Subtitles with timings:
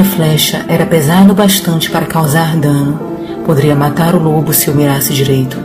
[0.00, 2.98] Longa flecha era pesada o bastante para causar dano.
[3.44, 5.58] Poderia matar o lobo se eu mirasse direito.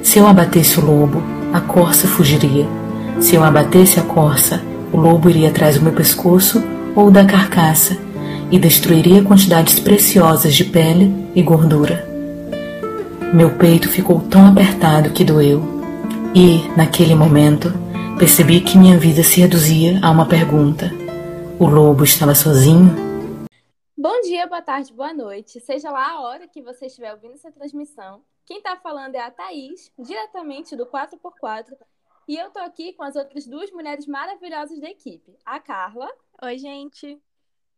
[0.00, 1.20] Se eu abatesse o lobo,
[1.52, 2.68] a corça fugiria.
[3.18, 4.60] Se eu abatesse a corça,
[4.92, 6.62] o lobo iria atrás do meu pescoço
[6.94, 7.96] ou da carcaça
[8.48, 12.08] e destruiria quantidades preciosas de pele e gordura.
[13.34, 15.82] Meu peito ficou tão apertado que doeu,
[16.32, 17.74] e, naquele momento,
[18.18, 20.92] percebi que minha vida se reduzia a uma pergunta:
[21.58, 23.07] o lobo estava sozinho?
[24.10, 25.60] Bom dia, boa tarde, boa noite.
[25.60, 28.24] Seja lá a hora que você estiver ouvindo essa transmissão.
[28.46, 31.76] Quem está falando é a Thaís, diretamente do 4x4.
[32.26, 35.36] E eu tô aqui com as outras duas mulheres maravilhosas da equipe.
[35.44, 36.10] A Carla.
[36.42, 37.20] Oi, gente.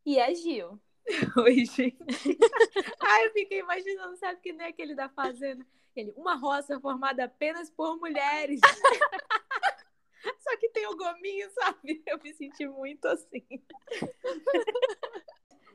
[0.06, 0.80] E a Gil.
[1.36, 1.98] Oi, gente.
[3.02, 5.66] Ai, eu fiquei imaginando, sabe que nem aquele da Fazenda?
[5.96, 8.60] Ele, uma roça formada apenas por mulheres.
[10.38, 12.04] Só que tem o gominho, sabe?
[12.06, 13.44] Eu me senti muito assim.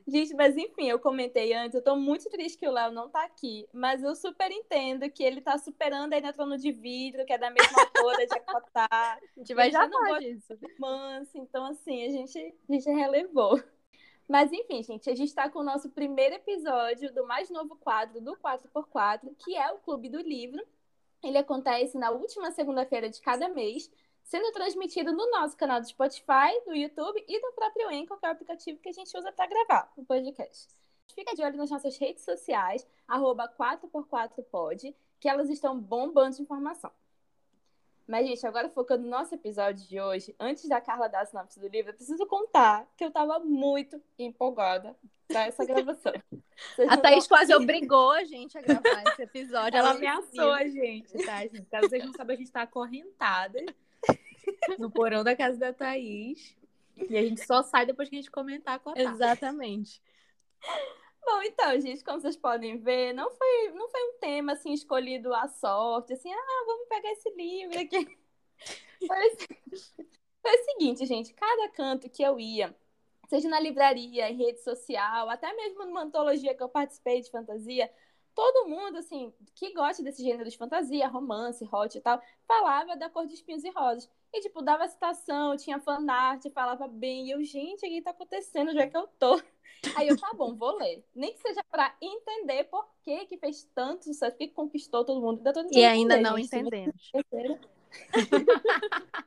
[0.08, 3.24] Gente, mas enfim, eu comentei antes, eu tô muito triste que o Léo não tá
[3.24, 7.32] aqui, mas eu super entendo que ele tá superando aí na trono de vidro, que
[7.32, 7.76] é da mesma
[8.14, 8.88] altura de Acotá.
[8.90, 10.56] A gente vai já falar disso.
[10.78, 13.60] Manso, então assim, a gente, a gente relevou.
[14.28, 18.20] Mas enfim, gente, a gente está com o nosso primeiro episódio do mais novo quadro
[18.20, 20.64] do 4x4, que é o Clube do Livro.
[21.22, 23.90] Ele acontece na última segunda-feira de cada mês,
[24.26, 28.28] sendo transmitido no nosso canal do Spotify, do YouTube e do próprio Anchor, que é
[28.28, 30.68] o aplicativo que a gente usa para gravar o podcast.
[31.14, 36.90] Fica de olho nas nossas redes sociais, 4x4pod, que elas estão bombando de informação.
[38.06, 41.58] Mas, gente, agora focando no nosso episódio de hoje, antes da Carla dar a sinopse
[41.58, 44.96] do livro, eu preciso contar que eu estava muito empolgada
[45.28, 46.12] para essa gravação.
[46.74, 49.76] Vocês a Thaís quase obrigou a gente a gravar esse episódio.
[49.76, 51.66] Ela, Ela ameaçou a gente, tá, gente?
[51.66, 53.62] Caso vocês não sabem, a gente está acorrentada
[54.78, 56.56] no porão da casa da Thaís.
[56.96, 59.10] E a gente só sai depois que a gente comentar com a Thaís.
[59.10, 60.02] Exatamente.
[61.24, 65.34] Bom, então, gente, como vocês podem ver, não foi, não foi um tema assim escolhido
[65.34, 68.16] à sorte, assim, ah, vamos pegar esse livro aqui.
[69.06, 69.36] Foi,
[70.40, 72.74] foi o seguinte, gente, cada canto que eu ia,
[73.28, 77.92] seja na livraria, em rede social, até mesmo numa antologia que eu participei de fantasia,
[78.34, 83.10] todo mundo, assim, que gosta desse gênero de fantasia, romance, hot e tal, falava da
[83.10, 84.10] cor de espinhos e rosas.
[84.32, 87.26] E, tipo, dava citação, tinha fanart, falava bem.
[87.26, 88.72] E eu, gente, o que tá acontecendo?
[88.72, 89.40] Já é que eu tô.
[89.96, 91.04] Aí eu, tá bom, vou ler.
[91.14, 95.42] Nem que seja pra entender por que que fez tanto sucesso, que conquistou todo mundo.
[95.72, 97.10] e ainda não gente, entendemos.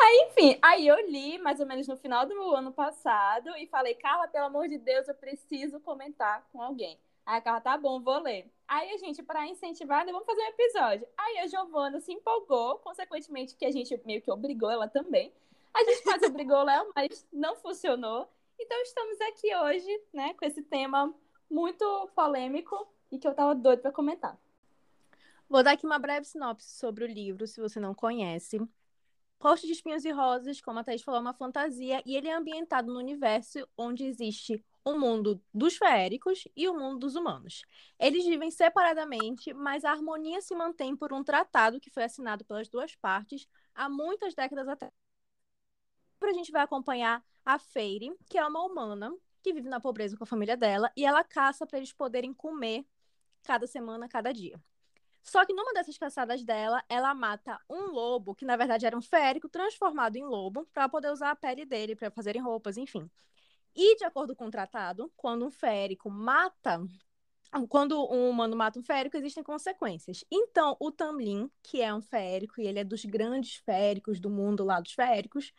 [0.00, 3.94] Aí, enfim, aí eu li mais ou menos no final do ano passado e falei,
[3.94, 6.98] Carla, pelo amor de Deus, eu preciso comentar com alguém.
[7.26, 8.48] Aí a Carla, tá bom, vou ler.
[8.68, 11.08] Aí a gente, para incentivar, né, vamos fazer um episódio.
[11.16, 15.32] Aí a Giovana se empolgou, consequentemente, que a gente meio que obrigou ela também.
[15.72, 18.28] A gente quase obrigou Léo, mas não funcionou.
[18.60, 21.14] Então estamos aqui hoje, né, com esse tema
[21.50, 24.38] muito polêmico e que eu tava doido para comentar.
[25.48, 28.60] Vou dar aqui uma breve sinopse sobre o livro, se você não conhece.
[29.40, 32.34] Rosto de Espinhos e Rosas, como a Thaís falou, é uma fantasia e ele é
[32.34, 37.62] ambientado no universo onde existe o mundo dos feéricos e o mundo dos humanos.
[37.98, 42.68] Eles vivem separadamente, mas a harmonia se mantém por um tratado que foi assinado pelas
[42.68, 44.92] duas partes há muitas décadas atrás.
[46.20, 50.24] A gente vai acompanhar a Feire, que é uma humana que vive na pobreza com
[50.24, 52.84] a família dela, e ela caça para eles poderem comer
[53.42, 54.60] cada semana, cada dia.
[55.22, 59.02] Só que numa dessas caçadas dela, ela mata um lobo, que na verdade era um
[59.02, 63.10] férico transformado em lobo, para poder usar a pele dele, para fazerem roupas, enfim.
[63.74, 66.80] E, de acordo com o tratado, quando um férico mata.
[67.68, 70.22] Quando um humano mata um férico, existem consequências.
[70.30, 74.64] Então, o Tamlin, que é um férico, e ele é dos grandes féricos do mundo
[74.64, 75.52] lá dos féricos,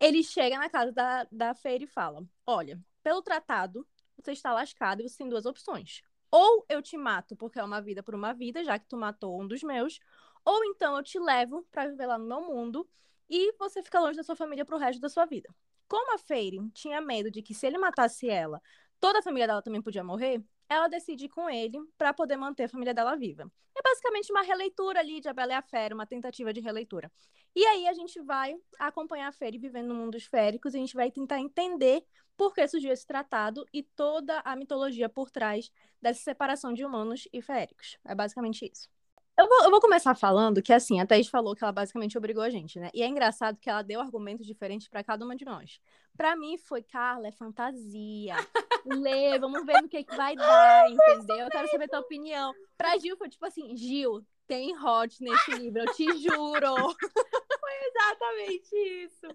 [0.00, 3.86] ele chega na casa da, da feira e fala: Olha, pelo tratado,
[4.16, 6.02] você está lascado e você tem duas opções.
[6.30, 9.40] Ou eu te mato porque é uma vida por uma vida, já que tu matou
[9.40, 9.98] um dos meus,
[10.44, 12.88] ou então eu te levo para viver lá no meu mundo
[13.28, 15.54] e você fica longe da sua família pro resto da sua vida.
[15.92, 18.62] Como a Feirin tinha medo de que se ele matasse ela,
[18.98, 22.64] toda a família dela também podia morrer, ela decide ir com ele para poder manter
[22.64, 23.42] a família dela viva.
[23.76, 27.12] É basicamente uma releitura ali de A Bela e a Fera, uma tentativa de releitura.
[27.54, 30.94] E aí a gente vai acompanhar a Fera vivendo no mundo esféricos e a gente
[30.94, 32.02] vai tentar entender
[32.38, 37.28] por que surgiu esse tratado e toda a mitologia por trás dessa separação de humanos
[37.30, 37.98] e féricos.
[38.02, 38.88] É basicamente isso.
[39.36, 42.42] Eu vou, eu vou, começar falando que, assim, a Thaís falou que ela basicamente obrigou
[42.42, 42.90] a gente, né?
[42.92, 45.80] E é engraçado que ela deu argumentos diferentes para cada uma de nós.
[46.16, 48.36] Para mim foi, Carla, é fantasia.
[48.84, 51.38] Lê, vamos ver no que, que vai dar, entendeu?
[51.38, 52.52] Eu quero saber a tua opinião.
[52.76, 56.74] Pra Gil foi tipo assim, Gil, tem hot nesse livro, eu te juro.
[57.60, 59.26] Foi exatamente isso.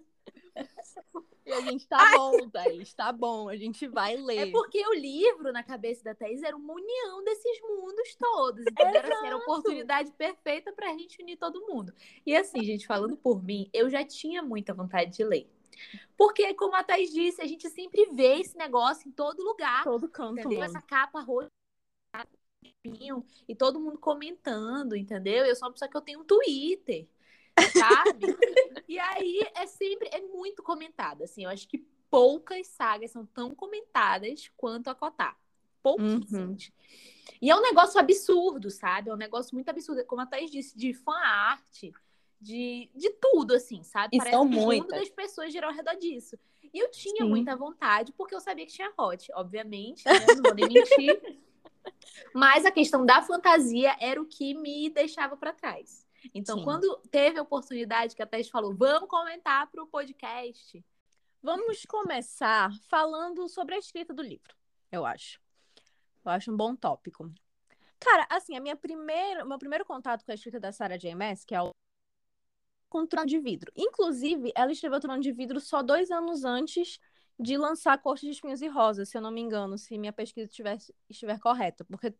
[1.46, 4.48] E a gente tá bom, Thaís, tá bom, a gente vai ler.
[4.48, 8.60] É porque o livro, na cabeça da Thaís, era uma união desses mundos todos.
[8.66, 8.86] Entendeu?
[8.86, 11.92] Era, assim, era a oportunidade perfeita pra gente unir todo mundo.
[12.26, 15.50] E assim, gente, falando por mim, eu já tinha muita vontade de ler.
[16.18, 19.84] Porque, como a Thaís disse, a gente sempre vê esse negócio em todo lugar.
[19.84, 20.40] Todo canto.
[20.40, 20.58] Entendeu?
[20.58, 20.70] Mano.
[20.70, 21.48] Essa capa roxa
[23.48, 25.44] e todo mundo comentando, entendeu?
[25.44, 27.06] Eu sou uma pessoa que eu tenho um Twitter,
[27.60, 28.36] sabe?
[28.88, 31.78] e aí é sempre, é muito comentada, assim, eu acho que
[32.10, 35.38] poucas sagas são tão comentadas quanto a Cotar.
[35.82, 36.32] Pouquíssimas.
[36.32, 36.56] Uhum.
[37.40, 39.10] E é um negócio absurdo, sabe?
[39.10, 41.84] É um negócio muito absurdo, como a Thaís disse, de fan art,
[42.40, 44.16] de, de tudo, assim, sabe?
[44.16, 44.98] E Parece são que o mundo muitas.
[44.98, 46.38] das pessoas giram ao redor disso.
[46.72, 47.28] E eu tinha Sim.
[47.28, 50.26] muita vontade, porque eu sabia que tinha hot, obviamente, né?
[50.36, 51.38] Não vou nem mentir.
[52.34, 56.06] Mas a questão da fantasia era o que me deixava para trás.
[56.34, 56.64] Então, Sim.
[56.64, 60.84] quando teve a oportunidade que a Thaís falou, vamos comentar para o podcast.
[61.42, 64.54] Vamos começar falando sobre a escrita do livro,
[64.90, 65.40] eu acho.
[66.24, 67.32] Eu acho um bom tópico.
[68.00, 71.14] Cara, assim, a minha primeira, meu primeiro contato com a escrita da Sarah J.
[71.14, 71.70] Maas, que é o
[72.88, 73.70] com Trono de Vidro.
[73.76, 76.98] Inclusive, ela escreveu Trono de Vidro só dois anos antes
[77.38, 80.48] de lançar Corte de Espinhos e Rosas, se eu não me engano, se minha pesquisa
[80.48, 80.78] estiver,
[81.08, 81.84] estiver correta.
[81.84, 82.14] Porque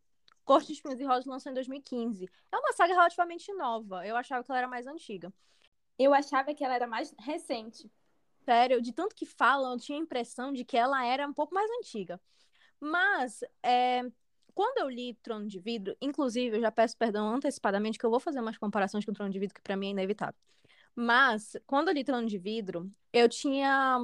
[0.49, 2.27] Corte de Espinhos e Rosas lançou em 2015.
[2.51, 4.07] É uma saga relativamente nova.
[4.07, 5.31] Eu achava que ela era mais antiga.
[5.99, 7.93] Eu achava que ela era mais recente.
[8.47, 11.55] Sério, de tanto que falam, eu tinha a impressão de que ela era um pouco
[11.55, 12.19] mais antiga.
[12.81, 14.11] Mas, é,
[14.55, 18.19] quando eu li Trono de Vidro, inclusive, eu já peço perdão antecipadamente, que eu vou
[18.19, 20.41] fazer umas comparações com Trono de Vidro, que para mim é inevitável.
[20.97, 24.01] Mas, quando eu li Trono de Vidro, eu tinha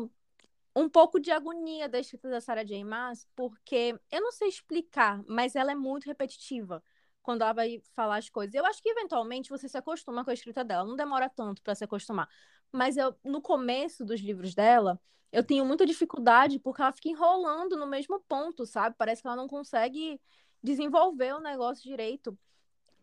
[0.76, 2.82] um pouco de agonia da escrita da Sarah J.
[2.84, 6.82] Maas, porque eu não sei explicar, mas ela é muito repetitiva
[7.22, 8.54] quando ela vai falar as coisas.
[8.54, 11.74] Eu acho que eventualmente você se acostuma com a escrita dela, não demora tanto para
[11.74, 12.28] se acostumar.
[12.72, 15.00] Mas eu no começo dos livros dela,
[15.32, 18.96] eu tenho muita dificuldade porque ela fica enrolando no mesmo ponto, sabe?
[18.98, 20.20] Parece que ela não consegue
[20.62, 22.36] desenvolver o negócio direito.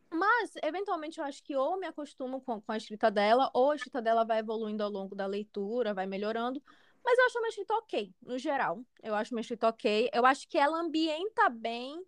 [0.09, 3.75] Mas, eventualmente, eu acho que ou me acostumo com, com a escrita dela, ou a
[3.75, 6.61] escrita dela vai evoluindo ao longo da leitura, vai melhorando.
[7.03, 8.83] Mas eu acho uma escrita ok, no geral.
[9.01, 10.09] Eu acho uma escrita ok.
[10.13, 12.03] Eu acho que ela ambienta bem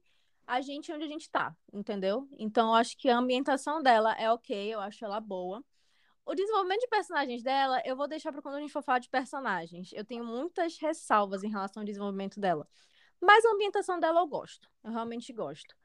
[0.45, 2.27] a gente onde a gente tá, entendeu?
[2.37, 5.63] Então, eu acho que a ambientação dela é ok, eu acho ela boa.
[6.25, 9.09] O desenvolvimento de personagens dela, eu vou deixar para quando a gente for falar de
[9.09, 9.91] personagens.
[9.93, 12.67] Eu tenho muitas ressalvas em relação ao desenvolvimento dela.
[13.19, 14.69] Mas a ambientação dela eu gosto.
[14.83, 15.75] Eu realmente gosto.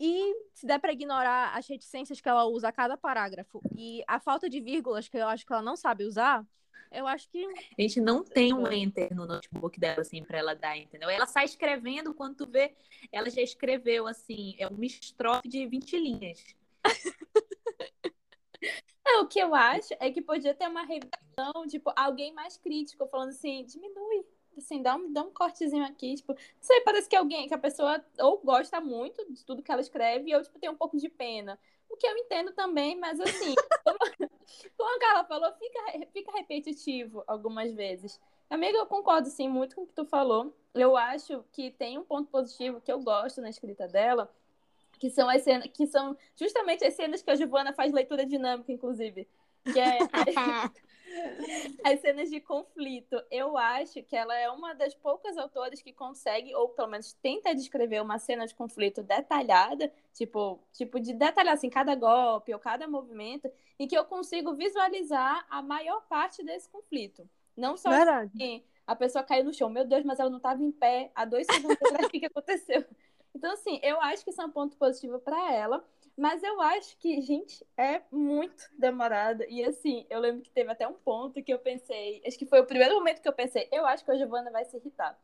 [0.00, 4.20] E se der para ignorar as reticências que ela usa a cada parágrafo e a
[4.20, 6.46] falta de vírgulas que eu acho que ela não sabe usar,
[6.90, 10.54] eu acho que A gente não tem um enter no notebook dela, assim, pra ela
[10.54, 11.08] dar, entendeu?
[11.08, 12.74] Ela sai escrevendo, quando tu vê,
[13.12, 16.44] ela já escreveu, assim, é uma estrofe de 20 linhas.
[19.06, 23.06] É, o que eu acho é que podia ter uma revisão, tipo, alguém mais crítico,
[23.06, 24.26] falando assim, diminui,
[24.56, 27.58] assim, dá um, dá um cortezinho aqui, tipo, não sei, parece que alguém, que a
[27.58, 31.08] pessoa ou gosta muito de tudo que ela escreve, ou, tipo, tem um pouco de
[31.08, 31.58] pena.
[31.88, 33.97] O que eu entendo também, mas assim, como,
[34.76, 38.20] como a Carla falou, fica, fica repetitivo algumas vezes.
[38.50, 40.54] Amiga, eu concordo, sim, muito com o que tu falou.
[40.74, 44.32] Eu acho que tem um ponto positivo que eu gosto na escrita dela,
[44.98, 48.72] que são as cenas, que são justamente as cenas que a Giovana faz leitura dinâmica,
[48.72, 49.28] inclusive.
[49.72, 49.98] Que é
[51.84, 53.20] as cenas de conflito.
[53.30, 57.54] Eu acho que ela é uma das poucas autoras que consegue, ou pelo menos tenta
[57.54, 62.86] descrever uma cena de conflito detalhada, tipo, tipo de detalhar assim, cada golpe ou cada
[62.86, 67.28] movimento, e que eu consigo visualizar a maior parte desse conflito.
[67.56, 68.30] Não só Verdade.
[68.34, 71.24] assim, a pessoa caiu no chão, meu Deus, mas ela não estava em pé há
[71.24, 72.84] dois segundos atrás, o que, que aconteceu?
[73.34, 75.84] Então, assim, eu acho que isso é um ponto positivo para ela,
[76.18, 79.46] mas eu acho que, gente, é muito demorada.
[79.48, 82.60] E, assim, eu lembro que teve até um ponto que eu pensei, acho que foi
[82.60, 85.16] o primeiro momento que eu pensei, eu acho que a Giovana vai se irritar.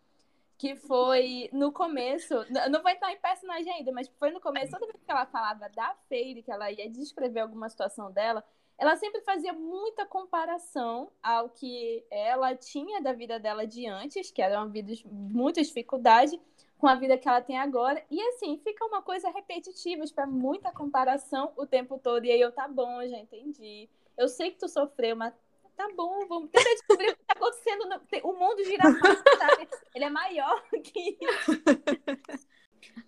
[0.56, 2.34] Que foi no começo,
[2.70, 5.68] não vai estar em personagem ainda, mas foi no começo, toda vez que ela falava
[5.70, 8.44] da Feire, que ela ia descrever alguma situação dela,
[8.78, 14.40] ela sempre fazia muita comparação ao que ela tinha da vida dela de antes, que
[14.40, 16.40] era uma vida de muita dificuldade,
[16.84, 18.04] com a vida que ela tem agora.
[18.10, 22.26] E assim, fica uma coisa repetitiva, tipo, é muita comparação o tempo todo.
[22.26, 23.88] E aí eu, tá bom, já entendi.
[24.18, 25.32] Eu sei que tu sofreu, mas
[25.74, 27.86] tá bom, vamos tentar descobrir o que tá acontecendo.
[27.88, 29.66] no- O mundo gira mais, sabe?
[29.94, 31.62] Ele é maior que isso.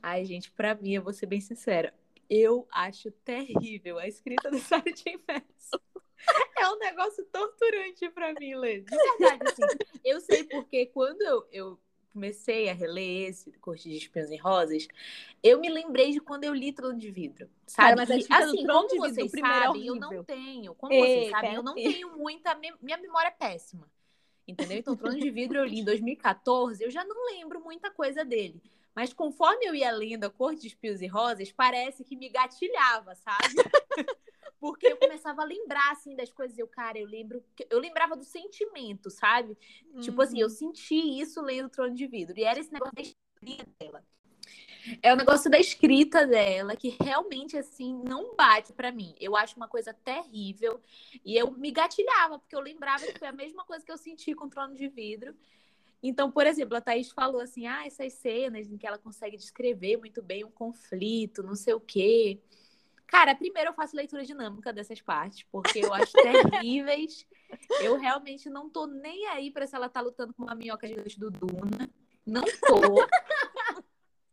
[0.02, 1.92] Ai, gente, pra mim, eu vou ser bem sincera.
[2.30, 4.85] Eu acho terrível a escrita do Sarah.
[5.28, 5.71] Maas.
[6.59, 8.80] É um negócio torturante pra mim, Lê.
[8.80, 9.62] De verdade, assim.
[10.02, 11.78] Eu sei porque quando eu, eu
[12.16, 14.88] comecei a reler esse Corte de Espinhos e Rosas,
[15.42, 17.50] eu me lembrei de quando eu li Trono de Vidro.
[17.66, 17.90] Sabe?
[17.90, 19.87] Cara, mas E, escrita do assim, Trono como de Vidro, vocês o primeiro é sabem,
[19.87, 20.75] eu não tenho.
[20.75, 22.58] Como Ei, vocês sabem, eu não tenho muita.
[22.80, 23.87] Minha memória é péssima.
[24.49, 24.78] Entendeu?
[24.78, 28.62] Então, Trono de Vidro eu li em 2014, eu já não lembro muita coisa dele.
[28.94, 33.14] Mas conforme eu ia lendo A Cor de Espios e Rosas, parece que me gatilhava,
[33.14, 33.56] sabe?
[34.59, 36.59] Porque eu começava a lembrar, assim, das coisas.
[36.59, 37.43] Eu, cara, eu lembro.
[37.71, 39.57] Eu lembrava do sentimento, sabe?
[39.93, 40.01] Uhum.
[40.01, 40.55] Tipo assim, eu uhum.
[40.55, 42.39] senti isso lendo Trono de Vidro.
[42.39, 44.05] E era esse negócio da escrita dela.
[45.03, 49.15] É o negócio da escrita dela, que realmente, assim, não bate para mim.
[49.21, 50.81] Eu acho uma coisa terrível.
[51.25, 54.35] E eu me gatilhava, porque eu lembrava que foi a mesma coisa que eu senti
[54.35, 55.35] com Trono de Vidro.
[56.03, 59.97] Então, por exemplo, a Thaís falou assim: ah, essas cenas em que ela consegue descrever
[59.97, 62.41] muito bem um conflito, não sei o quê.
[63.07, 67.27] Cara, primeiro eu faço leitura dinâmica dessas partes, porque eu acho terríveis.
[67.81, 71.19] Eu realmente não tô nem aí pra se ela tá lutando com uma minhoca gigante
[71.19, 71.89] do Duna.
[72.25, 73.07] Não tô.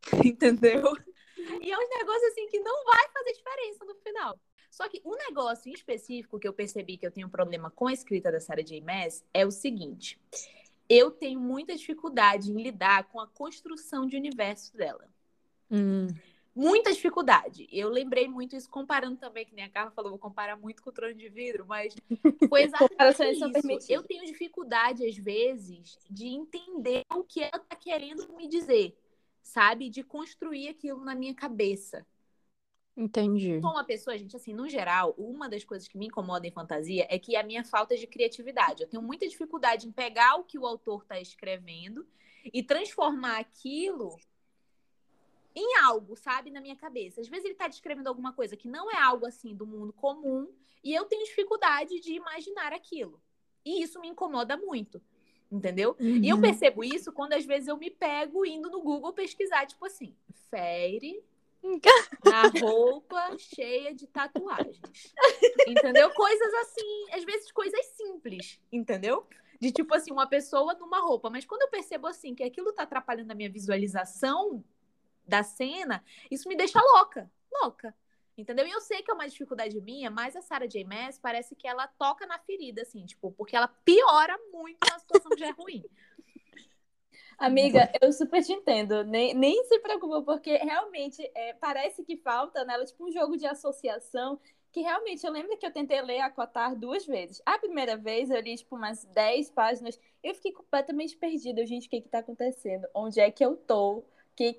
[0.25, 0.93] Entendeu?
[1.61, 4.39] E é um negócio assim que não vai fazer diferença no final.
[4.71, 7.87] Só que um negócio em específico que eu percebi que eu tenho um problema com
[7.87, 8.81] a escrita da Sarah J.
[8.81, 10.19] Maas é o seguinte
[10.89, 15.07] eu tenho muita dificuldade em lidar com a construção de universo dela.
[15.71, 16.07] Hum.
[16.55, 17.67] Muita dificuldade.
[17.71, 20.91] Eu lembrei muito isso comparando também, que nem a Carla falou, vou comparar muito com
[20.91, 21.95] o trono de vidro, mas
[22.47, 23.91] foi exatamente isso.
[23.91, 28.95] Eu tenho dificuldade, às vezes, de entender o que ela está querendo me dizer,
[29.41, 29.89] sabe?
[29.89, 32.05] De construir aquilo na minha cabeça.
[32.95, 33.59] Entendi.
[33.59, 37.07] Sou uma pessoa, gente, assim, no geral, uma das coisas que me incomoda em fantasia
[37.09, 38.83] é que a minha falta de criatividade.
[38.83, 42.05] Eu tenho muita dificuldade em pegar o que o autor está escrevendo
[42.45, 44.15] e transformar aquilo
[45.55, 47.21] em algo, sabe, na minha cabeça.
[47.21, 50.47] Às vezes ele está descrevendo alguma coisa que não é algo assim do mundo comum
[50.83, 53.21] e eu tenho dificuldade de imaginar aquilo.
[53.65, 55.01] E isso me incomoda muito.
[55.51, 55.95] Entendeu?
[55.99, 56.17] Uhum.
[56.17, 56.41] E eu uhum.
[56.41, 60.15] percebo isso quando às vezes eu me pego indo no Google pesquisar, tipo assim,
[60.49, 61.23] Fairy
[62.25, 64.81] na roupa cheia de tatuagens.
[65.67, 66.09] Entendeu?
[66.11, 69.27] Coisas assim, às vezes coisas simples, entendeu?
[69.59, 71.29] De tipo assim, uma pessoa numa roupa.
[71.29, 74.63] Mas quando eu percebo assim que aquilo tá atrapalhando a minha visualização
[75.25, 77.31] da cena, isso me deixa louca.
[77.61, 77.95] Louca.
[78.37, 78.65] Entendeu?
[78.65, 80.83] E eu sei que é uma dificuldade minha, mas a Sarah J.
[80.83, 85.29] Maas parece que ela toca na ferida, assim, tipo, porque ela piora muito uma situação
[85.31, 85.83] que já é ruim.
[87.37, 89.03] Amiga, eu super te entendo.
[89.03, 93.45] Nem, nem se preocupa, porque realmente é, parece que falta nela, tipo, um jogo de
[93.45, 94.39] associação.
[94.71, 97.39] Que realmente eu lembro que eu tentei ler a Cotar duas vezes.
[97.45, 99.99] A primeira vez eu li, tipo, umas 10 páginas.
[100.23, 101.63] Eu fiquei completamente perdida.
[101.65, 102.87] Gente, o que que tá acontecendo?
[102.95, 104.03] Onde é que eu tô?
[104.35, 104.53] Que,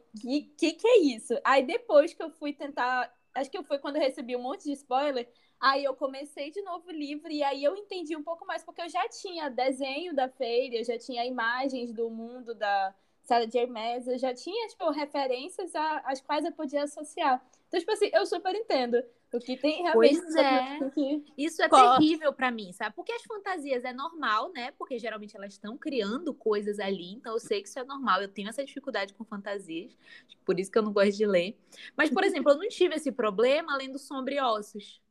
[0.57, 1.35] que, que, é isso?
[1.45, 3.13] Aí depois que eu fui tentar.
[3.35, 5.29] Acho que foi quando eu recebi um monte de spoiler.
[5.61, 8.83] Aí eu comecei de novo o livro e aí eu entendi um pouco mais, porque
[8.83, 13.67] eu já tinha desenho da feira, eu já tinha imagens do mundo da Sarah J.
[13.67, 15.73] Maas, eu já tinha, tipo, referências
[16.05, 17.43] às quais eu podia associar.
[17.69, 19.03] Então, tipo assim, eu super entendo.
[19.35, 20.21] O que tem realmente.
[20.21, 20.91] Pois é.
[20.91, 21.25] Que...
[21.37, 22.95] Isso é terrível para mim, sabe?
[22.95, 24.71] Porque as fantasias é normal, né?
[24.79, 28.23] Porque geralmente elas estão criando coisas ali, então eu sei que isso é normal.
[28.23, 29.97] Eu tenho essa dificuldade com fantasias,
[30.45, 31.59] por isso que eu não gosto de ler.
[31.97, 35.03] Mas, por exemplo, eu não tive esse problema lendo Sombra e Ossos.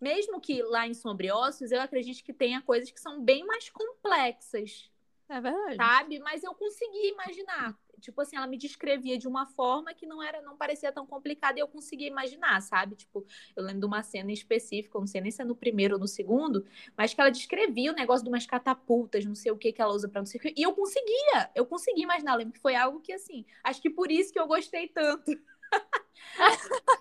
[0.00, 4.89] Mesmo que lá em Sombriossos, eu acredito que tenha coisas que são bem mais complexas.
[5.30, 5.76] É verdade.
[5.76, 6.18] Sabe?
[6.18, 7.78] Mas eu consegui imaginar.
[8.00, 11.58] Tipo assim, ela me descrevia de uma forma que não era, não parecia tão complicada
[11.58, 12.96] e eu conseguia imaginar, sabe?
[12.96, 16.00] Tipo, eu lembro de uma cena específica, não sei nem se é no primeiro ou
[16.00, 19.72] no segundo, mas que ela descrevia o negócio de umas catapultas, não sei o que
[19.72, 20.54] que ela usa para não sei o que.
[20.56, 22.32] E eu conseguia, eu conseguia imaginar.
[22.32, 25.30] Eu lembro que foi algo que, assim, acho que por isso que eu gostei tanto.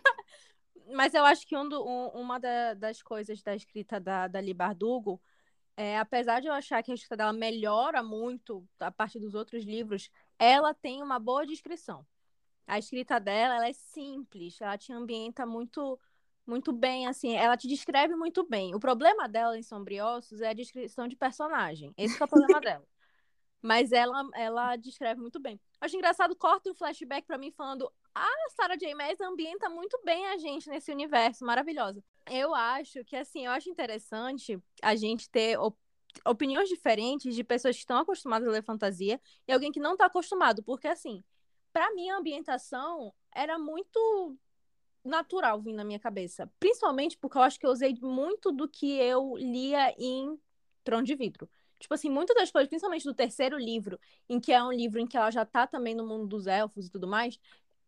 [0.94, 4.40] mas eu acho que um do, um, uma da, das coisas da escrita da, da
[4.40, 5.20] Li Bardugo
[5.80, 9.64] é, apesar de eu achar que a escrita dela melhora muito a partir dos outros
[9.64, 12.06] livros, ela tem uma boa descrição.
[12.68, 15.98] A escrita dela, ela é simples, ela te ambienta muito
[16.46, 18.76] muito bem, assim, ela te descreve muito bem.
[18.76, 21.94] O problema dela em Sombriossos é a descrição de personagem.
[21.96, 22.84] Esse é o problema dela.
[23.62, 25.62] Mas ela, ela descreve muito bem.
[25.80, 28.94] Acho engraçado, corta um flashback para mim falando: a Sarah J.
[28.96, 32.04] Maas ambienta muito bem a gente nesse universo maravilhoso.
[32.30, 35.78] Eu acho que, assim, eu acho interessante a gente ter op
[36.26, 40.08] opiniões diferentes de pessoas que estão acostumadas a ler fantasia e alguém que não está
[40.08, 41.24] acostumado, porque, assim,
[41.72, 44.36] para mim a ambientação era muito
[45.04, 48.98] natural vindo na minha cabeça, principalmente porque eu acho que eu usei muito do que
[48.98, 50.38] eu lia em
[50.84, 51.50] Trono de Vidro.
[51.80, 55.08] Tipo assim, muitas das coisas, principalmente do terceiro livro, em que é um livro em
[55.08, 57.40] que ela já tá também no mundo dos elfos e tudo mais,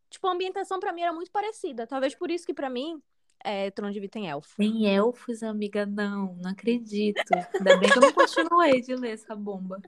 [0.09, 1.85] tipo, a ambientação para mim era muito parecida.
[1.85, 3.01] Talvez por isso que para mim
[3.43, 4.55] é, Trono de Vida tem elfo.
[4.57, 5.85] Tem elfos, amiga?
[5.85, 7.21] Não, não acredito.
[7.53, 9.81] Ainda bem que eu não continuei de ler essa bomba.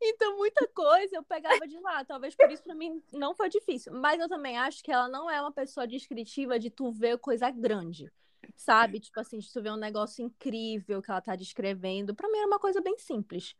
[0.00, 2.04] Então, muita coisa eu pegava de lá.
[2.04, 3.92] Talvez por isso pra mim não foi difícil.
[3.92, 7.50] Mas eu também acho que ela não é uma pessoa descritiva de tu ver coisa
[7.50, 8.10] grande.
[8.56, 9.00] Sabe?
[9.00, 12.14] Tipo assim, de tu ver um negócio incrível que ela tá descrevendo.
[12.14, 13.54] Pra mim era uma coisa bem simples.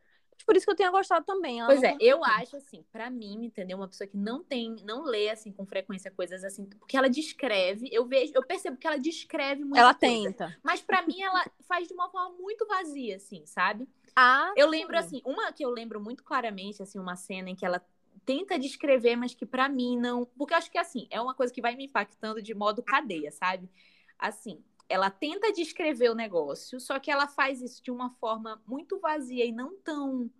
[0.45, 1.65] Por isso que eu tenha gostado também.
[1.65, 3.77] Pois é, eu acho assim, pra mim, entendeu?
[3.77, 7.89] Uma pessoa que não tem, não lê assim com frequência coisas assim, porque ela descreve,
[7.93, 9.79] eu vejo, eu percebo que ela descreve muito.
[9.79, 10.57] Ela tenta.
[10.63, 13.89] Mas pra mim ela faz de uma forma muito vazia, assim, sabe?
[14.17, 15.05] Ah, Eu lembro sim.
[15.05, 17.85] assim, uma que eu lembro muito claramente, assim, uma cena em que ela
[18.25, 21.53] tenta descrever, mas que pra mim não, porque eu acho que assim, é uma coisa
[21.53, 23.71] que vai me impactando de modo cadeia, sabe?
[24.19, 28.99] Assim, ela tenta descrever o negócio, só que ela faz isso de uma forma muito
[28.99, 30.31] vazia e não tão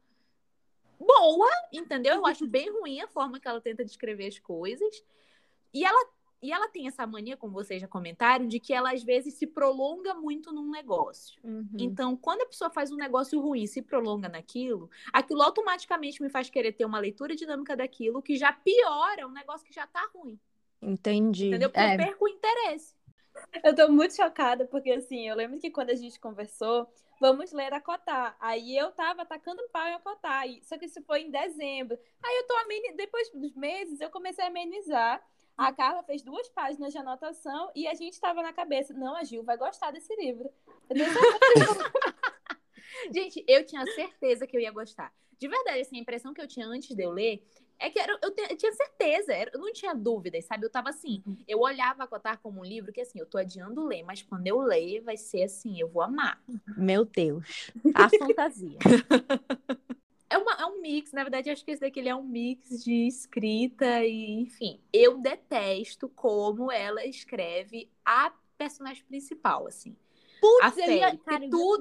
[0.99, 2.17] boa, entendeu?
[2.17, 5.05] Eu acho bem ruim a forma que ela tenta descrever as coisas.
[5.73, 9.03] E ela e ela tem essa mania, como vocês já comentaram, de que ela às
[9.03, 11.41] vezes se prolonga muito num negócio.
[11.43, 11.69] Uhum.
[11.77, 16.31] Então, quando a pessoa faz um negócio ruim e se prolonga naquilo, aquilo automaticamente me
[16.31, 20.09] faz querer ter uma leitura dinâmica daquilo que já piora um negócio que já tá
[20.15, 20.39] ruim.
[20.81, 21.49] Entendi.
[21.49, 21.71] Entendeu?
[21.71, 22.95] Porque É, eu perco o interesse.
[23.63, 26.87] Eu tô muito chocada, porque assim, eu lembro que quando a gente conversou,
[27.21, 28.37] vamos ler a Cotar.
[28.41, 30.47] Aí eu tava atacando pau em Acotar.
[30.49, 31.99] e- Só que isso foi em dezembro.
[32.23, 32.93] Aí eu tô ameni...
[32.95, 35.23] depois dos meses, eu comecei a amenizar.
[35.57, 38.95] A Carla fez duas páginas de anotação e a gente tava na cabeça.
[38.95, 40.49] Não, a Gil vai gostar desse livro.
[40.89, 41.93] Tenho certeza.
[43.13, 45.13] Gente, eu tinha certeza que eu ia gostar.
[45.39, 47.45] De verdade, assim, a impressão que eu tinha antes de eu ler
[47.79, 50.65] é que era- eu, te- eu tinha certeza, era- eu não tinha dúvidas, sabe?
[50.67, 53.85] Eu tava assim, eu olhava a Cotar como um livro que, assim, eu tô adiando
[53.87, 56.43] ler, mas quando eu ler, vai ser assim, eu vou amar.
[56.77, 57.71] Meu Deus.
[57.95, 58.79] A fantasia.
[60.31, 62.85] É, uma, é um mix, na verdade, acho que esse daqui ele é um mix
[62.85, 69.97] de escrita e, enfim, eu detesto como ela escreve a personagem principal, assim.
[70.41, 71.81] Putz, eu ia- cara, tudo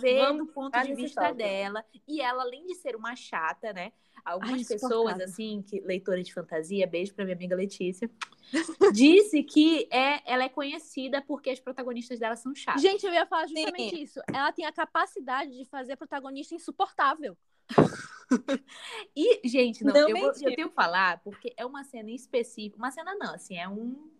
[0.00, 1.84] vê vamos do ponto de vista dela.
[2.08, 3.92] E ela, além de ser uma chata, né?
[4.26, 8.10] Algumas Ai, pessoas, assim, que leitora de fantasia, beijo pra minha amiga Letícia,
[8.92, 12.82] disse que é, ela é conhecida porque as protagonistas dela são chatas.
[12.82, 14.20] Gente, eu ia falar justamente isso.
[14.32, 17.38] Ela tem a capacidade de fazer a protagonista insuportável.
[19.14, 22.16] E, gente, não, Não eu, vou- eu tenho que falar, porque é uma cena em
[22.16, 22.76] específico.
[22.76, 24.10] Uma cena não, assim, é um.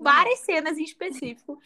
[0.00, 1.60] Várias cenas em específico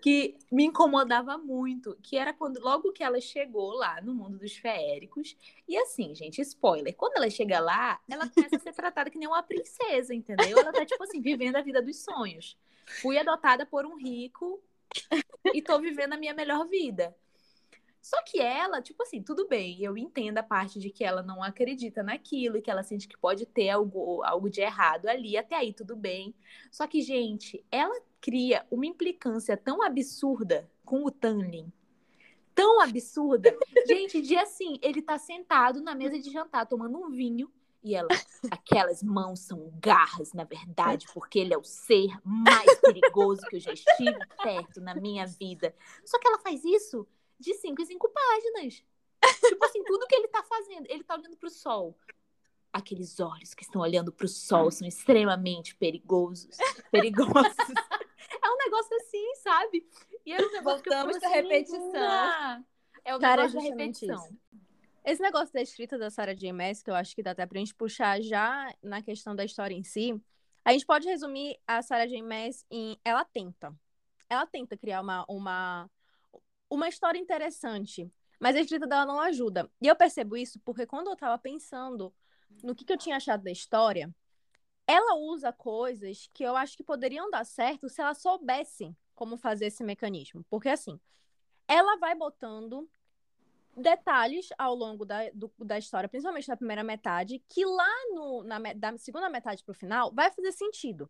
[0.00, 1.96] que me incomodava muito.
[2.02, 5.36] Que era quando, logo que ela chegou lá no mundo dos feéricos.
[5.68, 6.94] E assim, gente, spoiler.
[6.96, 10.58] Quando ela chega lá, ela começa a ser tratada que nem uma princesa, entendeu?
[10.58, 12.56] Ela tá, tipo assim, vivendo a vida dos sonhos.
[13.02, 14.62] Fui adotada por um rico
[15.52, 17.14] e tô vivendo a minha melhor vida.
[18.00, 21.42] Só que ela, tipo assim, tudo bem, eu entendo a parte de que ela não
[21.42, 25.56] acredita naquilo e que ela sente que pode ter algo, algo de errado ali, até
[25.56, 26.34] aí tudo bem.
[26.70, 31.72] Só que, gente, ela cria uma implicância tão absurda com o Tanlin.
[32.54, 33.56] Tão absurda.
[33.86, 37.50] Gente, de assim, ele tá sentado na mesa de jantar tomando um vinho
[37.82, 38.08] e ela,
[38.50, 43.60] aquelas mãos são garras, na verdade, porque ele é o ser mais perigoso que eu
[43.60, 45.74] já estive perto na minha vida.
[46.04, 47.06] Só que ela faz isso
[47.38, 48.84] de cinco em cinco páginas.
[49.40, 51.96] Tipo assim, tudo que ele tá fazendo, ele tá olhando pro sol.
[52.72, 56.56] Aqueles olhos que estão olhando pro sol são extremamente perigosos.
[56.90, 57.34] Perigosos.
[58.42, 59.88] É um negócio assim, sabe?
[60.26, 62.64] E era um negócio que eu Voltamos ficava pra assim, repetição.
[63.04, 64.24] É o Cara, negócio da repetição.
[64.26, 64.38] isso.
[65.04, 66.52] Esse negócio da escrita da Sarah J.
[66.52, 69.74] Maas, que eu acho que dá até pra gente puxar já na questão da história
[69.74, 70.20] em si,
[70.62, 72.20] a gente pode resumir a Sarah J.
[72.22, 73.74] Maas em ela tenta.
[74.28, 75.90] Ela tenta criar uma, uma,
[76.70, 79.70] uma história interessante, mas a escrita dela não ajuda.
[79.80, 82.14] E eu percebo isso porque quando eu tava pensando
[82.62, 84.14] no que, que eu tinha achado da história,
[84.86, 89.66] ela usa coisas que eu acho que poderiam dar certo se ela soubesse como fazer
[89.66, 90.44] esse mecanismo.
[90.48, 90.98] Porque assim,
[91.66, 92.88] ela vai botando
[93.76, 98.58] detalhes ao longo da, do- da história, principalmente na primeira metade, que lá no, na
[98.74, 101.08] da segunda metade pro final vai fazer sentido.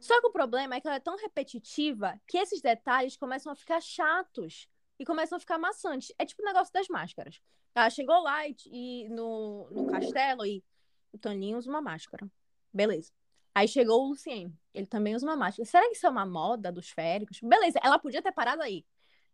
[0.00, 3.56] Só que o problema é que ela é tão repetitiva que esses detalhes começam a
[3.56, 4.66] ficar chatos
[5.00, 6.12] e começam a ficar maçantes.
[6.18, 7.40] É tipo o negócio das máscaras.
[7.74, 10.62] Ela chegou lá e, e no, no castelo e
[11.10, 12.30] o Toninho usa uma máscara.
[12.70, 13.10] Beleza.
[13.54, 14.54] Aí chegou o Lucien.
[14.74, 15.64] Ele também usa uma máscara.
[15.64, 17.40] Será que isso é uma moda dos féricos?
[17.40, 18.84] Beleza, ela podia ter parado aí.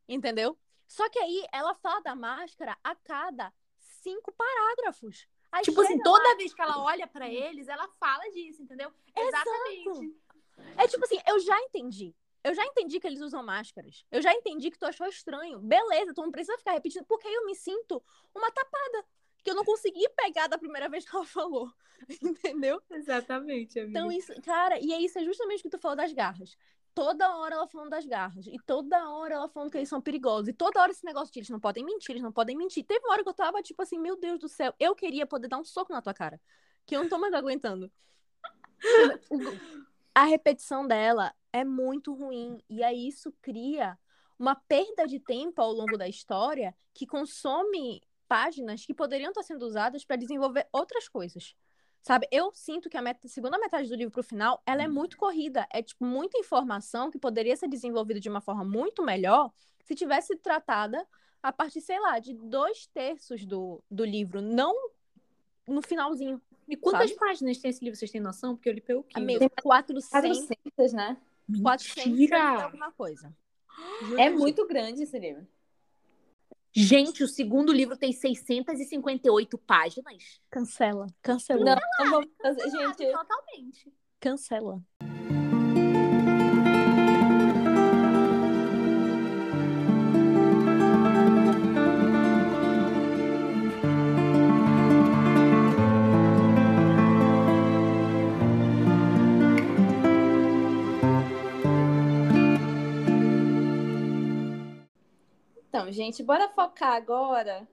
[0.09, 0.57] Entendeu?
[0.87, 5.27] Só que aí ela fala da máscara a cada cinco parágrafos.
[5.51, 8.93] Aí Tipo assim, toda vez que ela olha pra eles, ela fala disso, entendeu?
[9.17, 9.51] Exato.
[9.51, 10.17] Exatamente.
[10.77, 12.15] É tipo assim, eu já entendi.
[12.47, 14.05] Eu já entendi que eles usam máscaras.
[14.09, 15.59] Eu já entendi que tu achou estranho.
[15.59, 18.01] Beleza, tu não precisa ficar repetindo, porque aí eu me sinto
[18.33, 19.05] uma tapada.
[19.43, 21.69] Que eu não consegui pegar da primeira vez que ela falou.
[22.23, 22.81] Entendeu?
[22.89, 23.99] Exatamente, amiga.
[23.99, 26.57] Então, isso, cara, e é isso é justamente o que tu falou das garras.
[26.95, 28.47] Toda hora ela falando das garras.
[28.47, 30.47] E toda hora ela falando que eles são perigosos.
[30.47, 32.85] E toda hora esse negócio de eles não podem mentir, eles não podem mentir.
[32.85, 35.49] Teve uma hora que eu tava tipo assim, meu Deus do céu, eu queria poder
[35.49, 36.41] dar um soco na tua cara.
[36.87, 37.91] Que eu não tô mais aguentando.
[40.15, 42.62] A repetição dela é muito ruim.
[42.69, 43.99] E aí isso cria
[44.38, 49.64] uma perda de tempo ao longo da história que consome páginas que poderiam estar sendo
[49.64, 51.55] usadas para desenvolver outras coisas.
[52.03, 52.29] Sabe?
[52.31, 55.66] Eu sinto que a met segunda metade do livro pro final, ela é muito corrida.
[55.73, 59.51] É, tipo, muita informação que poderia ser desenvolvida de uma forma muito melhor
[59.85, 61.07] se tivesse tratada
[61.42, 64.75] a partir, sei lá, de dois terços do, do livro, não
[65.66, 66.40] no finalzinho.
[66.69, 67.21] E quantas Sabe?
[67.21, 67.99] páginas tem esse livro?
[67.99, 68.57] Vocês têm noção?
[68.57, 69.37] Porque eu li pelo Kindle.
[69.37, 71.16] Amigo, 400, 400, né?
[71.63, 72.65] 400 Mentira!
[72.65, 73.35] alguma coisa.
[74.19, 75.47] É muito grande esse livro.
[76.73, 80.41] Gente, o segundo livro tem 658 páginas.
[80.51, 82.71] Cancela, cancela, Não, não vamos fazer.
[82.71, 83.93] Gente, Totalmente.
[84.21, 84.83] cancela.
[105.77, 107.69] Então, gente, bora focar agora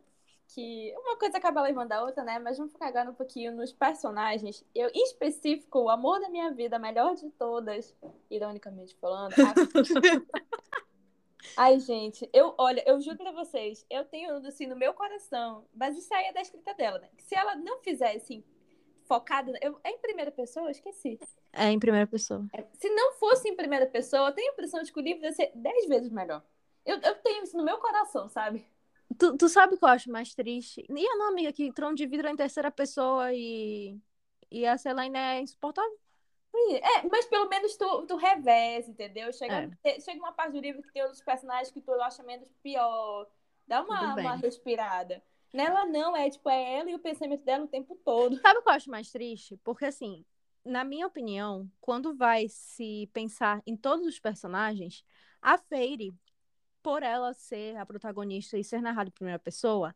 [0.49, 2.37] que uma coisa acaba levando a outra, né?
[2.37, 4.61] Mas vamos focar agora um pouquinho nos personagens.
[4.75, 7.95] Eu, em específico, o amor da minha vida, a melhor de todas,
[8.29, 9.33] ironicamente falando.
[9.39, 9.53] a-
[11.55, 15.97] Ai, gente, eu, olha, eu juro pra vocês, eu tenho assim no meu coração, mas
[15.97, 17.07] isso aí é da escrita dela, né?
[17.19, 18.43] Se ela não fizesse assim,
[19.05, 21.17] focada, eu, é em primeira pessoa, eu esqueci.
[21.53, 22.45] É em primeira pessoa.
[22.51, 25.23] É, Se não fosse em primeira pessoa, eu tenho a impressão de que o livro
[25.23, 26.43] ia ser dez vezes melhor.
[26.85, 28.65] Eu, eu tenho isso no meu coração, sabe?
[29.17, 30.85] Tu, tu sabe o que eu acho mais triste?
[30.89, 33.99] E a não, amiga, que Trono de Vidro é em terceira pessoa e,
[34.49, 35.97] e a Selene é insuportável.
[36.81, 39.31] É, mas pelo menos tu, tu reveza, entendeu?
[39.33, 39.99] Chega, É.
[39.99, 43.27] chega uma parte do livro que tem outros personagens que tu acha menos pior.
[43.67, 45.21] Dá uma, uma respirada.
[45.53, 48.39] Nela não, é tipo, é ela e o pensamento dela o tempo todo.
[48.39, 49.57] Sabe o que eu acho mais triste?
[49.63, 50.25] Porque, assim,
[50.65, 55.03] na minha opinião, quando vai se pensar em todos os personagens,
[55.41, 56.13] a Feire,
[56.83, 59.95] por ela ser a protagonista e ser narrada em primeira pessoa,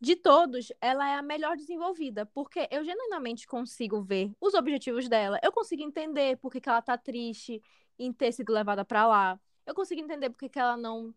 [0.00, 5.40] de todos, ela é a melhor desenvolvida, porque eu genuinamente consigo ver os objetivos dela,
[5.42, 7.60] eu consigo entender por que que ela tá triste
[7.98, 11.12] em ter sido levada pra lá, eu consigo entender por que que ela não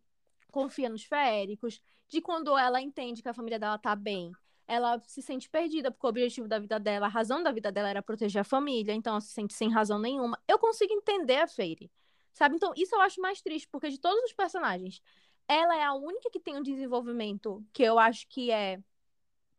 [0.52, 1.80] confia nos féricos,
[2.10, 4.32] de quando ela entende que a família dela tá bem,
[4.68, 7.90] ela se sente perdida, porque o objetivo da vida dela, a razão da vida dela
[7.90, 10.42] era proteger a família, então ela se sente sem razão nenhuma.
[10.48, 11.92] Eu consigo entender a Feire,
[12.34, 12.56] sabe?
[12.56, 15.02] Então, isso eu acho mais triste, porque de todos os personagens,
[15.48, 18.82] ela é a única que tem um desenvolvimento que eu acho que é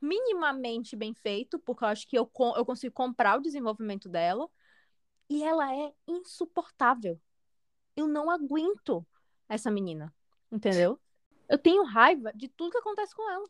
[0.00, 4.48] minimamente bem feito, porque eu acho que eu, eu consigo comprar o desenvolvimento dela,
[5.28, 7.20] e ela é insuportável.
[7.96, 9.06] Eu não aguento
[9.48, 10.12] essa menina,
[10.50, 11.00] entendeu?
[11.48, 13.48] Eu tenho raiva de tudo que acontece com ela.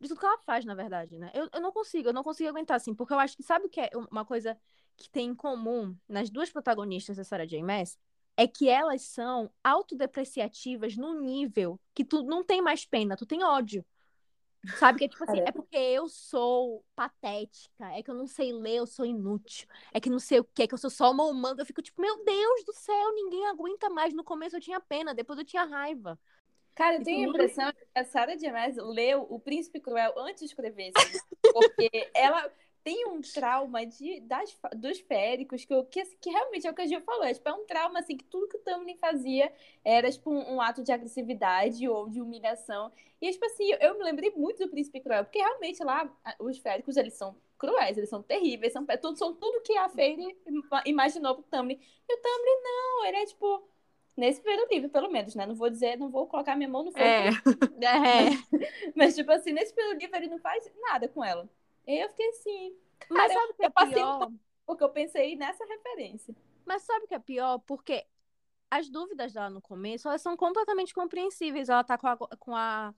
[0.00, 1.30] De tudo que ela faz, na verdade, né?
[1.34, 3.68] Eu, eu não consigo, eu não consigo aguentar assim, porque eu acho que sabe o
[3.68, 4.58] que é uma coisa
[4.96, 7.62] que tem em comum nas duas protagonistas da Sarah J.
[7.62, 7.98] Maas?
[8.36, 13.42] É que elas são autodepreciativas num nível que tu não tem mais pena, tu tem
[13.44, 13.84] ódio.
[14.78, 14.98] Sabe?
[14.98, 15.48] Que é tipo assim, Cara.
[15.48, 19.98] é porque eu sou patética, é que eu não sei ler, eu sou inútil, é
[19.98, 21.62] que não sei o que, é que eu sou só uma humana.
[21.62, 24.12] Eu fico tipo, meu Deus do céu, ninguém aguenta mais.
[24.12, 26.18] No começo eu tinha pena, depois eu tinha raiva.
[26.74, 28.52] Cara, eu tenho a impressão que a Sarah J.
[28.52, 30.92] Maas leu O Príncipe Cruel antes de escrever.
[31.52, 32.50] Porque ela
[32.82, 36.86] tem um trauma de, das, dos féricos, que, que, que realmente é o que a
[36.86, 37.24] Gil falou.
[37.24, 39.52] É, tipo, é um trauma, assim, que tudo que o Tamlin fazia
[39.84, 42.90] era, tipo, um, um ato de agressividade ou de humilhação.
[43.20, 46.58] E, tipo assim, eu, eu me lembrei muito do Príncipe Cruel, porque realmente lá, os
[46.58, 49.90] féricos, eles são cruéis, eles são terríveis, são, tudo, são tudo que a
[50.46, 51.78] ima- imaginou pro Tamlin.
[52.08, 53.68] E o Tamlin, não, ele é, tipo...
[54.16, 55.46] Nesse primeiro livro, pelo menos, né?
[55.46, 57.30] Não vou dizer, não vou colocar minha mão no fogo É.
[57.80, 58.30] É.
[58.94, 61.48] mas, tipo assim, nesse primeiro livro ele não faz nada com ela.
[61.86, 62.76] Eu fiquei assim,
[63.08, 64.32] Mas Cara, sabe o que é eu passei um pior?
[64.66, 66.34] porque eu pensei nessa referência.
[66.64, 67.58] Mas sabe o que é pior?
[67.60, 68.06] Porque
[68.70, 71.68] as dúvidas dela no começo, elas são completamente compreensíveis.
[71.68, 72.94] Ela tá com a, com a,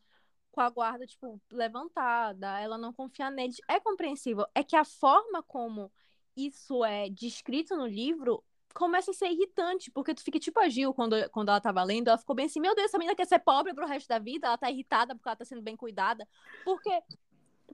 [0.50, 3.56] com a guarda, tipo, levantada, ela não confia neles.
[3.66, 4.46] É compreensível.
[4.54, 5.90] É que a forma como
[6.36, 10.94] isso é descrito no livro começa a ser irritante, porque tu fica tipo a Gil
[10.94, 13.38] quando, quando ela tava lendo, ela ficou bem assim, meu Deus, essa menina quer ser
[13.38, 16.26] pobre pro resto da vida, ela tá irritada porque ela tá sendo bem cuidada,
[16.64, 16.90] porque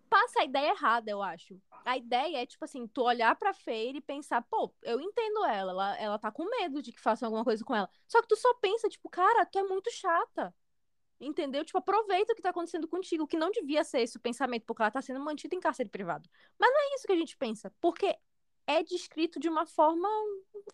[0.08, 1.60] passa a ideia errada, eu acho.
[1.84, 5.72] A ideia é, tipo assim, tu olhar pra feira e pensar, pô, eu entendo ela,
[5.72, 7.88] ela, ela tá com medo de que façam alguma coisa com ela.
[8.06, 10.54] Só que tu só pensa, tipo, cara, tu é muito chata.
[11.20, 11.64] Entendeu?
[11.64, 14.82] Tipo, aproveita o que tá acontecendo contigo, que não devia ser esse o pensamento, porque
[14.82, 16.28] ela tá sendo mantida em cárcere privado.
[16.56, 18.16] Mas não é isso que a gente pensa, porque
[18.66, 20.08] é descrito de uma forma.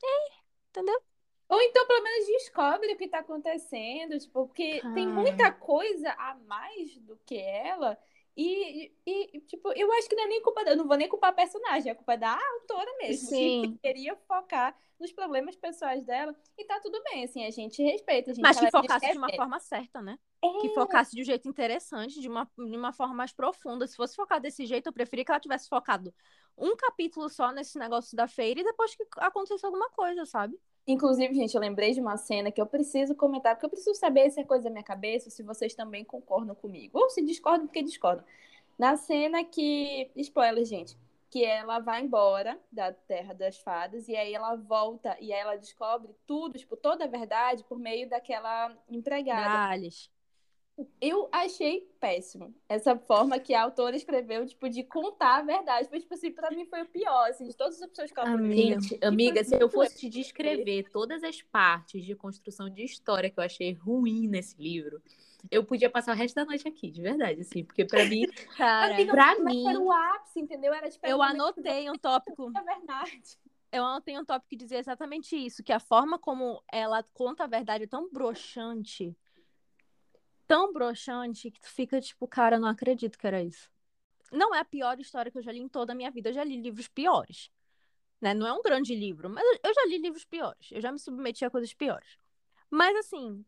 [0.05, 0.33] É,
[0.69, 1.01] entendeu?
[1.49, 5.11] Ou então, pelo menos, descobre o que tá acontecendo, tipo, porque tem Ah.
[5.15, 7.97] muita coisa a mais do que ela
[8.37, 11.31] E, e, tipo, eu acho que não é nem culpa, eu não vou nem culpar
[11.31, 13.63] a personagem, é culpa da autora mesmo, Sim.
[13.79, 16.35] que queria focar nos problemas pessoais dela.
[16.59, 19.33] E tá tudo bem, assim, a gente respeita, a gente Mas que focasse de uma
[19.33, 20.19] forma certa, né?
[20.43, 23.87] É, Que focasse de um jeito interessante, de uma, de uma forma mais profunda.
[23.87, 26.13] Se fosse focar desse jeito, eu preferia que ela tivesse focado
[26.57, 30.59] um capítulo só nesse negócio da feira e depois que acontecesse alguma coisa, sabe?
[30.87, 34.31] Inclusive, gente, eu lembrei de uma cena que eu preciso comentar, porque eu preciso saber
[34.31, 36.99] se é coisa da minha cabeça, se vocês também concordam comigo.
[36.99, 38.25] Ou se discordam, porque discordam.
[38.79, 40.11] Na cena que.
[40.17, 40.97] Spoiler, gente.
[41.31, 45.57] Que ela vai embora da Terra das Fadas, e aí ela volta, e aí ela
[45.57, 49.43] descobre tudo, tipo, toda a verdade, por meio daquela empregada.
[49.43, 50.14] Da Alice.
[51.01, 55.89] Eu achei péssimo essa forma que a autora escreveu, tipo, de contar a verdade.
[55.89, 58.31] Foi, tipo assim, pra mim foi o pior, assim, de todas as opções que ela
[58.31, 58.81] Amiga.
[58.81, 63.39] Gente, amiga, se eu fosse te descrever todas as partes de construção de história que
[63.39, 65.01] eu achei ruim nesse livro,
[65.51, 68.95] eu podia passar o resto da noite aqui, de verdade, assim, porque pra mim, Cara,
[68.95, 70.73] Amiga, pra mas mim, era o ápice, entendeu?
[70.73, 72.51] Era tipo eu momento anotei um tópico.
[72.51, 73.39] da verdade.
[73.71, 77.49] Eu anotei um tópico que dizia exatamente isso, que a forma como ela conta a
[77.49, 79.17] verdade é tão broxante,
[80.47, 83.71] tão broxante, que tu fica tipo, cara, não acredito que era isso.
[84.33, 86.35] Não é a pior história que eu já li em toda a minha vida, eu
[86.35, 87.51] já li livros piores.
[88.21, 88.35] Né?
[88.35, 91.45] Não é um grande livro, mas eu já li livros piores, eu já me submeti
[91.45, 92.19] a coisas piores.
[92.71, 93.45] Mas assim,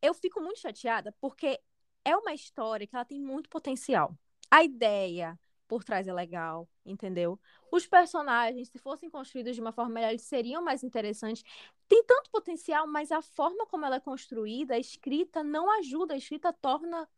[0.00, 1.60] eu fico muito chateada porque
[2.04, 4.16] é uma história que ela tem muito potencial.
[4.50, 5.38] A ideia
[5.74, 7.36] por trás é legal, entendeu?
[7.68, 11.42] Os personagens, se fossem construídos de uma forma melhor, eles seriam mais interessantes.
[11.88, 16.16] Tem tanto potencial, mas a forma como ela é construída, a escrita não ajuda, a
[16.16, 17.08] escrita torna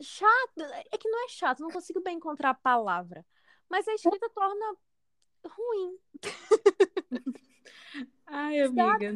[0.00, 0.84] chata.
[0.92, 3.26] É que não é chato, não consigo bem encontrar a palavra.
[3.68, 4.76] Mas a escrita torna
[5.44, 5.98] ruim.
[8.24, 9.14] ai, amiga.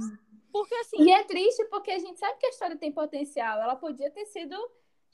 [0.50, 3.62] Porque assim, E é triste porque a gente sabe que a história tem potencial.
[3.62, 4.56] Ela podia ter sido,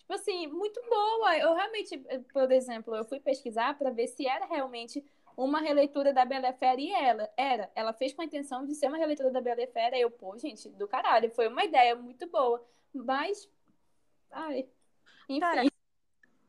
[0.04, 1.36] tipo assim, muito boa.
[1.38, 1.98] Eu realmente,
[2.32, 5.02] por exemplo, eu fui pesquisar para ver se era realmente
[5.36, 7.70] uma releitura da Bela e Fera e ela era.
[7.74, 9.96] Ela fez com a intenção de ser uma releitura da Bela e Fera.
[9.96, 12.64] E eu, pô, gente, do caralho, foi uma ideia muito boa.
[12.92, 13.48] Mas,
[14.30, 14.68] ai,
[15.28, 15.40] enfim.
[15.40, 15.64] Cara,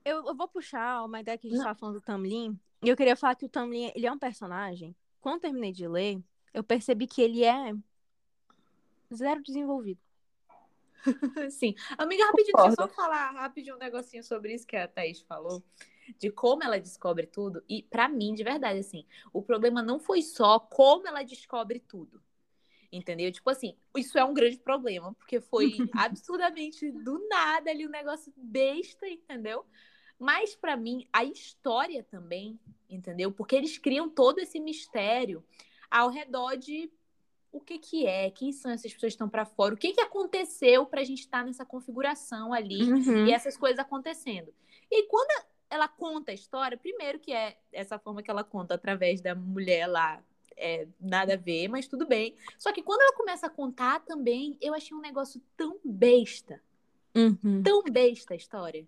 [0.04, 2.60] eu, eu vou puxar uma ideia que a gente estava falando do Tamlin.
[2.84, 4.96] E eu queria falar que o Tamlin, ele é um personagem.
[5.22, 6.22] Quando eu terminei de ler,
[6.54, 7.74] eu percebi que ele é
[9.12, 10.00] zero desenvolvido.
[11.52, 11.76] Sim.
[11.98, 15.64] Amiga, rapidinho, deixa eu só falar rapidinho um negocinho sobre isso que a Thaís falou.
[16.20, 17.64] De como ela descobre tudo.
[17.68, 22.22] E pra mim, de verdade, assim, o problema não foi só como ela descobre tudo.
[22.92, 23.32] Entendeu?
[23.32, 28.32] Tipo assim, isso é um grande problema, porque foi absurdamente do nada ali um negócio
[28.38, 29.66] besta, entendeu?
[30.18, 33.32] Mas pra mim, a história também, entendeu?
[33.32, 35.44] Porque eles criam todo esse mistério
[35.90, 36.90] ao redor de
[37.56, 40.02] o que que é, quem são essas pessoas que estão pra fora, o que que
[40.02, 43.26] aconteceu pra gente estar nessa configuração ali Uhum.
[43.28, 44.54] e essas coisas acontecendo.
[44.92, 49.22] E quando ela conta a história, primeiro que é essa forma que ela conta através
[49.22, 50.22] da mulher lá,
[50.58, 52.36] é, nada a ver, mas tudo bem.
[52.58, 56.62] Só que quando ela começa a contar também, eu achei um negócio tão besta,
[57.16, 57.64] Uhum.
[57.64, 58.86] tão besta a história.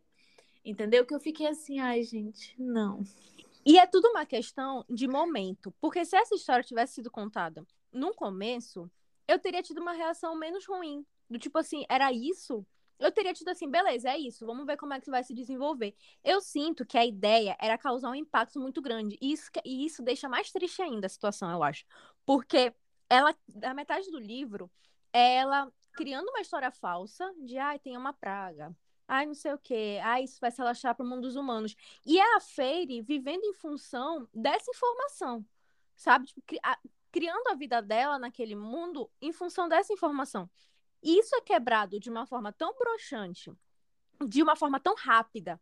[0.64, 1.06] Entendeu?
[1.06, 3.02] Que eu fiquei assim, ai, gente, não.
[3.66, 5.74] E é tudo uma questão de momento.
[5.80, 8.90] Porque se essa história tivesse sido contada no começo,
[9.28, 11.06] eu teria tido uma reação menos ruim.
[11.30, 12.66] Do tipo assim, era isso?
[13.00, 15.96] Eu teria tido assim, beleza, é isso, vamos ver como é que vai se desenvolver.
[16.24, 19.18] Eu sinto que a ideia era causar um impacto muito grande.
[19.22, 21.86] E isso, e isso deixa mais triste ainda a situação, eu acho.
[22.26, 22.74] Porque
[23.10, 24.72] ela, da metade do livro,
[25.14, 28.76] ela criando uma história falsa de, ai, tem uma praga.
[29.08, 30.00] Ai, não sei o quê.
[30.04, 31.76] Ai, isso vai se relaxar para o mundo dos humanos.
[32.06, 35.46] E é a Feire vivendo em função dessa informação,
[35.96, 36.26] sabe?
[36.26, 36.42] Tipo,
[37.18, 40.48] criando a vida dela naquele mundo em função dessa informação.
[41.02, 43.52] Isso é quebrado de uma forma tão broxante,
[44.28, 45.60] de uma forma tão rápida,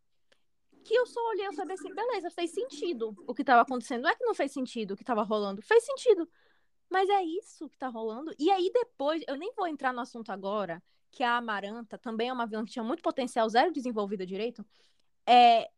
[0.83, 4.01] que eu só olhei e falei assim, beleza, fez sentido o que estava acontecendo.
[4.01, 6.29] Não é que não fez sentido o que estava rolando, fez sentido.
[6.89, 8.35] Mas é isso que tá rolando.
[8.37, 12.33] E aí depois, eu nem vou entrar no assunto agora, que a Amaranta também é
[12.33, 14.65] uma vilã que tinha muito potencial, zero desenvolvida direito.
[15.25, 15.71] É,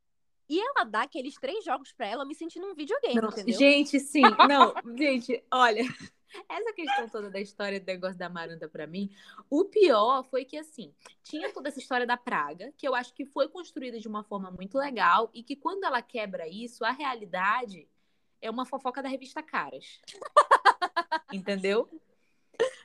[0.50, 3.58] e ela dá aqueles três jogos pra ela, me senti num videogame, Não, entendeu?
[3.58, 4.22] gente, sim.
[4.50, 5.84] Não, gente, olha.
[6.50, 9.10] Essa questão toda da história do negócio da Maranta pra mim,
[9.50, 13.26] o pior foi que, assim, tinha toda essa história da praga, que eu acho que
[13.26, 17.88] foi construída de uma forma muito legal, e que quando ela quebra isso, a realidade
[18.42, 20.02] é uma fofoca da revista Caras.
[21.32, 21.90] Entendeu?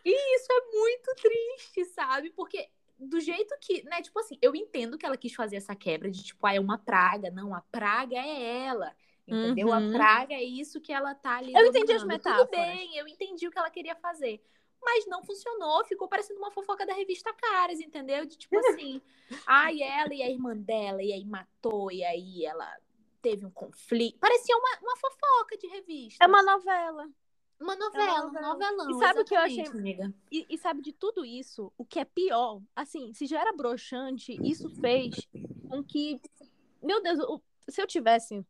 [0.04, 2.30] E isso é muito triste, sabe?
[2.30, 2.68] Porque
[3.08, 6.22] do jeito que, né, tipo assim, eu entendo que ela quis fazer essa quebra de
[6.22, 7.30] tipo, ah, é uma praga.
[7.30, 8.94] Não, a praga é ela.
[9.26, 9.68] Entendeu?
[9.68, 9.94] Uhum.
[9.94, 11.52] A praga é isso que ela tá ali.
[11.54, 12.48] Eu entendi as metáforas.
[12.48, 14.42] Tudo bem, eu entendi o que ela queria fazer.
[14.84, 18.26] Mas não funcionou, ficou parecendo uma fofoca da revista Caras, entendeu?
[18.26, 19.00] De tipo assim,
[19.46, 22.68] ai, ela e a irmã dela, e aí matou, e aí ela
[23.22, 24.18] teve um conflito.
[24.18, 26.24] Parecia uma, uma fofoca de revista.
[26.24, 27.08] É uma novela.
[27.60, 28.52] Uma novela, um novela.
[28.52, 28.90] novelão.
[28.90, 30.12] E sabe o que eu achei- amiga?
[30.30, 34.36] E, e sabe de tudo isso, o que é pior, assim, se já era broxante,
[34.42, 35.28] isso fez
[35.68, 36.20] com que,
[36.82, 37.18] meu Deus,
[37.68, 38.44] se eu tivesse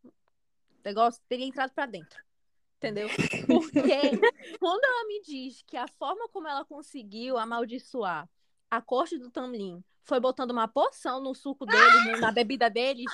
[0.85, 2.23] negócio, teria entrado pra dentro.
[2.79, 3.09] Entendeu?
[3.47, 4.19] Porque
[4.59, 8.29] quando ela me diz que a forma como ela conseguiu amaldiçoar
[8.69, 13.07] a corte do Tamlin foi botando uma poção no suco deles, na bebida deles,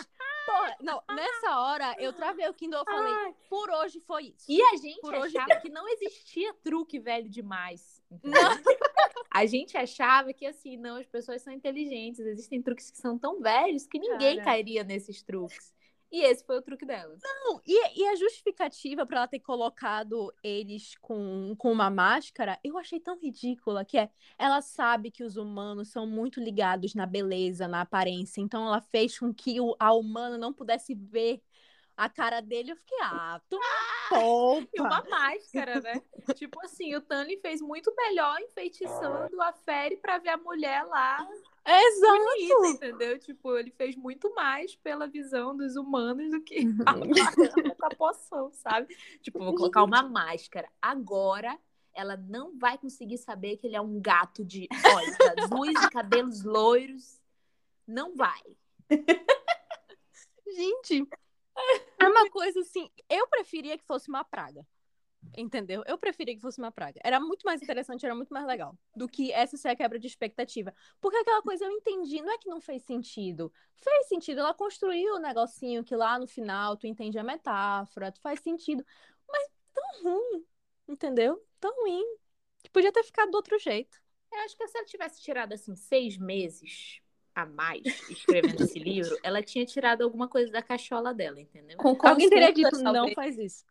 [0.49, 4.47] porra, não, nessa hora eu travei o Kindle e falei, por hoje foi isso.
[4.49, 8.03] E a gente Por hoje achava que não existia truque velho demais.
[9.31, 13.41] A gente achava que assim, não, as pessoas são inteligentes, existem truques que são tão
[13.41, 14.45] velhos que ninguém Cara.
[14.45, 15.73] cairia nesses truques.
[16.11, 17.17] E esse foi o truque dela.
[17.23, 22.79] Não, e, e a justificativa pra ela ter colocado eles com, com uma máscara, eu
[22.79, 27.69] achei tão ridícula, que é, ela sabe que os humanos são muito ligados na beleza,
[27.69, 31.43] na aparência, então ela fez com que o, a humana não pudesse ver
[31.99, 32.71] a cara dele.
[32.73, 33.59] Eu fiquei, ah, tu
[34.73, 36.01] E uma máscara, né?
[36.35, 41.29] tipo assim, o Tanley fez muito melhor enfeitiçando a Fairy pra ver a mulher lá
[41.67, 42.25] Exato.
[42.25, 43.19] bonita, entendeu?
[43.19, 46.85] Tipo, ele fez muito mais pela visão dos humanos do que com
[47.85, 48.97] a poção, sabe?
[49.21, 50.69] Tipo, vou colocar uma máscara.
[50.81, 51.59] Agora,
[51.93, 56.45] ela não vai conseguir saber que ele é um gato de olhos azuis e cabelos
[56.45, 57.21] loiros.
[57.87, 58.41] Não vai.
[60.47, 61.07] Gente,
[62.09, 64.67] é uma coisa assim, eu preferia que fosse uma praga.
[65.37, 65.83] Entendeu?
[65.87, 67.01] Eu preferia que fosse uma praga.
[67.05, 70.07] Era muito mais interessante, era muito mais legal do que essa ser a quebra de
[70.07, 70.73] expectativa.
[71.01, 73.53] Porque aquela coisa eu entendi, não é que não fez sentido.
[73.77, 78.21] Fez sentido, ela construiu o negocinho que lá no final tu entende a metáfora, tu
[78.21, 78.85] faz sentido.
[79.29, 80.47] Mas tão ruim,
[80.89, 81.45] entendeu?
[81.61, 82.05] Tão ruim.
[82.63, 84.01] Que podia ter ficado do outro jeito.
[84.33, 87.01] Eu acho que se ela tivesse tirado, assim, seis meses
[87.43, 91.77] a mais escrevendo esse livro, ela tinha tirado alguma coisa da cachola dela, entendeu?
[91.77, 93.65] Com Alguém teria dito, não faz isso.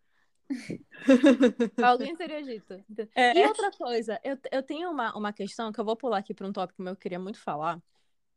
[1.83, 2.81] Alguém teria dito.
[3.13, 3.37] É.
[3.37, 6.47] E outra coisa, eu, eu tenho uma, uma questão que eu vou pular aqui para
[6.47, 7.81] um tópico que eu queria muito falar,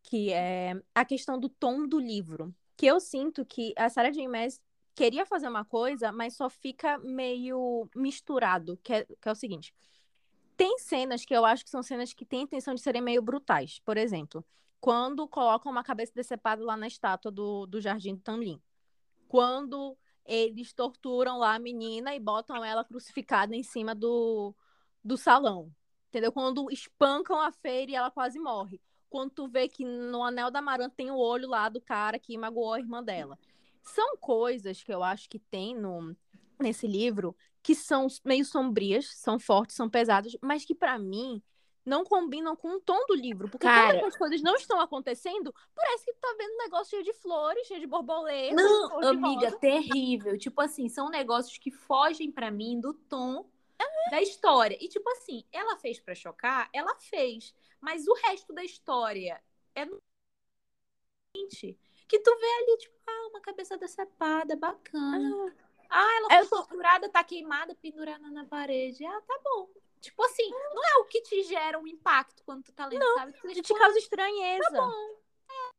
[0.02, 2.54] que é a questão do tom do livro.
[2.76, 4.26] Que eu sinto que a Sarah J.
[4.26, 4.60] Maas
[4.94, 9.72] queria fazer uma coisa, mas só fica meio misturado, que é, que é o seguinte.
[10.56, 13.22] Tem cenas que eu acho que são cenas que têm a intenção de serem meio
[13.22, 13.80] brutais.
[13.84, 14.44] Por exemplo,
[14.80, 18.60] quando colocam uma cabeça decepada lá na estátua do, do Jardim do Tanlin.
[19.28, 24.54] Quando eles torturam lá a menina e botam ela crucificada em cima do,
[25.04, 25.70] do salão.
[26.08, 26.32] Entendeu?
[26.32, 28.80] Quando espancam a feira e ela quase morre.
[29.08, 32.38] Quando tu vê que no anel da Maranta tem o olho lá do cara que
[32.38, 33.38] magoou a irmã dela.
[33.82, 36.16] São coisas que eu acho que tem no,
[36.60, 41.42] nesse livro que são meio sombrias, são fortes, são pesadas, mas que pra mim
[41.84, 43.48] não combinam com o tom do livro.
[43.48, 43.94] Porque Cara.
[43.94, 47.12] quando as coisas não estão acontecendo, parece que tu tá vendo um negócio cheio de
[47.14, 48.54] flores, cheio de borboleta.
[48.54, 50.38] Não, amiga, terrível.
[50.38, 53.48] Tipo assim, são negócios que fogem pra mim do tom
[54.10, 54.76] da história.
[54.80, 59.40] E tipo assim, ela fez pra chocar, ela fez, mas o resto da história
[59.74, 59.86] é
[62.08, 65.54] que tu vê ali tipo, ah, uma cabeça decepada, bacana.
[65.88, 69.04] Ah, ela Eu foi torturada, tá queimada, pendurada na parede.
[69.04, 69.68] Ah, tá bom.
[70.00, 73.32] Tipo assim, não é o que te gera um impacto quando tu tá lendo, sabe?
[73.32, 74.62] Tu De fica, te causa estranheza.
[74.70, 75.20] Tá bom.
[75.50, 75.70] É.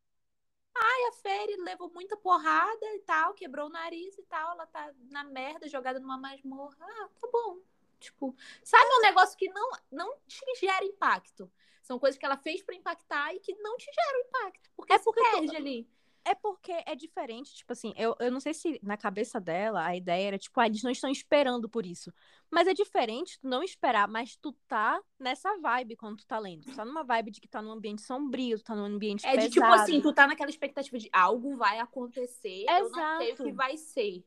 [0.77, 4.51] Ai, a Fairy levou muita porrada e tal, quebrou o nariz e tal.
[4.53, 6.77] Ela tá na merda, jogada numa masmorra.
[6.79, 7.59] Ah, tá bom.
[7.99, 11.51] Tipo, sabe um negócio que não, não te gera impacto?
[11.83, 14.71] São coisas que ela fez pra impactar e que não te geram impacto.
[14.75, 15.89] Porque É porque tu- perde ali.
[16.23, 19.95] É porque é diferente, tipo assim, eu, eu não sei se na cabeça dela a
[19.95, 22.13] ideia era, tipo, ah, eles não estão esperando por isso.
[22.49, 26.65] Mas é diferente tu não esperar, mas tu tá nessa vibe quando tu tá lendo.
[26.65, 29.35] Tu tá numa vibe de que tá num ambiente sombrio, tu tá num ambiente É
[29.35, 29.81] de tipo pesado.
[29.81, 33.43] assim, tu tá naquela expectativa de algo vai acontecer, eu não sei o Exato.
[33.43, 34.23] que vai ser.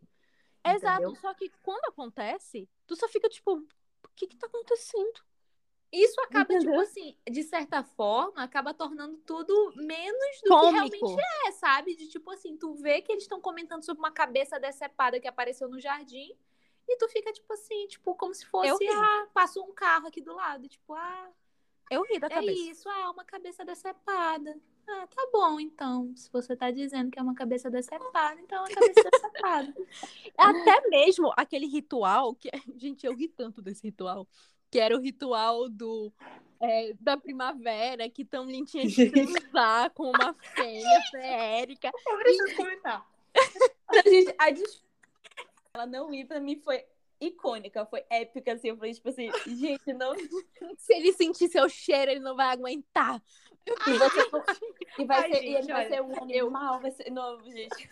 [0.66, 1.14] Exato, entendeu?
[1.16, 5.20] só que quando acontece, tu só fica tipo, o que que tá acontecendo?
[5.94, 6.80] Isso acaba, tipo Entendeu?
[6.80, 10.72] assim, de certa forma, acaba tornando tudo menos do que Cômico.
[11.07, 11.95] realmente é, sabe?
[11.95, 15.68] De tipo assim, tu vê que eles estão comentando sobre uma cabeça decepada que apareceu
[15.68, 16.36] no jardim
[16.88, 20.34] e tu fica, tipo assim, tipo, como se fosse, ah, passou um carro aqui do
[20.34, 20.68] lado.
[20.68, 21.30] Tipo, ah,
[21.90, 22.53] Eu ri da é cabeça.
[22.53, 24.61] isso, ah, uma cabeça decepada.
[24.86, 26.14] Ah, tá bom, então.
[26.16, 29.74] Se você tá dizendo que é uma cabeça decepada, então é uma cabeça decepada.
[30.36, 34.28] Até mesmo aquele ritual, que gente, eu ri tanto desse ritual,
[34.75, 36.12] que era o ritual do
[36.61, 41.93] é, da primavera, que Tamlin tinha que transar com uma fêmea feérica.
[42.05, 43.07] Eu preciso comentar.
[43.87, 44.85] a, gente, a des-
[45.75, 46.85] Ela não ir pra mim foi
[47.20, 48.70] icônica, foi épica, assim.
[48.70, 50.12] Eu falei, tipo assim, gente, não.
[50.77, 53.22] Se ele sentir seu cheiro, ele não vai aguentar.
[53.64, 54.20] E, você
[54.99, 57.11] e vai Ai, ser, e gente, ele vai olha, ser um animal, vai ser.
[57.11, 57.91] Não, gente.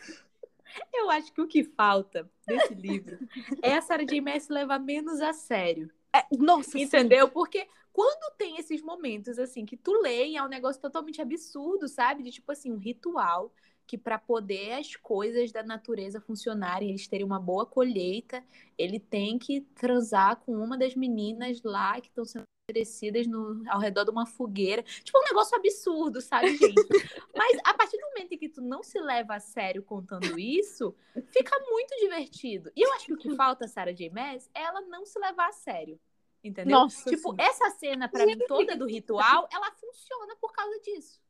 [0.93, 3.20] Eu acho que o que falta desse livro
[3.62, 4.20] é a Sarah J.
[4.20, 5.89] Maas levar menos a sério.
[6.14, 7.28] É, nossa, Entendeu?
[7.28, 12.22] Porque quando tem esses momentos assim que tu lê é um negócio totalmente absurdo, sabe?
[12.22, 13.52] De tipo assim, um ritual
[13.86, 18.42] que para poder as coisas da natureza funcionarem, eles terem uma boa colheita,
[18.78, 23.78] ele tem que transar com uma das meninas lá que estão sendo oferecidas no, ao
[23.78, 24.82] redor de uma fogueira.
[24.82, 26.74] Tipo, um negócio absurdo, sabe, gente?
[27.36, 30.94] Mas a partir do momento em que tu não se leva a sério contando isso,
[31.30, 32.72] fica muito divertido.
[32.74, 34.10] E eu acho que o que falta, Sarah J.
[34.10, 36.00] Maas, é ela não se levar a sério.
[36.42, 36.76] Entendeu?
[36.76, 37.36] Nossa, tipo, sim.
[37.38, 41.20] essa cena, pra mim, toda do ritual, ela funciona por causa disso.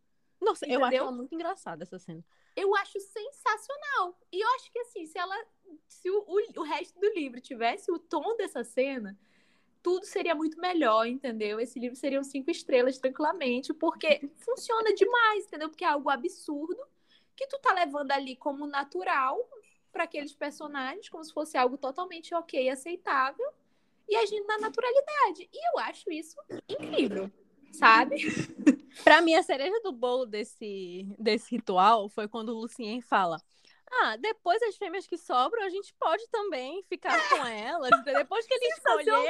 [0.41, 1.03] Nossa, eu acho Entendeu?
[1.03, 2.25] ela muito engraçada essa cena.
[2.57, 4.19] Eu acho sensacional.
[4.33, 5.37] E eu acho que assim, se ela.
[5.87, 9.17] Se o, o, o resto do livro tivesse o tom dessa cena,
[9.83, 11.59] tudo seria muito melhor, entendeu?
[11.59, 15.69] Esse livro seria um cinco estrelas tranquilamente, porque funciona demais, entendeu?
[15.69, 16.81] Porque é algo absurdo
[17.37, 19.39] que tu tá levando ali como natural
[19.91, 23.47] para aqueles personagens, como se fosse algo totalmente ok, aceitável,
[24.09, 25.49] e agindo na naturalidade.
[25.53, 26.37] E eu acho isso
[26.69, 27.31] incrível,
[27.73, 28.17] sabe?
[29.03, 33.41] Pra mim, a cereja do bolo desse, desse ritual foi quando o Lucien fala:
[33.95, 37.91] Ah, depois as fêmeas que sobram, a gente pode também ficar com elas.
[38.05, 39.21] Depois que ele escolheu,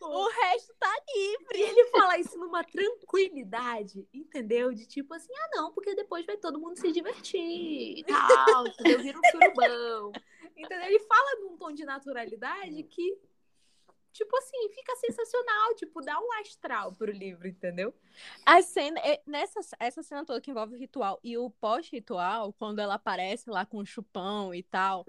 [0.00, 1.58] o resto tá livre.
[1.58, 4.72] E ele fala isso numa tranquilidade, entendeu?
[4.72, 9.00] De tipo assim, ah, não, porque depois vai todo mundo se divertir e tal, entendeu?
[9.00, 10.12] Vira um surubão.
[10.56, 10.86] Entendeu?
[10.86, 13.16] Ele fala num tom de naturalidade que,
[14.18, 17.94] tipo assim, fica sensacional, tipo, dá um astral pro livro, entendeu?
[18.44, 22.80] A cena, é- nessa essa cena toda que envolve o ritual e o pós-ritual, quando
[22.80, 25.06] ela aparece lá com o chupão e tal,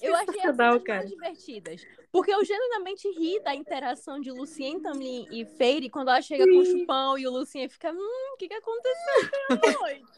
[0.00, 1.84] eu achei as cenas mais divertidas.
[2.12, 6.58] Porque eu genuinamente ri da interação de Lucien, Tamlin e Feire quando ela chega com
[6.58, 8.94] o chupão e o Lucien fica, hum, o que que aconteceu
[9.50, 10.12] ontem à noite?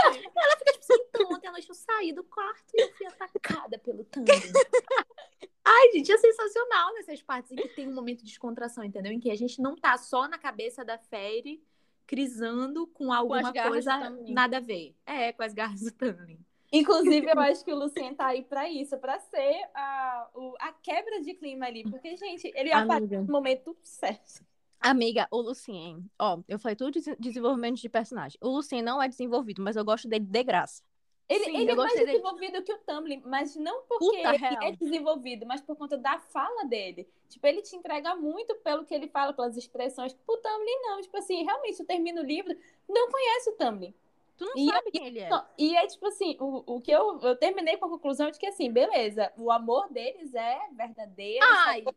[1.08, 4.34] Então, ontem à noite eu saí do quarto e eu fui atacada pelo Thunder.
[5.64, 9.10] Ai, gente, é sensacional nessas partes em que tem um momento de descontração, entendeu?
[9.12, 11.62] Em que a gente não tá só na cabeça da Fairy
[12.06, 14.94] crisando com alguma garras coisa nada a ver.
[15.06, 16.38] É, com as garras do Tamlin.
[16.70, 20.72] Inclusive, eu acho que o Lucien tá aí pra isso, pra ser a, o- a
[20.72, 21.84] quebra de clima ali.
[21.84, 23.22] Porque, gente, ele aparece Amiga.
[23.22, 24.44] no momento certo.
[24.80, 28.38] Amiga, o Lucien, ó, eu falei tudo de desenvolvimento de personagem.
[28.42, 30.82] O Lucien não é desenvolvido, mas eu gosto dele de graça.
[31.26, 32.18] Ele, Sim, ele eu é mais gostei dele.
[32.18, 36.18] desenvolvido que o Tumblr, mas não porque Puta, ele é desenvolvido, mas por conta da
[36.18, 37.08] fala dele.
[37.30, 40.14] Tipo, ele te entrega muito pelo que ele fala, pelas expressões.
[40.26, 41.00] O Tumblr não.
[41.00, 42.54] Tipo assim, realmente, eu termino o livro,
[42.88, 43.94] não conhece o Tumblr.
[44.36, 45.28] Tu não E sabe quem ele é.
[45.28, 48.38] Não, e é tipo assim, o, o que eu, eu terminei com a conclusão de
[48.38, 51.46] que assim, beleza, o amor deles é verdadeiro,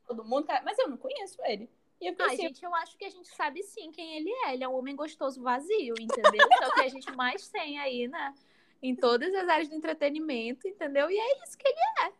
[0.07, 1.67] todo mundo, cara, mas eu não conheço ele.
[1.99, 4.53] E eu Ai, assim, gente, eu acho que a gente sabe sim quem ele é.
[4.53, 6.47] Ele é um homem gostoso vazio, entendeu?
[6.51, 8.35] Isso é o que a gente mais tem aí, né?
[8.81, 11.09] Em todas as áreas do entretenimento, entendeu?
[11.09, 12.13] E é isso que ele é.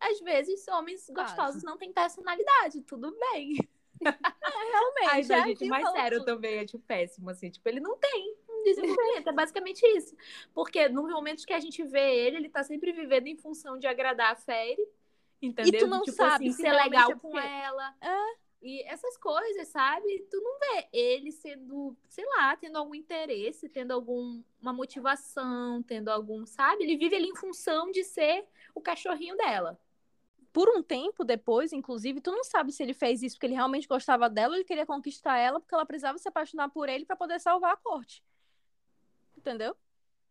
[0.00, 3.56] Às vezes, homens gostosos não têm personalidade, tudo bem.
[4.02, 6.26] Realmente, Ai, já não, gente, mais sério tudo.
[6.26, 7.50] também, é tipo péssimo, assim.
[7.50, 10.16] Tipo, ele não tem um desenvolvimento, é basicamente isso.
[10.52, 13.86] Porque nos momentos que a gente vê ele, ele tá sempre vivendo em função de
[13.86, 14.84] agradar a Fairy,
[15.40, 15.80] entendeu?
[15.80, 17.94] tu não De, tipo, sabe assim, se ser realmente legal é com ela.
[18.00, 18.34] É.
[18.62, 20.20] E essas coisas, sabe?
[20.30, 26.46] Tu não vê ele sendo, sei lá, tendo algum interesse, tendo alguma motivação, tendo algum,
[26.46, 26.84] sabe?
[26.84, 29.78] Ele vive ali em função de ser o cachorrinho dela.
[30.52, 33.88] Por um tempo depois, inclusive, tu não sabe se ele fez isso porque ele realmente
[33.88, 37.16] gostava dela ou ele queria conquistar ela porque ela precisava se apaixonar por ele pra
[37.16, 38.22] poder salvar a corte.
[39.36, 39.74] Entendeu?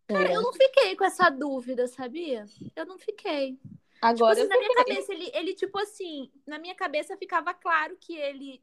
[0.08, 2.46] Cara, eu não fiquei com essa dúvida, sabia?
[2.76, 3.60] Eu não fiquei.
[4.02, 7.96] Agora tipo, assim, na minha cabeça, ele, ele, tipo assim, na minha cabeça ficava claro
[8.00, 8.62] que ele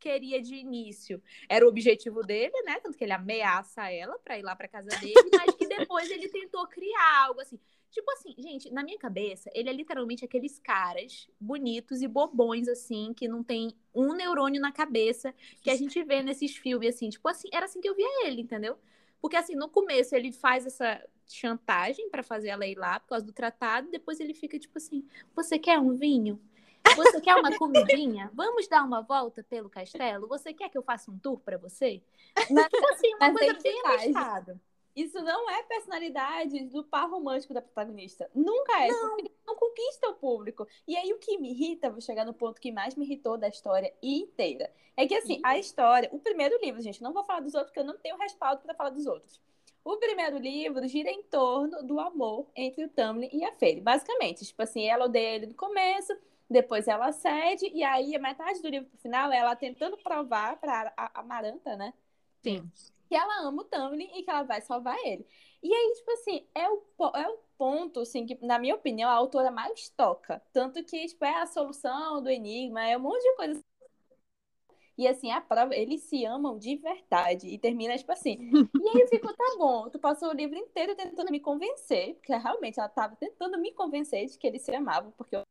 [0.00, 1.22] queria de início.
[1.48, 2.80] Era o objetivo dele, né?
[2.80, 6.28] Tanto que ele ameaça ela pra ir lá pra casa dele, mas que depois ele
[6.28, 7.60] tentou criar algo assim.
[7.90, 13.12] Tipo assim, gente, na minha cabeça, ele é literalmente aqueles caras bonitos e bobões, assim,
[13.12, 17.10] que não tem um neurônio na cabeça que a gente vê nesses filmes, assim.
[17.10, 18.78] Tipo assim, era assim que eu via ele, entendeu?
[19.20, 21.04] Porque assim, no começo ele faz essa
[21.34, 25.06] chantagem pra fazer ela ir lá por causa do tratado, depois ele fica tipo assim:
[25.34, 26.40] "Você quer um vinho?
[26.96, 28.30] Você quer uma comidinha?
[28.34, 30.26] Vamos dar uma volta pelo castelo?
[30.28, 32.02] Você quer que eu faça um tour pra você?"
[32.50, 34.60] Mas, Tipo assim, uma Mas coisa bem abestada.
[34.96, 38.30] isso não é personalidade do par romântico da protagonista.
[38.34, 40.66] Nunca é, porque não conquista o público.
[40.86, 43.48] E aí o que me irrita, vou chegar no ponto que mais me irritou da
[43.48, 47.54] história inteira, é que assim, a história, o primeiro livro, gente, não vou falar dos
[47.54, 49.40] outros porque eu não tenho respaldo para falar dos outros.
[49.82, 53.80] O primeiro livro gira em torno do amor entre o Tamlin e a Fairy.
[53.80, 56.16] Basicamente, tipo assim, ela odeia ele no começo,
[56.48, 60.56] depois ela cede, e aí a metade do livro pro final é ela tentando provar
[60.58, 61.94] pra a Amaranta, né?
[62.42, 62.70] Sim.
[63.08, 65.26] Que ela ama o Tamlin e que ela vai salvar ele.
[65.62, 66.82] E aí, tipo assim, é o,
[67.14, 70.42] é o ponto, assim, que, na minha opinião, a autora mais toca.
[70.52, 73.60] Tanto que, tipo, é a solução do enigma, é um monte de coisa.
[74.98, 77.48] E assim, a prova, eles se amam de verdade.
[77.48, 78.38] E termina, tipo assim.
[78.78, 82.34] E aí eu fico, tá bom, tu passou o livro inteiro tentando me convencer, porque
[82.36, 85.42] realmente ela tava tentando me convencer de que eles se amavam, porque eu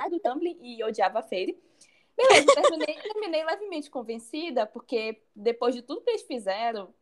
[0.00, 1.58] era do Tumblr e odiava a Fairy.
[2.16, 6.92] Beleza, terminei, terminei levemente convencida, porque depois de tudo que eles fizeram,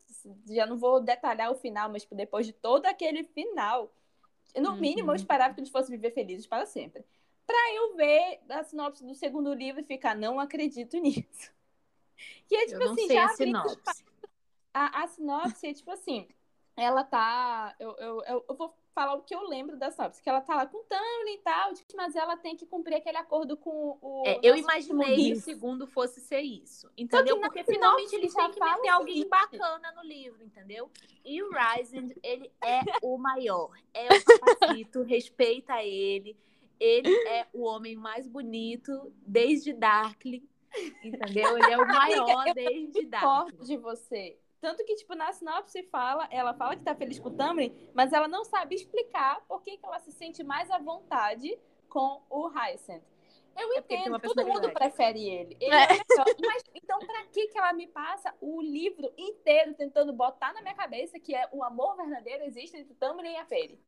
[0.50, 3.90] já não vou detalhar o final, mas tipo, depois de todo aquele final,
[4.56, 4.80] no Uhum.
[4.80, 7.04] mínimo eu esperava que eles fossem viver felizes para sempre.
[7.46, 11.52] Pra eu ver a sinopse do segundo livro e ficar, não acredito nisso.
[12.50, 14.04] E é tipo Eu não assim, sei já a sinopse.
[14.72, 16.28] a, a sinopse é tipo assim,
[16.76, 17.74] ela tá.
[17.78, 20.54] Eu, eu, eu, eu vou falar o que eu lembro da sinopse, que ela tá
[20.54, 24.22] lá com o e tal, mas ela tem que cumprir aquele acordo com o.
[24.26, 26.90] É, eu imaginei que o segundo fosse ser isso.
[26.96, 27.36] Entendeu?
[27.36, 29.28] que Porque finalmente eles têm que meter alguém seguinte.
[29.28, 30.90] bacana no livro, entendeu?
[31.24, 33.70] E o Ryzen, ele é o maior.
[33.92, 36.36] É o papacito, respeita ele.
[36.78, 40.46] Ele é o homem mais bonito desde Darkling.
[41.02, 41.58] Entendeu?
[41.58, 43.64] Ele é o maior eu desde Darkling.
[43.64, 44.38] de você.
[44.60, 48.12] Tanto que, tipo, na sinopse fala, ela fala que tá feliz com o Tamlin, mas
[48.12, 51.58] ela não sabe explicar por que, que ela se sente mais à vontade
[51.88, 53.04] com o Hyacinth.
[53.58, 55.56] Eu É entendo, todo mundo prefere ele.
[55.58, 55.88] Ele é.
[55.88, 56.26] melhor.
[56.46, 60.74] Mas então, pra que, que ela me passa o livro inteiro tentando botar na minha
[60.74, 63.80] cabeça que é o amor verdadeiro existe entre o Tamlin e a Fairy?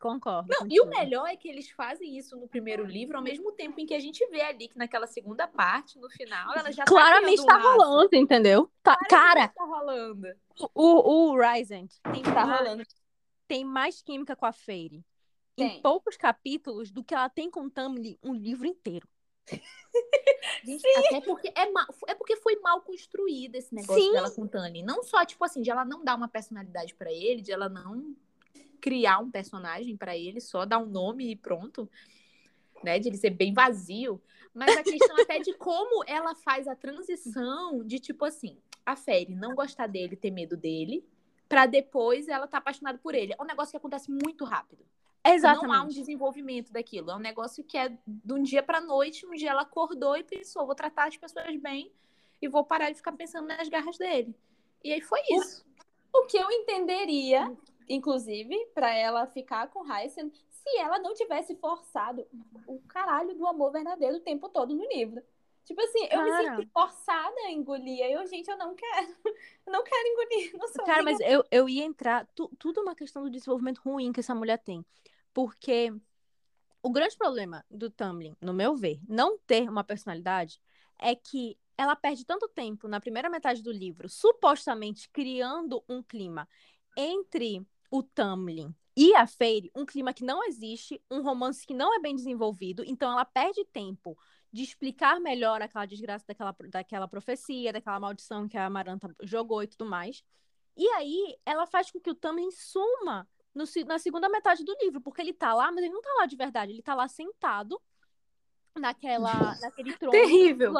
[0.00, 0.48] Concordo.
[0.50, 3.80] Não, e o melhor é que eles fazem isso no primeiro livro, ao mesmo tempo
[3.80, 7.44] em que a gente vê ali que naquela segunda parte, no final, ela já Claramente
[7.46, 8.70] tá tá rolando, entendeu?
[8.82, 10.26] Tá- cara, Tá rolando.
[10.74, 12.82] o, o Ryzen tem, Tá mais- rolando.
[13.48, 15.04] tem mais química com a Fairy
[15.56, 19.08] em poucos capítulos do que ela tem com o Tamlin um livro inteiro.
[20.64, 24.12] Gente, até porque é, ma- é porque foi mal construído esse negócio Sim.
[24.12, 24.82] dela com o Tani.
[24.82, 28.14] Não só, tipo assim, de ela não dar uma personalidade pra ele, de ela não
[28.84, 31.88] criar um personagem pra ele, só dar um nome e pronto,
[32.82, 32.98] né?
[32.98, 34.20] De ele ser bem vazio.
[34.52, 39.34] Mas a questão até de como ela faz a transição de, tipo assim, a Fairy
[39.34, 41.02] não gostar dele, ter medo dele,
[41.48, 43.32] pra depois ela tá apaixonada por ele.
[43.32, 44.84] É um negócio que acontece muito rápido.
[45.24, 45.94] Não há um Exatamente.
[45.94, 47.10] desenvolvimento daquilo.
[47.10, 49.24] É um negócio que é de um dia pra noite.
[49.24, 51.90] Um dia ela acordou e pensou: vou tratar as pessoas bem
[52.42, 54.34] e vou parar de ficar pensando nas garras dele.
[54.84, 55.64] E aí foi isso.
[56.12, 57.50] O que eu entenderia,
[57.88, 62.26] inclusive, pra ela ficar com Hyacinth, se ela não tivesse forçado
[62.66, 65.22] o caralho do amor verdadeiro o tempo todo no livro.
[65.64, 66.56] Tipo assim, eu me Cara.
[66.56, 68.04] senti forçada a engolir.
[68.04, 69.16] Eu, gente, eu não quero.
[69.66, 70.56] Eu não quero engolir.
[70.58, 72.26] Não sou Cara, mas eu, eu ia entrar.
[72.34, 74.84] tu- tudo é uma questão do desenvolvimento ruim que essa mulher tem.
[75.32, 75.90] Porque
[76.82, 80.60] o grande problema do Tamlin, no meu ver, não ter uma personalidade,
[80.98, 86.46] é que ela perde tanto tempo na primeira metade do livro, supostamente criando um clima
[86.96, 91.94] entre o Tamlin e a Fairy, um clima que não existe, um romance que não
[91.94, 94.16] é bem desenvolvido, então ela perde tempo
[94.52, 99.66] de explicar melhor aquela desgraça daquela, daquela profecia, daquela maldição que a Amaranta jogou e
[99.66, 100.22] tudo mais.
[100.76, 105.00] E aí ela faz com que o Tamlin suma no na segunda metade do livro,
[105.00, 107.80] porque ele tá lá, mas ele não tá lá de verdade, ele tá lá sentado
[108.78, 110.72] naquela, naquele trono Terrível.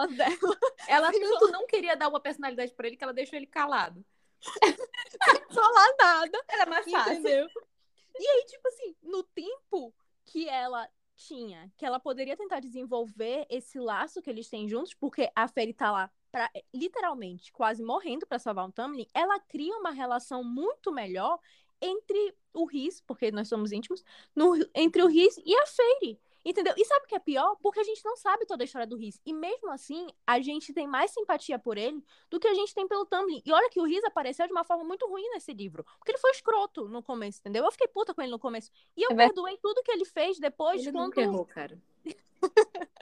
[0.89, 4.05] Ela tanto não queria dar uma personalidade pra ele que ela deixou ele calado.
[5.55, 6.45] falar nada.
[6.49, 7.12] Era mais fácil.
[7.14, 7.49] Entendeu?
[8.18, 13.78] E aí, tipo assim, no tempo que ela tinha, que ela poderia tentar desenvolver esse
[13.78, 18.38] laço que eles têm juntos, porque a Fairy tá lá pra, literalmente quase morrendo pra
[18.38, 21.38] salvar um Tamlin, ela cria uma relação muito melhor
[21.80, 24.03] entre o Riz, porque nós somos íntimos,
[24.34, 26.20] no- entre o Riz e a Fairy.
[26.45, 26.74] Entendeu?
[26.76, 27.57] E sabe o que é pior?
[27.62, 29.18] Porque a gente não sabe toda a história do Riz.
[29.24, 32.86] E mesmo assim, a gente tem mais simpatia por ele do que a gente tem
[32.86, 33.40] pelo Tumblr.
[33.45, 35.84] E olha que o Riz apareceu de uma forma muito ruim nesse livro.
[35.99, 37.64] Porque ele foi escroto no começo, entendeu?
[37.64, 38.70] Eu fiquei puta com ele no começo.
[38.95, 40.82] E eu É perdoei tudo que ele fez depois.
[40.82, 41.07] Ele quando...
[41.07, 41.80] nunca errou, cara.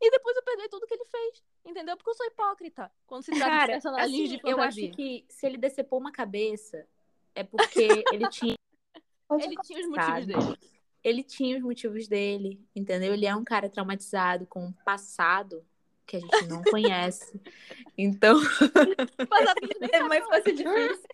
[0.00, 1.44] E depois eu perdoei tudo que ele fez.
[1.62, 1.98] Entendeu?
[1.98, 2.90] Porque eu sou hipócrita.
[3.06, 6.10] Quando se trata de Cara, personagens assim, de eu acho que se ele decepou uma
[6.10, 6.86] cabeça,
[7.34, 8.56] é porque ele tinha
[9.38, 10.75] Ele tinha os motivos dele.
[11.06, 13.14] Ele tinha os motivos dele, entendeu?
[13.14, 15.64] Ele é um cara traumatizado com um passado
[16.04, 17.40] que a gente não conhece.
[17.98, 18.38] Então,
[19.90, 21.08] Teve uma infância difícil.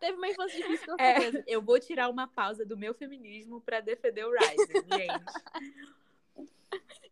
[0.00, 1.44] Teve uma infância difícil, com é, certeza.
[1.46, 6.48] eu vou tirar uma pausa do meu feminismo pra defender o Ryzen, gente.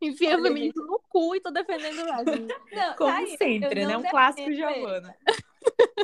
[0.01, 2.49] Enfia o feminismo no cu e tô defendendo o Ryzen.
[2.97, 3.99] Como tá sempre, né?
[3.99, 4.51] Um clássico.
[4.51, 5.15] Giovana.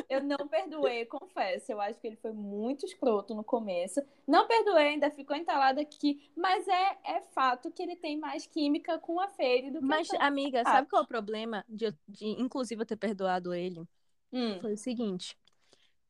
[0.09, 1.71] Eu não perdoei, confesso.
[1.71, 4.01] Eu acho que ele foi muito escroto no começo.
[4.27, 6.29] Não perdoei, ainda ficou entalado aqui.
[6.35, 10.09] Mas é, é fato que ele tem mais química com a Fairy do que Mas,
[10.13, 13.87] a amiga, sabe qual é o problema de, de inclusive, eu ter perdoado ele?
[14.31, 14.59] Hum.
[14.61, 15.37] Foi o seguinte.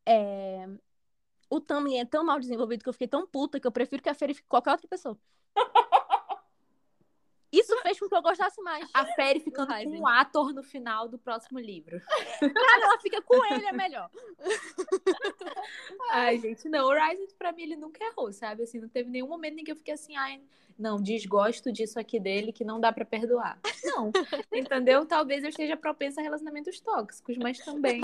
[0.05, 0.67] É...
[1.49, 4.09] O Tumblr é tão mal desenvolvido que eu fiquei tão puta que eu prefiro que
[4.09, 5.17] a Fairy fique com qualquer outra pessoa.
[7.89, 8.87] Fez com que eu gostasse mais.
[8.93, 11.99] A Fairy ficando com o ator no final do próximo livro.
[12.39, 14.11] Cara, ela fica com ele, é melhor.
[16.11, 16.85] Ai, gente, não.
[16.85, 18.61] O Ryzen, pra mim, ele nunca errou, sabe?
[18.61, 20.39] Assim, não teve nenhum momento em que eu fiquei assim, ai,
[20.77, 23.59] não, desgosto disso aqui dele que não dá pra perdoar.
[23.83, 24.11] Não,
[24.53, 25.03] entendeu?
[25.07, 28.01] Talvez eu esteja propensa a relacionamentos tóxicos, mas também.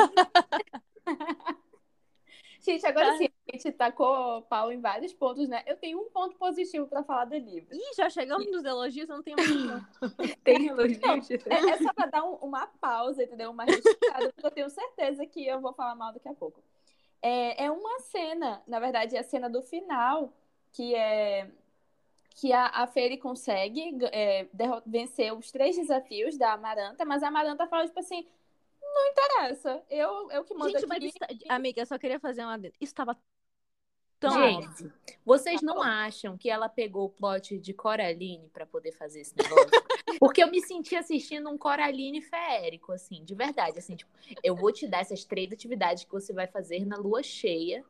[2.66, 5.63] Gente, agora sim, a gente tacou pau em vários pontos, né?
[5.68, 7.76] Eu tenho um ponto positivo pra falar do livro.
[7.76, 9.84] Ih, já chegamos nos elogios, eu não tenho mais.
[10.43, 11.30] Tem elogios.
[11.45, 13.51] É, é só pra dar um- uma pausa, entendeu?
[13.51, 16.59] Uma respirada, porque eu tenho certeza que eu vou falar mal daqui a pouco.
[17.22, 20.34] É, é uma cena, na verdade, é a cena do final,
[20.74, 21.47] que é
[22.38, 24.45] que a, a Fairy consegue é,
[24.86, 28.28] vencer os três desafios da Amaranta, mas a Amaranta fala, tipo assim,
[28.95, 31.19] não interessa, eu, eu que mando Gente, mas aqui.
[31.19, 32.59] tá- amiga, eu só queria fazer uma.
[32.79, 33.17] Isso tava
[34.19, 34.31] tão.
[34.31, 34.91] Gente,
[35.25, 35.83] vocês Tá não bom.
[35.83, 39.69] acham que ela pegou o plot de Coraline pra poder fazer esse negócio?
[40.19, 43.79] Porque eu me senti assistindo um Coraline feérico, assim, de verdade.
[43.79, 44.09] Assim, tipo,
[44.43, 47.83] eu vou te dar essas três atividades que você vai fazer na lua cheia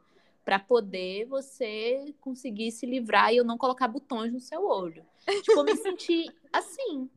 [0.43, 5.05] pra poder você conseguir se livrar e eu não colocar botões no seu olho.
[5.43, 7.09] Tipo, eu me senti assim.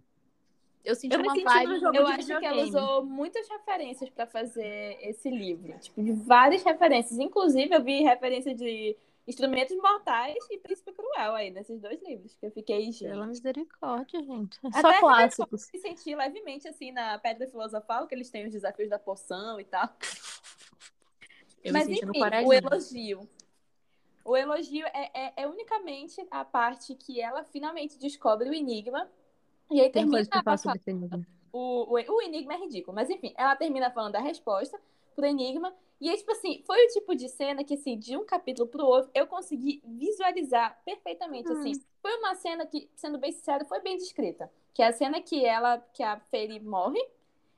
[0.89, 1.67] Eu senti Eu uma senti vibe.
[1.67, 2.69] no jogo Eu de acho que ela videogame.
[2.71, 5.79] usou muitas referências pra fazer esse livro.
[5.79, 7.19] Tipo, de várias referências.
[7.19, 12.35] Inclusive, eu vi referência de Instrumentos Mortais e Príncipe Cruel aí, nesses dois livros.
[12.37, 13.05] Que eu fiquei, gente.
[13.05, 14.59] Pela misericórdia, gente.
[14.65, 15.69] É Até Só clássicos.
[15.75, 19.65] me senti levemente assim na Pedra Filosofal, que eles têm os desafios da poção e
[19.65, 19.87] tal.
[21.63, 22.07] Eu Mas enfim,
[22.47, 23.29] o elogio.
[24.25, 29.07] O elogio é, é, é unicamente a parte que ela finalmente descobre o enigma.
[29.71, 31.27] E aí Tem termina coisa que eu ela faço fala- sobre esse enigma.
[31.53, 32.95] o, o, o enigma é ridículo.
[32.95, 34.81] Mas enfim, ela termina falando da resposta
[35.15, 35.75] pro enigma.
[36.01, 38.85] E aí, tipo assim, foi o tipo de cena que, assim, de um capítulo pro
[38.87, 41.73] outro, eu consegui visualizar perfeitamente, assim.
[42.01, 44.51] Foi uma cena que, sendo bem sincero, foi bem descrita.
[44.73, 47.01] Que é a cena que ela, que a Fairy morre,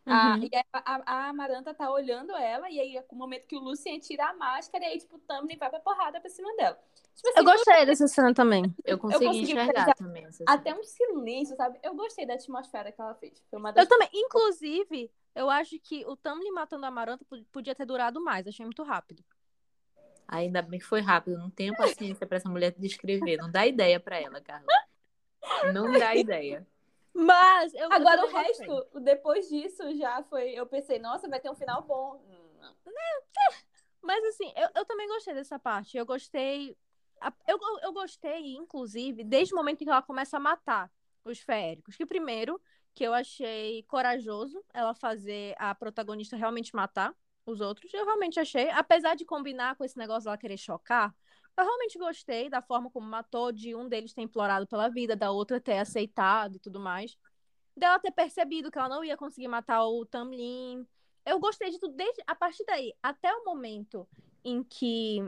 [0.07, 0.43] a, Uhum.
[0.45, 3.61] e a, a, a Amaranta tá olhando ela, e aí é o momento que o
[3.61, 6.79] Lucien tira a máscara, e aí, tipo, o Tamlin vai pra porrada pra cima dela.
[7.15, 8.75] Tipo assim, Eu gostei dessa cena também.
[8.85, 10.27] Eu consegui, consegui enxergar também.
[10.47, 11.79] Até um silêncio, sabe?
[11.83, 13.43] Eu gostei da atmosfera que ela fez.
[13.51, 14.09] Foi uma Eu das também.
[14.15, 18.47] Inclusive, eu acho que o Tamlin matando a Amaranta po- podia ter durado mais.
[18.47, 19.23] Achei muito rápido.
[20.27, 21.37] Ainda bem que foi rápido.
[21.37, 23.37] Não tenho paciência pra essa mulher descrever.
[23.37, 24.67] Não dá ideia pra ela, Carla.
[25.75, 26.67] Não dá ideia.
[27.13, 28.69] Mas eu eu Agora o também gostei.
[28.69, 30.51] resto, depois disso, já foi.
[30.51, 32.23] Eu pensei, nossa, vai ter um final bom.
[32.59, 32.75] Não.
[34.03, 35.97] Mas assim, eu, eu também gostei dessa parte.
[35.97, 36.77] Eu gostei.
[37.47, 40.91] Eu, eu, eu gostei, inclusive, desde o momento em que ela começa a matar
[41.25, 41.97] os feéricos.
[41.97, 42.61] Que primeiro,
[42.95, 47.93] que eu achei corajoso ela fazer a protagonista realmente matar os outros.
[47.93, 48.71] Eu realmente achei.
[48.71, 51.15] Apesar de combinar com esse negócio dela querer chocar,
[51.61, 55.31] eu realmente gostei da forma como matou, de um deles ter implorado pela vida, da
[55.31, 57.17] outra ter aceitado e tudo mais.
[57.77, 60.87] Dela ter percebido que ela não ia conseguir matar o Tamlin.
[61.25, 64.09] Eu gostei de tudo, desde a partir daí, até o momento
[64.45, 65.23] em que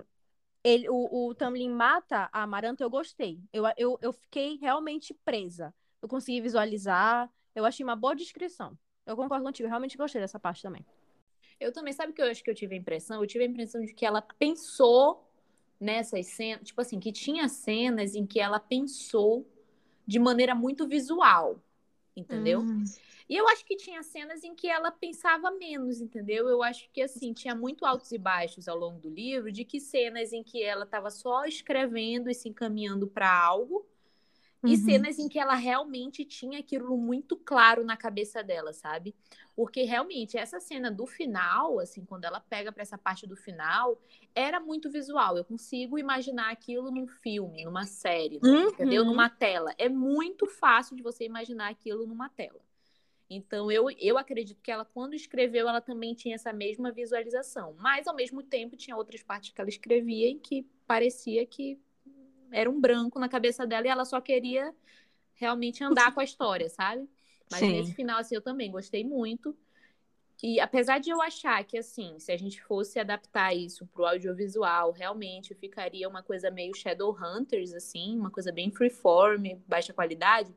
[0.65, 3.41] ele, o, o Tamlin mata a Amaranta, eu gostei.
[3.53, 5.75] Eu, eu, eu fiquei realmente presa.
[6.01, 8.77] Eu consegui visualizar, eu achei uma boa descrição.
[9.05, 10.85] Eu concordo contigo, eu realmente gostei dessa parte também.
[11.61, 13.21] Eu também, sabe o que eu acho que eu tive a impressão?
[13.21, 15.29] Eu tive a impressão de que ela pensou
[15.83, 19.45] nessas cenas, tipo assim, que tinha cenas em que ela pensou
[20.07, 21.61] de maneira muito visual,
[22.17, 22.61] entendeu?
[22.61, 22.85] Hum.
[23.29, 26.49] E eu acho que tinha cenas em que ela pensava menos, entendeu?
[26.49, 29.81] Eu acho que assim, tinha muito altos e baixos ao longo do livro, de que
[29.81, 33.85] cenas em que ela estava só escrevendo e se encaminhando para algo,
[34.65, 34.77] e Uhum.
[34.77, 39.15] cenas em que ela realmente tinha aquilo muito claro na cabeça dela, sabe?
[39.57, 44.01] Porque realmente essa cena do final, assim, quando ela pega para essa parte do final,
[44.35, 45.37] era muito visual.
[45.37, 48.69] Eu consigo imaginar aquilo num filme, numa série, Uhum.
[48.69, 49.05] entendeu?
[49.05, 49.75] Numa tela.
[49.79, 52.61] É muito fácil de você imaginar aquilo numa tela.
[53.29, 57.75] Então, eu, eu acredito que ela, quando escreveu, ela também tinha essa mesma visualização.
[57.79, 61.81] Mas, ao mesmo tempo, tinha outras partes que ela escrevia em que parecia que
[62.53, 64.75] era um branco na cabeça dela e ela só queria
[65.35, 67.09] realmente andar com a história, sabe?
[67.51, 67.73] Mas Sim.
[67.73, 69.57] nesse final, assim, eu também gostei muito.
[70.43, 74.91] E apesar de eu achar que, assim, se a gente fosse adaptar isso pro audiovisual,
[74.91, 80.53] realmente ficaria uma coisa meio Shadowhunters, assim, uma coisa bem freeform, baixa qualidade.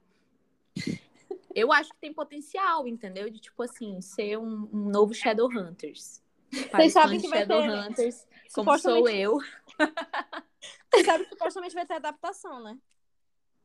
[1.54, 3.30] Eu acho que tem potencial, entendeu?
[3.30, 6.22] De, tipo assim, ser um, um novo Shadowhunters.
[6.52, 9.40] Vocês sabem que vai ter- Shadowhunters, como sou eu.
[11.06, 12.78] Sabe que supostamente vai ter adaptação, né?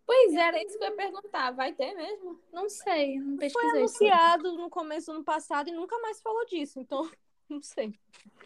[0.07, 1.53] Pois era isso que eu ia perguntar.
[1.53, 2.41] Vai ter mesmo?
[2.53, 3.89] Não sei, não Foi pesquisei.
[3.89, 4.11] sobre.
[4.11, 7.09] anunciado no começo do ano passado e nunca mais falou disso, então
[7.49, 7.95] não sei.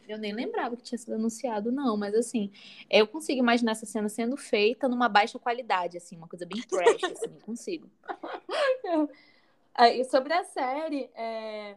[0.06, 2.52] Eu nem lembrava que tinha sido anunciado, não, mas assim,
[2.90, 7.02] eu consigo imaginar essa cena sendo feita numa baixa qualidade, assim, uma coisa bem trash,
[7.04, 7.90] assim, consigo.
[9.76, 11.76] E sobre a série, é...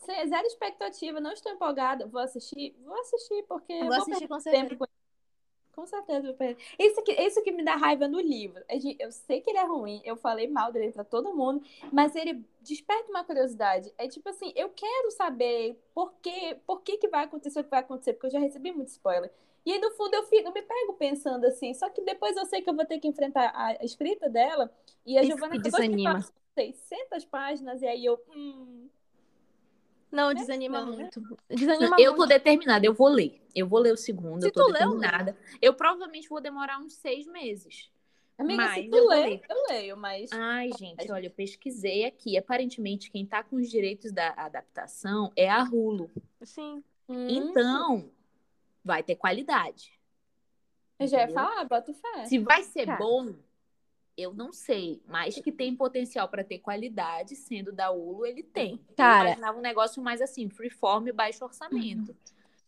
[0.00, 2.06] sem- zero expectativa, não estou empolgada.
[2.06, 2.74] Vou assistir?
[2.84, 4.68] Vou assistir, porque Eu vou vou assistir com certeza.
[4.68, 4.86] tempo com
[5.72, 6.22] com certeza.
[6.28, 6.62] vou perder.
[6.78, 8.62] Isso que, isso que me dá raiva no livro.
[8.68, 12.14] É Eu sei que ele é ruim, eu falei mal dele pra todo mundo, mas
[12.16, 13.92] ele desperta uma curiosidade.
[13.96, 17.70] É tipo assim, eu quero saber por que, por que, que vai acontecer o que
[17.70, 19.32] vai acontecer, porque eu já recebi muito spoiler.
[19.64, 22.46] E aí, no fundo, eu, fico, eu me pego pensando assim, só que depois eu
[22.46, 24.70] sei que eu vou ter que enfrentar a escrita dela,
[25.04, 26.02] e a Giovanna que acabou de desanima.
[26.02, 26.22] falar
[26.54, 28.18] 600 páginas, e aí eu.
[28.34, 28.88] Hum,
[30.10, 30.96] Não, desanima não, né?
[31.02, 31.38] muito.
[31.48, 32.28] Desanima Eu tô muito.
[32.30, 33.40] determinada, eu vou ler.
[33.54, 35.36] Eu vou ler o segundo, Se eu tô tu leu, determinada.
[35.62, 37.90] Eu provavelmente vou demorar uns seis meses.
[38.38, 40.30] amiga, Mas se eu tu vou lê, eu leio, mas.
[40.32, 42.36] Ai, gente, olha, eu pesquisei aqui.
[42.36, 46.10] Aparentemente, quem tá com os direitos da adaptação é a Hulu.
[46.42, 46.82] Sim.
[47.08, 48.10] Então,
[48.84, 49.92] vai ter qualidade.
[50.98, 52.24] eu já ia falar, bota fé.
[52.26, 52.98] Se vai ser Cara.
[52.98, 53.34] bom,
[54.20, 55.02] eu não sei.
[55.06, 58.80] Mas que tem potencial pra ter qualidade, sendo da Hulu, ele tem.
[58.96, 59.20] Cara.
[59.20, 62.16] Eu imaginava um negócio mais assim, freeform e baixo orçamento.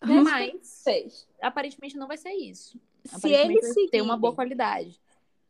[0.02, 0.24] Uhum.
[0.24, 1.28] Mas, Fez.
[1.40, 2.80] aparentemente, não vai ser isso.
[3.04, 5.00] Se vai ter uma boa seguirem, qualidade.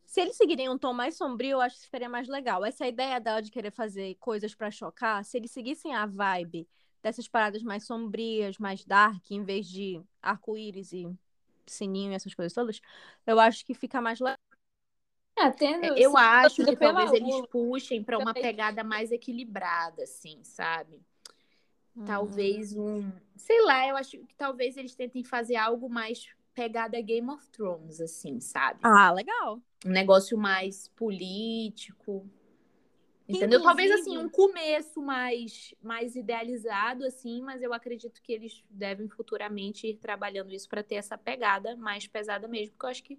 [0.05, 2.65] se eles seguirem um tom mais sombrio, eu acho que seria mais legal.
[2.65, 6.69] Essa ideia dela de querer fazer coisas pra chocar, se eles seguissem a vibe
[7.03, 11.11] dessas paradas mais sombrias, mais dark, em vez de arco-íris e
[11.67, 12.81] sininho e essas coisas todas,
[13.27, 14.39] eu acho que fica mais legal.
[15.39, 20.03] Ah, tendo, É, Eu acho que talvez eles Hulu, puxem pra uma pegada mais equilibrada,
[20.03, 21.01] assim, sabe?
[21.97, 22.05] Hum.
[22.05, 23.11] Talvez um.
[23.37, 28.01] Sei lá, eu acho que talvez eles tentem fazer algo mais pegada Game of Thrones,
[28.01, 28.81] assim, sabe?
[28.83, 29.61] Ah, legal.
[29.85, 32.29] Um negócio mais político.
[33.29, 33.63] Entendeu?
[33.63, 39.09] Talvez assim, Inclusive- um começo mais, mais idealizado, assim, mas eu acredito que eles devem
[39.09, 43.19] futuramente ir trabalhando isso para ter essa pegada mais pesada mesmo, porque eu acho que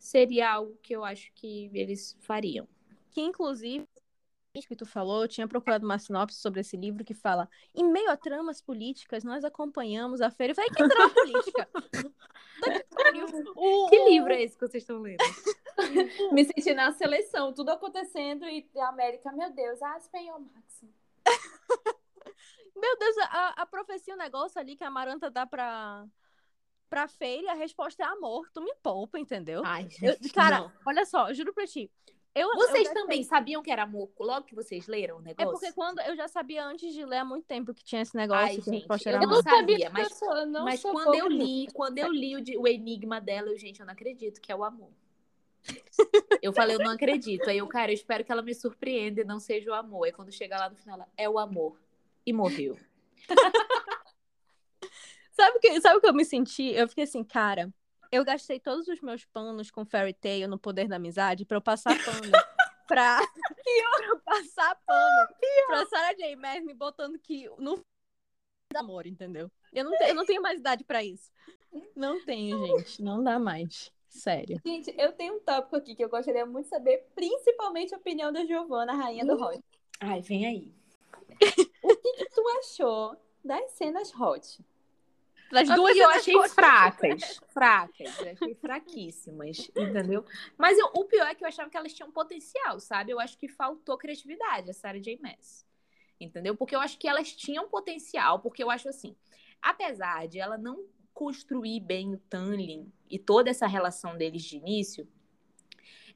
[0.00, 2.66] seria algo que eu acho que eles fariam.
[3.10, 3.86] Que, inclusive,
[4.66, 8.10] que tu falou, eu tinha procurado uma sinopse sobre esse livro que fala: em meio
[8.10, 10.50] a tramas políticas, nós acompanhamos a feira.
[10.52, 11.68] Eu falei, que trama política?
[12.60, 13.22] Que.
[13.56, 15.22] O- o- livro é esse que vocês estão lendo?
[16.32, 20.92] me senti na seleção, tudo acontecendo e a América, meu Deus, Aspen ou Maxim.
[22.76, 26.06] Meu Deus, a, a profecia, o negócio ali que a Maranta dá pra,
[26.90, 28.50] pra feira, a resposta é amor.
[28.52, 29.62] Tu me poupa, entendeu?
[29.64, 30.72] Ai, Eu- gente, cara, não.
[30.84, 31.90] olha só, eu juro pra ti.
[32.34, 35.24] Eu, eu Vocês gastei- também sabiam que era amor logo que vocês leram o É
[35.24, 35.50] negócio?
[35.52, 38.44] porque quando eu já sabia antes de ler há muito tempo que tinha esse negócio,
[38.44, 39.42] Ai, gente, eu não amor.
[39.42, 42.68] sabia, mas- eu sou- não Mas sou quando eu li, quando eu li o, o
[42.68, 44.90] enigma dela, eu, gente, eu não acredito que é o amor.
[46.40, 47.50] Eu falei, eu não acredito.
[47.50, 50.04] Aí eu, cara, eu espero que ela me surpreenda e não seja o amor.
[50.04, 51.76] Aí quando chega lá no final, ela, é o amor.
[52.24, 52.78] E morreu.
[55.32, 56.64] Sabe o que, sabe o que eu me senti?
[56.72, 57.72] Eu fiquei assim, cara,
[58.10, 61.62] eu gastei todos os meus panos com Fairy Tail no Poder da Amizade pra eu
[61.62, 62.20] passar pano
[62.86, 65.28] pra, pra eu passar pano
[65.66, 66.34] pra Sarah J.
[66.36, 67.80] Maas me botando que no
[68.76, 69.50] amor, entendeu?
[69.72, 71.30] Eu não, te- eu não tenho mais idade pra isso.
[71.94, 73.02] Não tenho, gente.
[73.02, 73.92] Não dá mais.
[74.08, 74.60] Sério.
[74.66, 78.32] Gente, eu tenho um tópico aqui que eu gostaria muito de saber, principalmente a opinião
[78.32, 79.62] da Giovana, a rainha do rock.
[80.00, 80.74] Ai, vem aí.
[81.82, 84.60] O que, que tu achou das cenas hot?
[85.50, 87.40] Das As duas eu achei coisas- fracas.
[87.50, 88.20] Fracas.
[88.20, 89.68] Eu achei fraquíssimas.
[89.76, 90.24] Entendeu?
[90.56, 93.10] Mas eu- o pior é que eu achava que elas tinham potencial, sabe?
[93.12, 95.18] Eu acho que faltou criatividade a Sarah J.
[95.20, 95.66] Maas.
[96.20, 96.56] Entendeu?
[96.56, 99.16] Porque eu acho que elas tinham potencial, porque eu acho assim,
[99.60, 105.08] apesar de ela não construir bem o Tanlin e toda essa relação deles de início,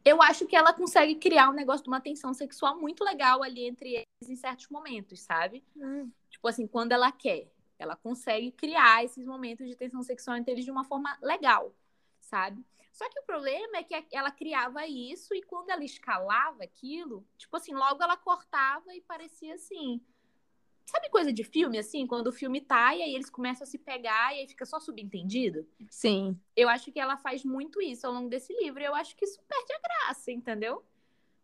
[0.05, 3.65] eu acho que ela consegue criar um negócio de uma tensão sexual muito legal ali
[3.67, 5.65] entre eles em certos momentos, sabe?
[5.77, 6.11] Hum.
[6.31, 7.51] Tipo assim, quando ela quer.
[7.79, 11.75] Ela consegue criar esses momentos de tensão sexual entre eles de uma forma legal,
[12.21, 12.65] sabe?
[12.93, 17.57] Só que o problema é que ela criava isso e quando ela escalava aquilo, tipo
[17.57, 20.01] assim, logo ela cortava e parecia assim.
[20.87, 22.07] Sabe coisa de filme, assim?
[22.07, 24.79] Quando o filme tá e aí eles começam a se pegar e aí fica só
[24.79, 25.67] subentendido?
[25.89, 26.39] Sim.
[26.55, 28.83] Eu acho que ela faz muito isso ao longo desse livro.
[28.83, 30.85] Eu acho que isso perde a graça, entendeu?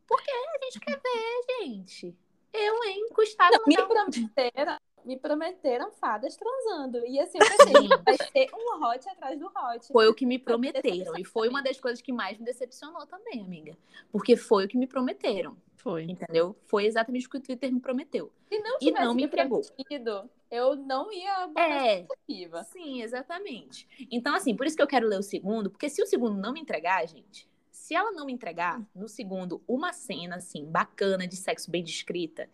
[0.06, 2.16] Porque a gente quer ver, gente.
[2.52, 3.08] Eu, hein?
[3.14, 7.04] Custava Não, mandar prometeram, me prometeram fadas transando.
[7.06, 9.86] E assim, eu pensei, vai ser um hot atrás do hot.
[9.92, 11.16] Foi o que me prometeram.
[11.18, 13.76] E foi uma das coisas que mais me decepcionou também, amiga.
[14.12, 15.56] Porque foi o que me prometeram.
[15.76, 16.04] Foi.
[16.04, 16.54] Entendeu?
[16.66, 18.30] Foi exatamente o que o Twitter me prometeu.
[18.48, 19.62] Se não E não me entregou.
[19.62, 22.00] prometido, eu não ia botar É.
[22.00, 22.64] expectativa.
[22.64, 23.88] Sim, exatamente.
[24.10, 26.52] Então, assim, por isso que eu quero ler o segundo, porque se o segundo não
[26.52, 31.36] me entregar, gente, se ela não me entregar no segundo uma cena, assim, bacana, de
[31.36, 32.48] sexo bem descrita,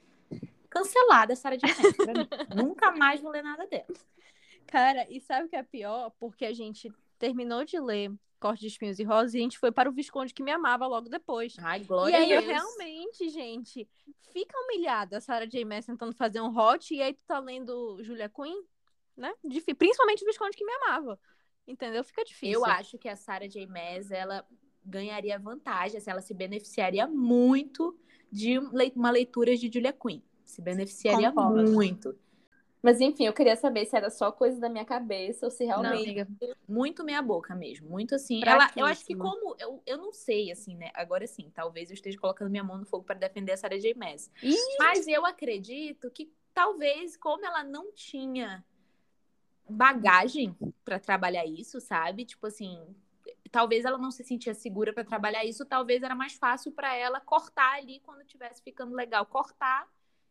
[0.79, 1.67] cancelada a Sarah J.
[2.55, 3.87] Nunca mais vou ler nada dela.
[4.67, 6.11] Cara, e sabe o que é pior?
[6.19, 9.73] Porque a gente terminou de ler Corte de Espinhos e Rosas e a gente foi
[9.73, 11.55] para o Visconde que me amava logo depois.
[11.61, 12.53] Ai, E glória aí, a eu Deus.
[12.53, 13.89] realmente, gente,
[14.33, 15.65] fica humilhada a Sarah J.
[15.65, 18.63] Maas tentando fazer um hot e aí tu tá lendo Julia Quinn,
[19.17, 19.33] né?
[19.45, 21.19] Difí- Principalmente o Visconde que me amava.
[21.67, 22.05] Entendeu?
[22.05, 22.55] Fica difícil.
[22.61, 23.67] Eu acho que a Sarah J.
[23.67, 24.47] Maas, ela
[24.85, 27.99] ganharia vantagem, assim, ela se beneficiaria muito
[28.31, 28.59] de
[28.95, 30.21] uma leitura de Julia Quinn.
[30.47, 31.71] Se beneficiaria Concordo.
[31.71, 32.19] muito.
[32.83, 35.81] Mas enfim, eu queria saber se era só coisa da minha cabeça ou se Não,
[35.83, 36.05] realmente.
[36.05, 36.29] amiga,
[36.69, 37.91] muito meia boca mesmo.
[37.91, 38.41] Muito assim.
[38.47, 39.57] Ela, eu acho que como.
[39.59, 40.91] Eu, eu não sei, assim, né?
[40.95, 43.93] Agora sim, talvez eu esteja colocando minha mão no fogo para defender a Sarah J.
[43.95, 44.31] Maas.
[44.79, 48.65] Mas eu acredito que talvez, como ela não tinha
[49.69, 52.25] bagagem para trabalhar isso, sabe?
[52.25, 52.81] Tipo assim,
[53.51, 57.21] talvez ela não se sentia segura para trabalhar isso, talvez era mais fácil para ela
[57.21, 59.89] cortar ali quando tivesse ficando legal, cortar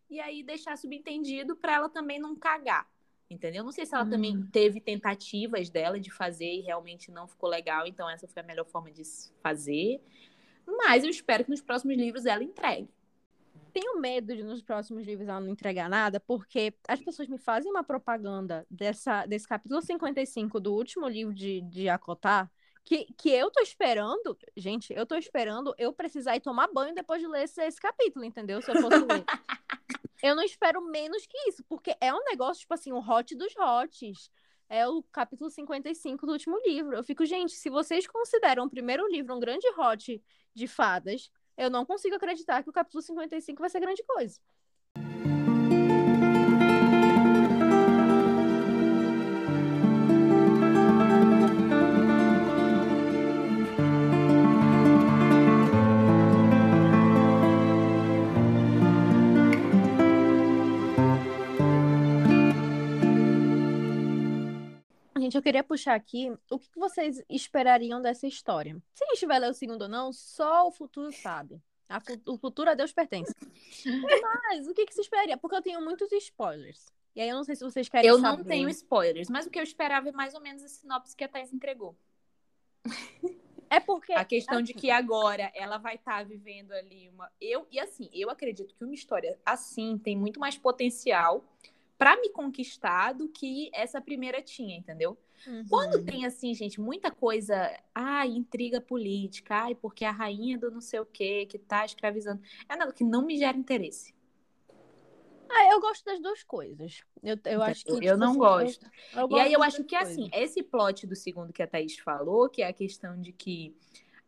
[0.10, 2.88] e aí deixar subentendido para ela também não cagar.
[3.30, 3.64] Entendeu?
[3.64, 7.88] Não sei se ela também teve tentativas dela de fazer e realmente não ficou legal,
[7.88, 10.00] então essa foi a melhor forma de se fazer.
[10.66, 12.90] Mas eu espero que nos próximos livros ela entregue.
[13.74, 17.70] tenho medo de nos próximos livros ela não entregar nada, porque as pessoas me fazem
[17.72, 22.50] uma propaganda dessa, desse capítulo 55 do último livro de, de Acotar,
[22.86, 27.20] que, que eu tô esperando, gente, eu tô esperando eu precisar ir tomar banho depois
[27.20, 28.62] de ler esse, esse capítulo, entendeu?
[28.62, 29.26] Se eu fosse ler.
[30.26, 33.54] eu não espero menos que isso, porque é um negócio, tipo assim, o hot dos
[33.56, 34.32] hots.
[34.68, 36.96] É o capítulo 55 do último livro.
[36.96, 40.20] Eu fico, gente, se vocês consideram o primeiro livro um grande hot
[40.56, 44.40] de fadas, eu não consigo acreditar que o capítulo 55 vai ser grande coisa.
[65.26, 68.80] Gente, eu queria puxar aqui o que vocês esperariam dessa história.
[68.94, 71.60] Se a gente vai ler o segundo ou não, só o futuro sabe.
[71.90, 73.34] A o futuro a Deus pertence.
[74.22, 75.36] Mas o que, que se esperaria?
[75.36, 76.86] Porque eu tenho muitos spoilers.
[77.16, 78.38] E aí eu não sei se vocês querem Eu saber.
[78.38, 81.24] não tenho spoilers, mas o que eu esperava é mais ou menos a sinopse que
[81.24, 81.98] a Thais entregou.
[83.68, 84.14] É porque.
[84.14, 87.32] A questão de assim, que agora ela vai estar vivendo ali uma.
[87.42, 91.44] Eu, e assim, eu acredito que uma história assim tem muito mais potencial
[91.98, 95.18] pra me conquistar do que essa primeira tinha, entendeu?
[95.46, 95.66] uhum.
[95.70, 97.56] Quando tem, assim, gente, muita coisa,
[97.94, 102.42] ai, intriga política, ai, porque a rainha do não sei o quê, que tá escravizando,
[102.70, 104.14] é nada que não me gera interesse.
[105.50, 107.04] Ah, eu gosto das duas coisas.
[107.24, 107.92] Eu, eu acho que.
[108.02, 108.86] eu tipo não assim, gosto.
[109.14, 110.34] eu- eu E aí eu acho que assim, coisas.
[110.34, 113.76] esse plot do segundo que a Thaís falou, que é a questão de que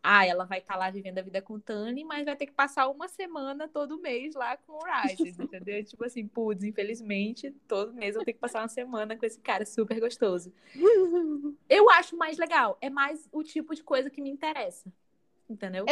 [0.10, 2.54] ah, ela vai estar lá vivendo a vida com o Tani, mas vai ter que
[2.54, 5.84] passar uma semana todo mês lá com o Ryzen, entendeu?
[5.84, 9.66] tipo assim, putz, infelizmente, todo mês eu tenho que passar uma semana com esse cara
[9.66, 10.54] super gostoso.
[11.68, 14.90] Eu acho mais legal, é mais o tipo de coisa que me interessa.
[15.50, 15.86] Entendeu?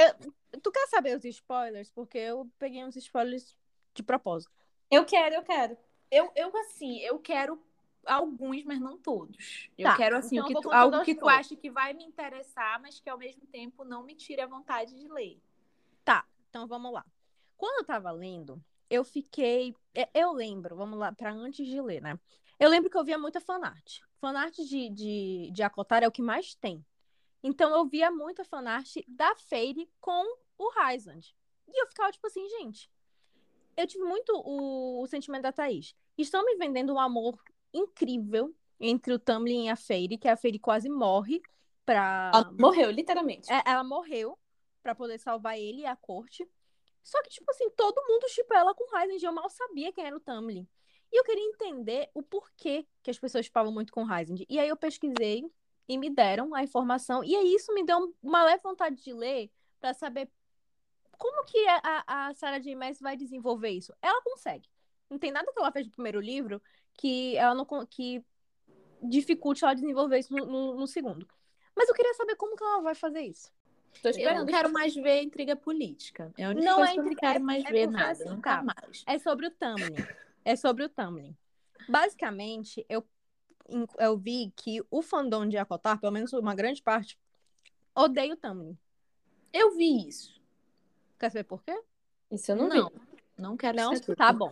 [0.62, 1.90] Tu quer saber os spoilers?
[1.92, 3.56] Porque eu peguei uns spoilers
[3.94, 4.52] de propósito.
[4.92, 5.78] Eu quero, eu quero.
[6.12, 7.62] Eu, eu assim, eu quero
[8.06, 9.70] alguns, mas não todos.
[9.78, 12.04] Eu Tá, quero assim, então o que tu- algo que tu acha que vai me
[12.04, 15.40] interessar, mas que ao mesmo tempo não me tire a vontade de ler.
[16.04, 17.06] Tá, então vamos lá.
[17.58, 19.76] Quando eu tava lendo, eu fiquei.
[19.94, 22.20] é, Eu lembro, vamos lá, pra antes de ler, né?
[22.60, 24.00] Eu lembro que eu via muita fanart.
[24.20, 26.86] Fanart de, de, de Acotar é o que mais tem.
[27.44, 30.26] Então eu via muita fanart da Fairy com
[30.58, 31.36] o Ryzand.
[31.68, 32.90] E eu ficava tipo assim, gente.
[33.78, 35.94] Eu tive muito o, o sentimento da Thaís.
[36.18, 37.38] Estão me vendendo um amor
[37.78, 41.42] incrível entre o Tamlin e a Fairy, que a Fairy quase morre
[41.86, 42.32] pra.
[42.34, 43.52] Ela morreu, literalmente.
[43.52, 44.38] É, ela morreu
[44.82, 46.48] pra poder salvar ele e a corte.
[47.04, 49.20] Só que, tipo assim, todo mundo chipa ela com Ryzen.
[49.22, 50.68] Eu mal sabia quem era o Tamlin.
[51.12, 54.44] E eu queria entender o porquê que as pessoas chipavam muito com Ryzen.
[54.50, 55.46] E aí eu pesquisei
[55.88, 57.24] e me deram a informação.
[57.24, 60.30] E aí isso me deu uma leve vontade de ler pra saber
[61.18, 62.76] como que a, a, a Sarah J.
[62.76, 63.94] Maas vai desenvolver isso.
[64.02, 64.68] Ela consegue.
[65.10, 66.62] Não tem nada que ela fez no primeiro livro
[66.98, 68.24] que ela não que
[69.02, 71.28] dificulte ela desenvolver isso no, no- no segundo.
[71.76, 73.52] Mas eu queria saber como que ela vai fazer isso.
[74.02, 74.48] Tô Eu não esperando.
[74.48, 76.34] quero mais ver intriga política.
[76.38, 77.86] É a única Não coisa é que eu não intriga- quero é- mais é ver
[77.88, 78.12] porque nada.
[78.12, 78.64] assim, nunca tá.
[78.64, 79.04] mais.
[79.08, 79.96] É sobre o Tamlin.
[80.44, 81.36] É sobre o Tamlin.
[81.88, 83.06] Basicamente, eu,
[84.00, 87.18] eu vi que o fandom de Acotar, pelo menos uma grande parte,
[87.96, 88.76] odeia o Tumblr.
[89.54, 90.42] Eu vi isso.
[91.20, 91.80] Quer saber por quê?
[92.32, 92.96] Isso eu não, Não, vi.
[93.38, 93.96] não quero Não?
[93.96, 94.50] saber Tá bom.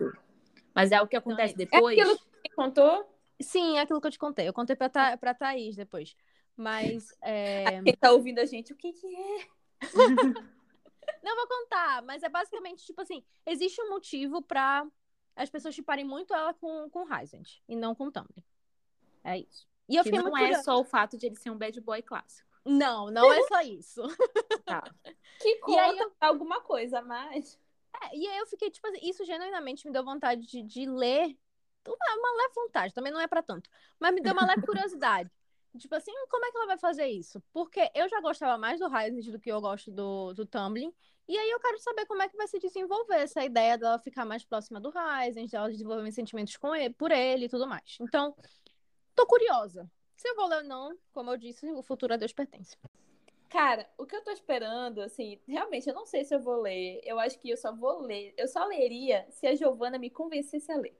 [0.74, 2.00] Mas é o que acontece É depois.
[2.00, 3.10] aquilo que você contou?
[3.42, 4.48] Sim, é aquilo que eu te contei.
[4.48, 6.16] Eu contei pra, Tha pra Thaís depois.
[6.56, 7.08] Mas.
[7.22, 9.48] é, Quem tá ouvindo a gente, o que que é?
[11.22, 14.86] Não vou contar, mas é basicamente, tipo assim, existe um motivo pra
[15.36, 18.44] as pessoas chiparem muito ela com, com Ryzend e não com Tumblr.
[19.24, 19.68] É isso.
[19.88, 20.64] E eu Que fiquei não é curiosa.
[20.64, 22.50] só o fato de ele ser um bad boy clássico.
[22.66, 24.02] Não, não é só isso.
[24.66, 24.82] Tá.
[25.42, 27.60] Que conta alguma coisa a mais.
[28.02, 31.38] É, e aí eu fiquei, tipo assim, isso genuinamente me deu vontade de, de ler.
[31.92, 33.70] Uma, uma leve vontade, também não é pra tanto.
[34.00, 35.30] Mas me deu uma leve curiosidade.
[35.78, 37.42] Tipo assim, "Hum, como é que ela vai fazer isso?
[37.52, 40.94] Porque eu já gostava mais do Ryzen do que eu gosto do, do Tumbling.
[41.28, 44.26] E aí eu quero saber como é que vai se desenvolver essa ideia dela ficar
[44.26, 47.98] mais próxima do Ryzen, dela desenvolver sentimentos com ele, por ele e tudo mais.
[48.00, 48.36] Então,
[49.16, 49.90] tô curiosa.
[50.16, 52.78] Se eu vou ler ou não, como eu disse, o futuro a Deus pertence.
[53.50, 57.00] Cara, o que eu tô esperando, assim, realmente, eu não sei se eu vou ler.
[57.04, 58.34] Eu acho que eu só vou ler.
[58.38, 61.00] Eu só leria se a Giovana me convencesse a ler.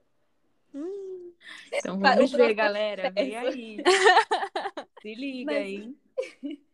[1.72, 3.10] Então Vai, vamos ver, galera.
[3.10, 3.76] Vem aí.
[5.02, 5.96] Se liga Mas- aí.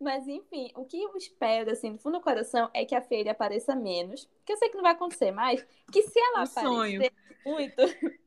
[0.00, 3.32] Mas, enfim, o que eu espero, assim, do fundo do coração, é que a Feira
[3.32, 4.26] apareça menos.
[4.46, 5.62] Que eu sei que não vai acontecer mais.
[5.92, 7.10] Que se ela Um aparecer sonho.
[7.44, 7.76] muito,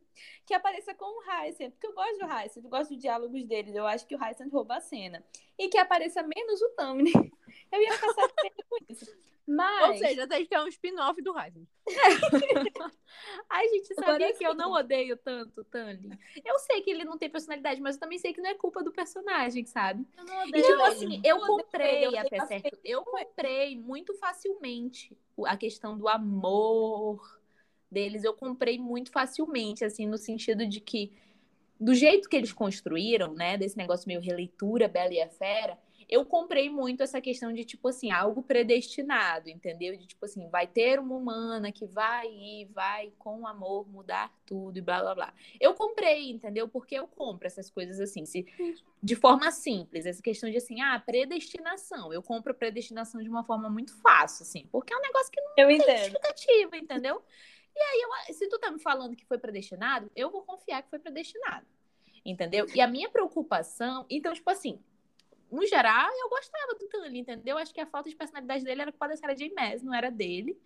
[0.45, 1.71] que apareça com o Heisen.
[1.71, 3.75] Porque eu gosto do Heisen, eu gosto dos diálogos dele.
[3.75, 5.23] Eu acho que o Heisen rouba a cena.
[5.57, 7.31] E que apareça menos o Thumbnail.
[7.71, 9.17] Eu ia ficar satisfeita com isso.
[9.45, 9.89] Mas...
[10.01, 11.67] Ou seja, tem que é um spin-off do Ryzen.
[13.49, 16.17] Ai, gente, sabia que eu não odeio tanto o Tanley?
[16.43, 18.83] Eu sei que ele não tem personalidade, mas eu também sei que não é culpa
[18.83, 20.07] do personagem, sabe?
[20.17, 20.87] Eu não E, odeio tipo ele.
[20.87, 26.07] assim, eu Eu comprei, até odeio a certo, eu comprei muito facilmente a questão do
[26.07, 27.39] amor
[27.91, 31.11] deles, eu comprei muito facilmente, assim, no sentido de que,
[31.79, 35.77] do jeito que eles construíram, né, desse negócio meio releitura, Bela e a Fera,
[36.13, 39.97] eu comprei muito essa questão de, tipo assim, algo predestinado, entendeu?
[39.97, 44.77] De, tipo assim, vai ter uma humana que vai ir, vai com amor mudar tudo
[44.77, 45.33] e blá, blá, blá.
[45.59, 46.67] Eu comprei, entendeu?
[46.67, 48.45] Porque eu compro essas coisas assim, se,
[49.01, 50.05] de forma simples.
[50.05, 52.13] Essa questão de, assim, ah, predestinação.
[52.13, 55.53] Eu compro predestinação de uma forma muito fácil, assim, porque é um negócio que não
[55.57, 55.97] Eu tem entendo.
[55.97, 57.23] justificativa, entendeu?
[57.75, 60.91] E aí, eu- se tu tá me falando que foi predestinado, eu vou confiar que
[60.91, 61.65] foi predestinado.
[62.23, 62.67] Entendeu?
[62.75, 64.79] E a minha preocupação, então, tipo assim,
[65.53, 67.57] no geral, eu gostava do Tully, entendeu?
[67.57, 69.53] Acho que a falta de personalidade dele era culpa da Sarah J.
[69.53, 70.57] Maas, não era dele.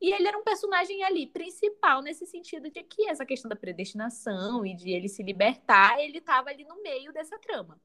[0.00, 4.64] E ele era um personagem ali principal nesse sentido de que essa questão da predestinação
[4.64, 7.78] e de ele se libertar, ele tava ali no meio dessa trama.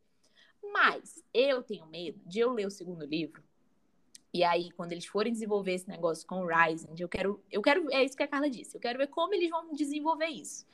[0.72, 3.44] Mas eu tenho medo de eu ler o segundo livro
[4.36, 7.90] e aí, quando eles forem desenvolver esse negócio com o Ryzen, eu quero, eu quero,
[7.90, 10.68] é isso que a Carla disse, eu quero ver como eles vão desenvolver isso.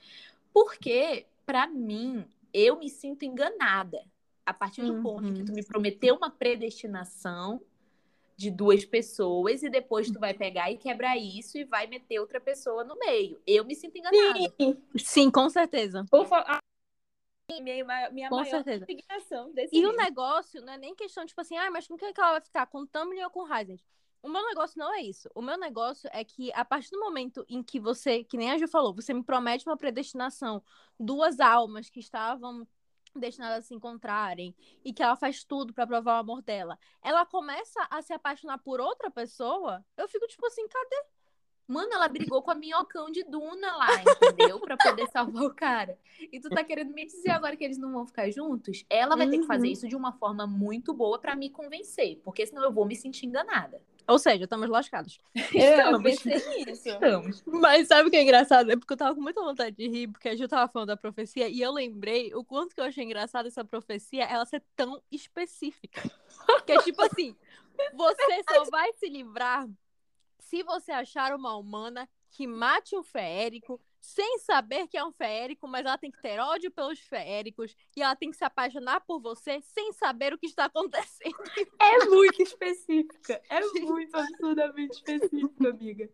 [0.52, 4.04] Porque, pra mim, eu me sinto enganada
[4.46, 7.62] a partir do ponto em que tu me prometeu uma predestinação
[8.36, 12.42] de duas pessoas e depois tu vai pegar e quebrar isso e vai meter outra
[12.42, 13.40] pessoa no meio.
[13.46, 14.40] Eu me sinto enganada.
[14.98, 16.06] Sim, com certeza.
[16.10, 16.60] Por favor.
[17.62, 18.86] Minha, ma- minha Com maior certeza.
[18.90, 22.14] indignação desse E o negócio não é nem questão, tipo assim, ah, mas com quem
[22.14, 22.66] que ela vai ficar?
[22.66, 23.80] Com o Tumblr ou com o Ryzen?
[24.24, 25.30] O meu negócio não é isso.
[25.36, 28.58] O meu negócio é que a partir do momento em que você, que nem a
[28.58, 30.64] Ju falou, você me promete uma predestinação,
[31.00, 32.66] duas almas que estavam
[33.20, 37.26] destinadas a se encontrarem e que ela faz tudo pra provar o amor dela, ela
[37.26, 41.04] começa a se apaixonar por outra pessoa, eu fico tipo assim, cadê?
[41.68, 44.60] Mano, ela brigou com a minhocão de Duna lá, entendeu?
[44.60, 45.98] Pra poder salvar o cara.
[46.20, 48.84] E tu tá querendo me dizer agora que eles não vão ficar juntos?
[48.90, 49.72] Ela vai ter que fazer Uhum.
[49.74, 53.26] isso de uma forma muito boa pra me convencer, porque senão eu vou me sentir
[53.26, 53.82] enganada.
[54.08, 55.20] Ou seja, estamos lascados.
[55.54, 56.02] Estamos.
[56.02, 56.90] pensei nisso.
[56.90, 57.44] Estamos.
[57.46, 58.72] Mas sabe o que é engraçado?
[58.72, 60.98] É porque eu tava com muita vontade de rir, porque a Ju tava falando da
[60.98, 65.02] profecia, e eu lembrei o quanto que eu achei engraçado essa profecia, ela ser tão
[65.12, 66.02] específica.
[66.66, 67.36] Que é tipo assim,
[67.94, 69.68] você só vai se livrar
[70.40, 75.68] se você achar uma humana que mate um feérico, sem saber que é um feérico,
[75.68, 79.22] mas ela tem que ter ódio pelos feéricos, e ela tem que se apaixonar por
[79.22, 81.36] você sem saber o que está acontecendo.
[81.80, 83.42] É muito específica.
[83.48, 86.10] É muito absurdamente específica, amiga.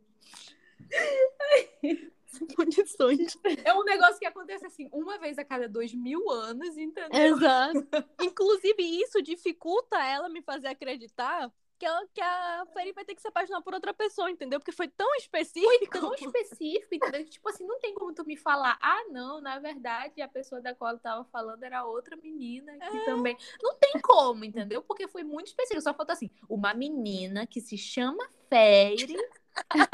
[2.55, 3.37] Condições.
[3.63, 7.35] É um negócio que acontece assim, uma vez a cada dois mil anos, entendeu?
[7.37, 7.87] Exato.
[8.21, 13.21] Inclusive, isso dificulta ela me fazer acreditar que, ela, que a Feri vai ter que
[13.21, 14.59] se apaixonar por outra pessoa, entendeu?
[14.59, 15.99] Porque foi tão específico.
[15.99, 17.25] tão específico, entendeu?
[17.25, 20.73] Tipo assim, não tem como tu me falar, ah, não, na verdade, a pessoa da
[20.73, 23.37] qual eu tava falando era outra menina que também.
[23.61, 24.81] Não tem como, entendeu?
[24.81, 25.81] Porque foi muito específico.
[25.81, 29.15] Só faltou assim, uma menina que se chama Fairy,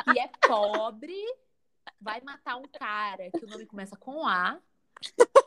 [0.04, 1.22] que é pobre,
[2.00, 4.60] vai matar um cara que o nome começa com A.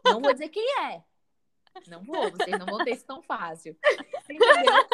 [0.05, 1.03] Não vou dizer quem é.
[1.89, 3.77] Não vou, vocês não vão ter isso tão fácil.
[4.29, 4.87] Entendeu?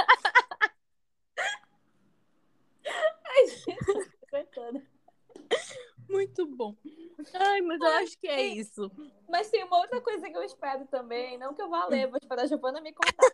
[6.08, 6.76] Muito bom.
[7.34, 8.90] Ai, mas eu acho que é isso.
[9.28, 12.18] Mas tem uma outra coisa que eu espero também, não que eu vá ler, vou
[12.20, 13.32] esperar a Giovana me contar.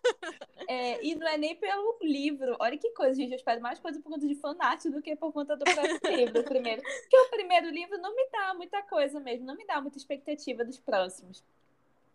[0.69, 2.57] É, e não é nem pelo livro.
[2.61, 3.31] Olha que coisa, gente.
[3.31, 6.45] Eu espero mais coisa por conta de fanart do que por conta do próprio livro,
[6.45, 6.83] primeiro.
[6.83, 10.65] Porque o primeiro livro não me dá muita coisa mesmo, não me dá muita expectativa
[10.65, 11.43] dos próximos.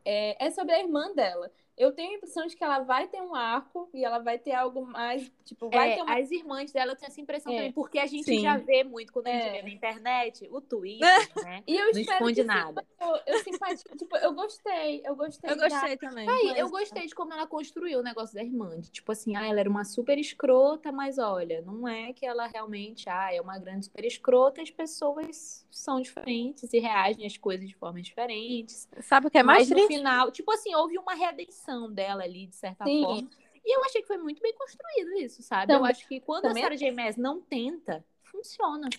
[0.05, 1.51] É, é sobre a irmã dela.
[1.75, 4.53] Eu tenho a impressão de que ela vai ter um arco e ela vai ter
[4.53, 7.55] algo mais, tipo, vai É, ter uma As irmãs dela, eu tenho essa impressão É.
[7.55, 8.41] também, porque a gente Sim.
[8.41, 9.51] já vê muito quando a gente É.
[9.53, 11.01] vê na internet, o Twitter,
[11.47, 11.63] né?
[11.65, 12.85] E eu Não espero esconde que nada.
[13.03, 15.51] Eu, eu simpatizo, tipo, eu gostei, eu gostei.
[15.51, 16.29] Eu da- gostei também.
[16.29, 18.79] Aí, Mas- eu gostei de como ela construiu o negócio da irmã.
[18.79, 22.47] De, tipo assim, ah, ela era uma super escrota, mas olha, não é que ela
[22.47, 27.67] realmente ah, é uma grande super escrota, as pessoas são diferentes e reagem às coisas
[27.67, 28.87] de formas diferentes.
[29.01, 29.97] Sabe o que é mais mas no triste?
[29.97, 33.03] final, tipo assim, houve uma redenção dela ali, de certa Sim.
[33.03, 33.29] forma.
[33.65, 35.71] E eu achei que foi muito bem construído isso, sabe?
[35.71, 36.91] eu Também- acho que quando também a Sarah J.
[36.91, 38.89] Maas não tenta, funciona.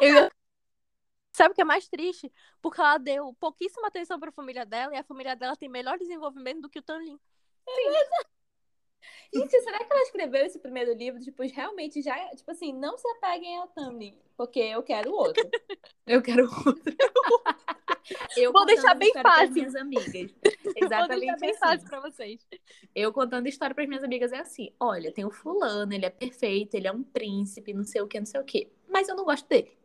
[0.00, 0.30] Eu-
[1.38, 2.32] Sabe o que é mais triste?
[2.60, 6.62] Porque ela deu pouquíssima atenção pra família dela e a família dela tem melhor desenvolvimento
[6.62, 7.16] do que o Tanlin.
[9.32, 13.06] Gente, será que ela escreveu esse primeiro livro, tipo, realmente já, tipo assim, não se
[13.10, 15.48] apeguem ao Tumblr, porque eu quero outro.
[16.04, 16.96] Eu quero outro.
[18.34, 19.52] eu Vou deixar bem fácil.
[19.52, 20.32] minhas amigas.
[20.64, 21.58] Vou Exatamente deixar bem assim.
[21.58, 22.48] fácil pra vocês.
[22.94, 26.74] Eu contando história para minhas amigas é assim: olha, tem o fulano, ele é perfeito,
[26.74, 28.72] ele é um príncipe, não sei o que, não sei o que.
[28.88, 29.77] Mas eu não gosto dele.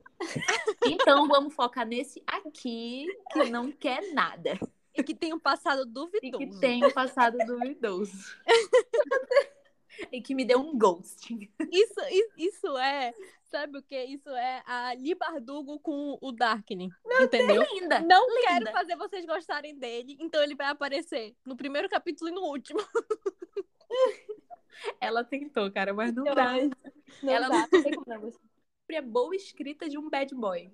[0.86, 4.60] Então vamos focar nesse aqui que não quer nada.
[4.96, 6.38] E que tem um passado E duvidoso.
[6.38, 8.38] que tem um passado duvidoso.
[10.12, 11.52] e que me deu um ghosting.
[11.72, 12.00] Isso,
[12.38, 13.14] isso é,
[13.44, 14.04] sabe o que?
[14.04, 16.90] Isso é a Libardugo com o Darkling.
[17.22, 17.64] entendeu?
[17.74, 18.02] Linda!
[18.02, 18.42] Não linda.
[18.48, 22.80] quero fazer vocês gostarem dele, então ele vai aparecer no primeiro capítulo e no último.
[25.00, 26.54] Ela tentou, cara, mas não Eu dá.
[27.22, 28.34] Não Ela dá, não tem como
[28.94, 28.98] gostar.
[28.98, 30.72] É boa escrita de um bad boy.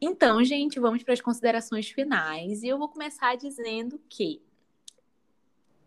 [0.00, 2.62] Então, gente, vamos para as considerações finais.
[2.62, 4.42] E eu vou começar dizendo que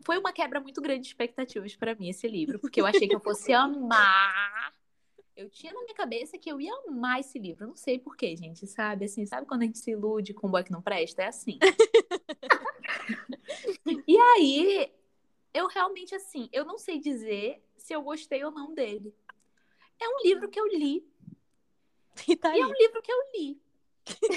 [0.04, 3.16] foi uma quebra muito grande de expectativas para mim esse livro, porque eu achei que
[3.16, 4.74] eu fosse amar.
[5.36, 7.64] Eu tinha na minha cabeça que eu ia amar esse livro.
[7.64, 9.06] Eu não sei porquê, gente, sabe?
[9.06, 11.24] Assim, sabe quando a gente se ilude com um boy que não presta?
[11.24, 11.58] É assim.
[14.08, 14.92] e aí,
[15.54, 19.16] eu realmente, assim, eu não sei dizer se eu gostei ou não dele.
[20.00, 21.06] É um livro que eu li,
[22.28, 23.62] E tá e é um livro que eu li.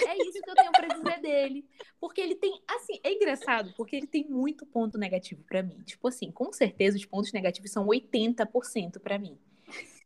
[0.07, 1.65] É isso que eu tenho pra dizer dele.
[2.01, 5.81] Porque ele tem, assim, é engraçado, porque ele tem muito ponto negativo pra mim.
[5.83, 9.39] Tipo assim, com certeza os pontos negativos são 80% pra mim.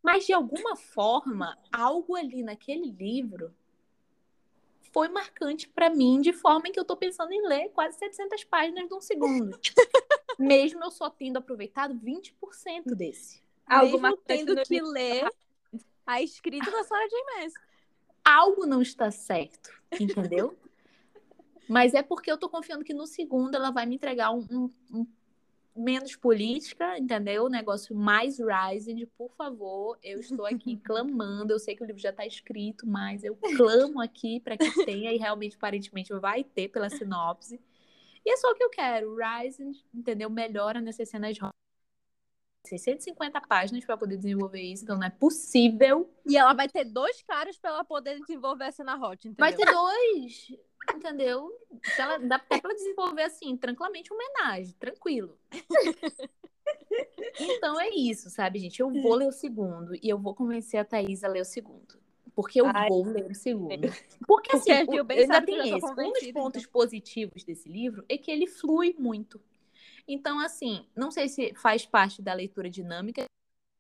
[0.03, 3.55] Mas de alguma forma, algo ali naquele livro
[4.93, 8.45] foi marcante pra mim, de forma em que eu tô pensando em ler quase 700
[8.45, 9.59] páginas de um segundo.
[10.39, 13.43] Mesmo eu só tendo aproveitado 20% desse.
[13.67, 15.29] Algo Mesmo tendo que ler
[16.07, 17.25] a escrita da Sarah J.
[17.25, 17.53] Maas.
[18.29, 19.71] Algo não está certo,
[20.01, 20.57] entendeu?
[21.69, 24.71] Mas é porque eu tô confiando que no segundo ela vai me entregar um, um-
[24.93, 25.07] um
[25.77, 27.45] menos política, entendeu?
[27.45, 29.99] Um negócio mais rising, por favor.
[30.03, 31.53] Eu estou aqui clamando.
[31.53, 35.13] Eu sei que o livro já está escrito, mas eu clamo aqui para que tenha
[35.13, 37.61] e realmente, aparentemente, vai ter pela sinopse.
[38.25, 39.15] E é só o que eu quero.
[39.17, 40.29] Rising, entendeu?
[40.29, 41.37] Melhora nessas cenas.
[42.69, 47.23] 650 páginas para poder desenvolver isso, então não é possível E ela vai ter dois
[47.23, 49.35] caras pra ela poder desenvolver a cena hot, entendeu?
[49.39, 50.53] Vai ter dois,
[50.95, 51.51] entendeu?
[51.85, 55.39] Se ela, dá pra desenvolver assim, tranquilamente, homenagem, tranquilo.
[57.41, 58.81] Então é isso, sabe, gente?
[58.81, 61.99] Eu vou ler o segundo e eu vou convencer a Thaís a ler o segundo.
[62.35, 63.89] Porque eu Ai, vou ler o segundo.
[64.27, 65.87] Porque assim, Porque Gil o- bem ainda eu tem esse.
[65.87, 69.41] Um dos pontos positivos desse livro é que ele flui muito.
[70.09, 73.27] Então, assim, não sei se faz parte da leitura dinâmica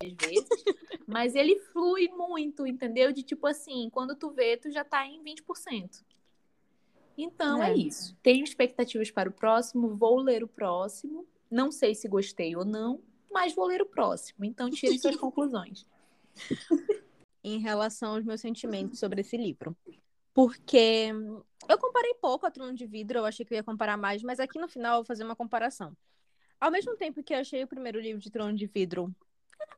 [0.05, 0.49] às vezes,
[1.09, 3.11] mas ele flui muito, entendeu?
[3.11, 6.05] De tipo assim, quando tu vê, tu já tá em 20%.
[7.17, 7.75] Então é, É.
[7.75, 8.15] isso.
[8.23, 11.27] Tenho expectativas para o próximo, vou ler o próximo.
[11.51, 13.01] Não sei se gostei ou não,
[13.31, 14.45] mas vou ler o próximo.
[14.45, 15.87] Então tirem suas conclusões.
[17.43, 19.75] em relação aos meus sentimentos sobre esse livro.
[20.35, 21.11] Porque
[21.69, 24.39] eu comparei pouco a Trono de Vidro, eu achei que eu ia comparar mais, mas
[24.39, 25.97] aqui no final eu vou fazer uma comparação.
[26.61, 29.15] Ao mesmo tempo que eu achei o primeiro livro de Trono de Vidro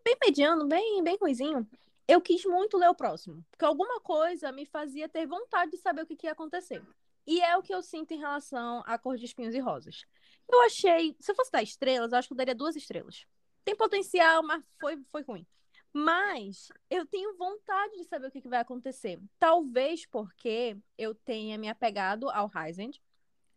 [0.04, 1.68] bem mediano, bem, bem ruizinho,
[2.08, 6.02] eu quis muito ler o próximo, porque alguma coisa me fazia ter vontade de saber
[6.02, 6.82] o que, que ia acontecer.
[7.26, 10.04] E é o que eu sinto em relação a Cor de Espinhos e Rosas.
[10.48, 13.26] Eu achei, se eu fosse dar estrelas, eu acho que eu daria duas estrelas.
[13.64, 15.46] Tem potencial, mas foi, foi ruim.
[15.92, 19.20] Mas eu tenho vontade de saber o que, que vai acontecer.
[19.38, 23.00] Talvez porque eu tenha me apegado ao Heisend.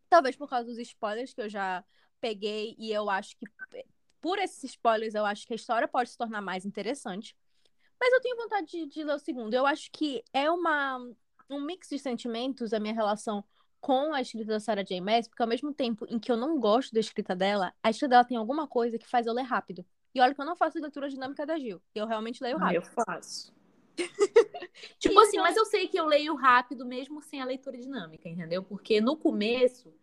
[0.09, 1.83] Talvez por causa dos spoilers que eu já
[2.23, 3.45] peguei e eu acho que
[4.21, 7.35] por esses spoilers eu acho que a história pode se tornar mais interessante.
[7.99, 9.53] Mas eu tenho vontade de, de ler o segundo.
[9.53, 10.97] Eu acho que é uma
[11.49, 13.43] um mix de sentimentos a minha relação
[13.81, 15.01] com a escrita da Sarah J.
[15.01, 18.11] Maas, porque ao mesmo tempo em que eu não gosto da escrita dela, a escrita
[18.11, 19.85] dela tem alguma coisa que faz eu ler rápido.
[20.15, 21.81] E olha que eu não faço leitura dinâmica da Gil.
[21.93, 22.81] Eu realmente leio rápido.
[22.81, 23.53] Ah, eu faço.
[24.97, 28.63] tipo assim, mas eu sei que eu leio rápido mesmo sem a leitura dinâmica, entendeu?
[28.63, 29.93] Porque no começo,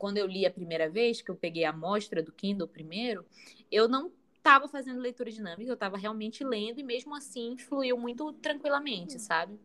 [0.00, 3.22] quando eu li a primeira vez, que eu peguei a amostra do Kindle primeiro,
[3.70, 8.32] eu não estava fazendo leitura dinâmica, eu estava realmente lendo e mesmo assim fluiu muito
[8.32, 9.60] tranquilamente, sabe?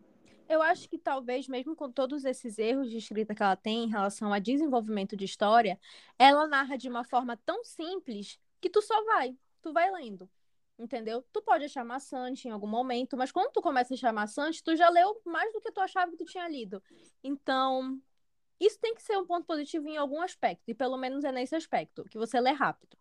[0.50, 3.90] Eu acho que talvez, mesmo com todos esses erros de escrita que ela tem em
[3.90, 5.80] relação a desenvolvimento de história,
[6.20, 10.30] ela narra de uma forma tão simples que tu só vai, tu vai lendo.
[10.78, 11.24] Entendeu?
[11.32, 14.76] Tu pode achar maçante em algum momento, mas quando tu começa a achar maçante, tu
[14.76, 16.84] já leu mais do que tu achava que tu tinha lido.
[17.24, 17.98] Então,
[18.60, 21.56] isso tem que ser um ponto positivo em algum aspecto, e pelo menos é nesse
[21.56, 22.98] aspecto, que você lê rápido.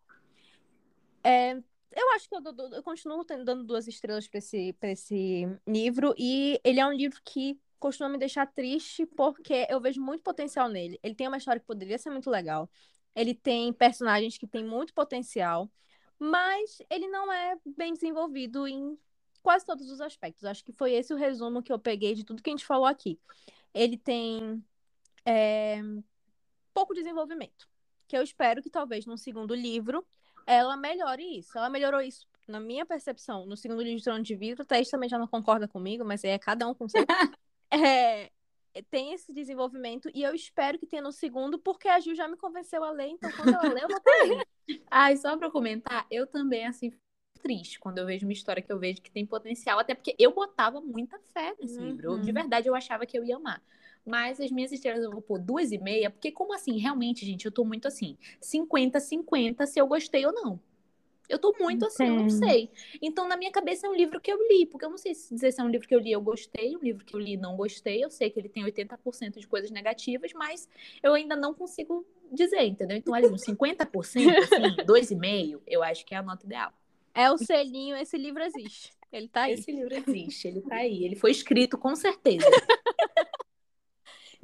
[1.22, 1.54] É,
[1.96, 6.60] eu acho que eu, eu, eu continuo dando duas estrelas para esse, esse livro, e
[6.64, 10.98] ele é um livro que costuma me deixar triste porque eu vejo muito potencial nele.
[11.02, 12.68] Ele tem uma história que poderia ser muito legal,
[13.14, 15.70] ele tem personagens que têm muito potencial,
[16.18, 18.98] mas ele não é bem desenvolvido em
[19.42, 20.44] quase todos os aspectos.
[20.44, 22.86] Acho que foi esse o resumo que eu peguei de tudo que a gente falou
[22.86, 23.20] aqui.
[23.72, 24.64] Ele tem
[25.24, 25.80] é,
[26.72, 27.68] pouco desenvolvimento,
[28.06, 30.04] que eu espero que talvez no segundo livro
[30.46, 31.56] ela melhore isso.
[31.56, 34.64] Ela melhorou isso, na minha percepção, no segundo livro de Trono de Vidro.
[34.64, 37.04] Thaís também já não concorda comigo, mas é cada um com seu.
[37.70, 38.30] é,
[38.90, 42.36] tem esse desenvolvimento e eu espero que tenha no segundo, porque a Gil já me
[42.36, 44.46] convenceu a ler, então quando ela ler, eu vou ter.
[44.90, 46.92] Ai, só pra comentar, eu também, assim,
[47.40, 50.32] triste quando eu vejo uma história que eu vejo que tem potencial, até porque eu
[50.32, 51.86] botava muita fé nesse uhum.
[51.86, 52.12] livro.
[52.12, 53.62] Eu, de verdade, eu achava que eu ia amar.
[54.04, 57.46] Mas as minhas estrelas eu vou pôr duas e meia, porque como assim, realmente, gente,
[57.46, 60.60] eu tô muito assim, 50-50 se eu gostei ou não.
[61.28, 62.70] Eu tô muito assim, eu não sei.
[63.00, 65.52] Então, na minha cabeça, é um livro que eu li, porque eu não sei dizer
[65.52, 67.56] se é um livro que eu li eu gostei, um livro que eu li não
[67.56, 68.04] gostei.
[68.04, 70.68] Eu sei que ele tem 80% de coisas negativas, mas
[71.02, 72.98] eu ainda não consigo dizer, entendeu?
[72.98, 74.26] Então, ali, uns 50%, assim,
[74.84, 76.72] 2,5%, eu acho que é a nota ideal.
[77.14, 78.92] É o selinho, esse livro existe.
[79.10, 79.54] Ele tá aí.
[79.54, 81.04] Esse livro existe, ele tá aí.
[81.04, 82.44] Ele foi escrito com certeza.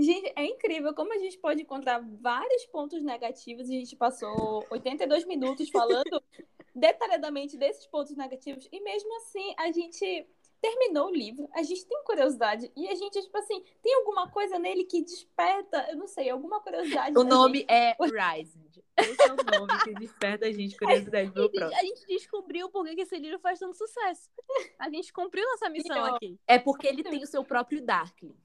[0.01, 3.69] Gente, é incrível como a gente pode encontrar vários pontos negativos.
[3.69, 6.23] A gente passou 82 minutos falando
[6.75, 8.67] detalhadamente desses pontos negativos.
[8.73, 10.27] E mesmo assim, a gente
[10.61, 12.71] terminou o livro, a gente tem curiosidade.
[12.75, 16.61] E a gente, tipo assim, tem alguma coisa nele que desperta, eu não sei, alguma
[16.61, 17.19] curiosidade.
[17.19, 17.71] O nome gente.
[17.71, 18.71] é Rising.
[18.97, 21.79] Esse é o nome que desperta a gente curiosidade pelo próximo.
[21.79, 24.31] A gente descobriu por que esse livro faz tanto sucesso.
[24.79, 26.39] A gente cumpriu nossa missão aqui.
[26.47, 28.37] É porque ele tem o seu próprio Darkling.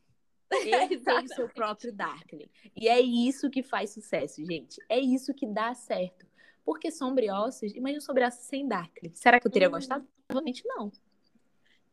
[0.65, 2.49] Ele tem o seu próprio Darkling.
[2.75, 4.81] E é isso que faz sucesso, gente.
[4.89, 6.25] É isso que dá certo.
[6.63, 9.11] Porque Sombriossos, imagina Sombriossos sem Darkling.
[9.13, 9.71] Será que eu teria hum.
[9.71, 10.07] gostado?
[10.27, 10.91] Provavelmente não.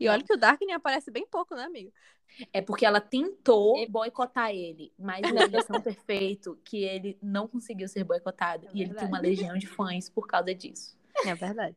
[0.00, 1.92] E olha que o Darkling aparece bem pouco, né, amigo?
[2.52, 7.86] É porque ela tentou boicotar ele, mas ele é tão perfeito que ele não conseguiu
[7.86, 8.66] ser boicotado.
[8.68, 10.98] É e ele tem uma legião de fãs por causa disso.
[11.24, 11.76] É verdade.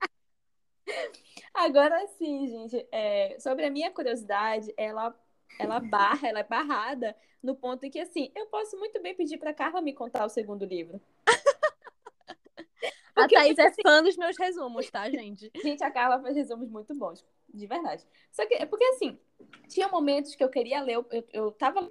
[1.53, 5.15] Agora sim, gente, é, sobre a minha curiosidade, ela
[5.59, 9.37] ela barra, ela é barrada no ponto em que, assim, eu posso muito bem pedir
[9.37, 10.99] pra Carla me contar o segundo livro.
[13.15, 15.51] a Thaís é assim, fã dos meus resumos, tá, gente?
[15.63, 18.05] Gente, a Carla faz resumos muito bons, de verdade.
[18.31, 19.17] Só que, é porque assim,
[19.67, 21.89] tinha momentos que eu queria ler, eu, eu, eu tava.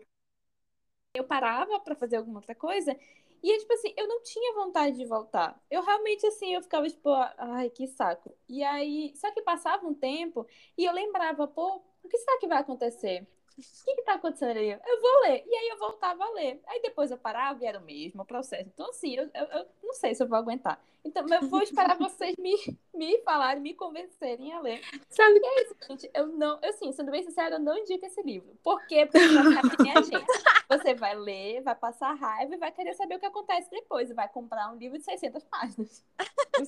[1.17, 2.99] Eu parava para fazer alguma outra coisa
[3.45, 5.63] e, tipo assim, eu não tinha vontade de voltar.
[5.71, 8.35] Eu realmente, assim, eu ficava, tipo, ai, que saco.
[8.49, 10.47] E aí, só que passava um tempo
[10.79, 13.29] e eu lembrava, pô, o que será que vai acontecer?
[13.59, 14.71] O que, que tá acontecendo aí?
[14.71, 15.45] Eu vou ler.
[15.47, 16.61] E aí eu voltava a ler.
[16.67, 18.69] Aí depois eu parava e era o mesmo processo.
[18.73, 20.81] Então, assim, eu, eu, eu não sei se eu vou aguentar.
[21.05, 22.55] Então, eu vou esperar vocês me,
[22.95, 24.81] me falarem, me convencerem a ler.
[25.11, 26.11] Sabe o que é isso, gente?
[26.15, 28.57] Eu não, eu, assim, sendo bem sincera, eu não indico esse livro.
[28.63, 29.05] Por quê?
[29.05, 30.27] Porque vai ficar que nem a gente.
[30.67, 34.11] Você vai ler, vai passar raiva e vai querer saber o que acontece depois.
[34.11, 36.03] E vai comprar um livro de 600 páginas.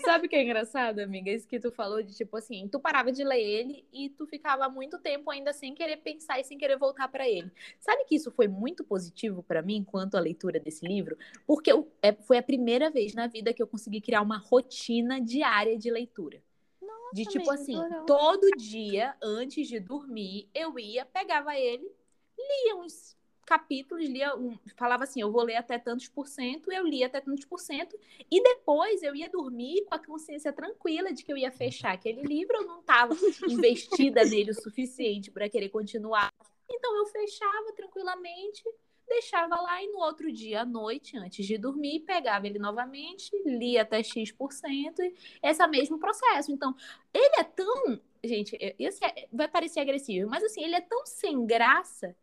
[0.05, 1.31] Sabe o que é engraçado, amiga?
[1.31, 4.69] Isso que tu falou de, tipo assim, tu parava de ler ele e tu ficava
[4.69, 7.51] muito tempo ainda sem querer pensar e sem querer voltar para ele.
[7.81, 11.17] Sabe que isso foi muito positivo para mim quanto à leitura desse livro?
[11.47, 15.21] Porque eu, é, foi a primeira vez na vida que eu consegui criar uma rotina
[15.21, 16.43] diária de leitura.
[17.13, 21.89] De tipo assim, todo dia, antes de dormir, eu ia, pegava ele,
[22.37, 23.17] lia uns
[23.47, 27.21] capítulos, lia um, falava assim, eu vou ler até tantos por cento, eu lia até
[27.21, 27.97] tantos por cento,
[28.29, 32.23] e depois eu ia dormir com a consciência tranquila de que eu ia fechar aquele
[32.23, 33.15] livro, eu não estava
[33.49, 36.29] investida nele o suficiente para querer continuar.
[36.69, 38.65] Então eu fechava tranquilamente,
[39.07, 43.83] deixava lá e no outro dia à noite, antes de dormir, pegava ele novamente, lia
[43.83, 46.53] até X%, e esse é o mesmo processo.
[46.53, 46.75] Então,
[47.13, 48.01] ele é tão.
[48.25, 52.15] Gente, esse é- vai parecer agressivo, mas assim, ele é tão sem graça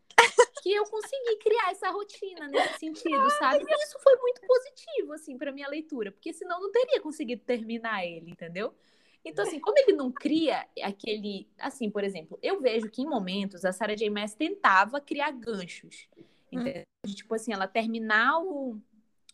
[0.62, 3.64] que eu consegui criar essa rotina nesse sentido, sabe?
[3.68, 7.42] E isso foi muito positivo, assim, para minha leitura, porque senão eu não teria conseguido
[7.46, 8.74] terminar ele, entendeu?
[9.26, 11.48] Então, assim, como ele não cria aquele.
[11.58, 14.10] Assim, por exemplo, eu vejo que em momentos a Sarah J.
[14.10, 16.10] Maas tentava criar ganchos.
[16.56, 16.84] Entendeu?
[17.06, 18.80] De, tipo assim, ela terminar o,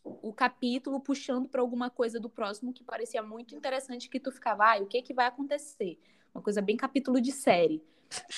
[0.04, 4.64] o capítulo puxando para alguma coisa do próximo que parecia muito interessante, que tu ficava,
[4.64, 5.98] ai, o que que vai acontecer?
[6.34, 7.82] Uma coisa bem capítulo de série.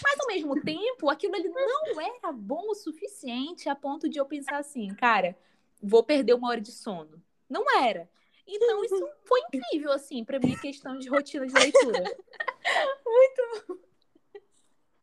[0.03, 4.27] Mas ao mesmo tempo, aquilo ali não era bom o suficiente a ponto de eu
[4.27, 5.37] pensar assim, cara,
[5.83, 7.23] vou perder uma hora de sono.
[7.49, 8.09] Não era.
[8.47, 12.05] Então isso foi incrível, assim, pra minha questão de rotina de leitura.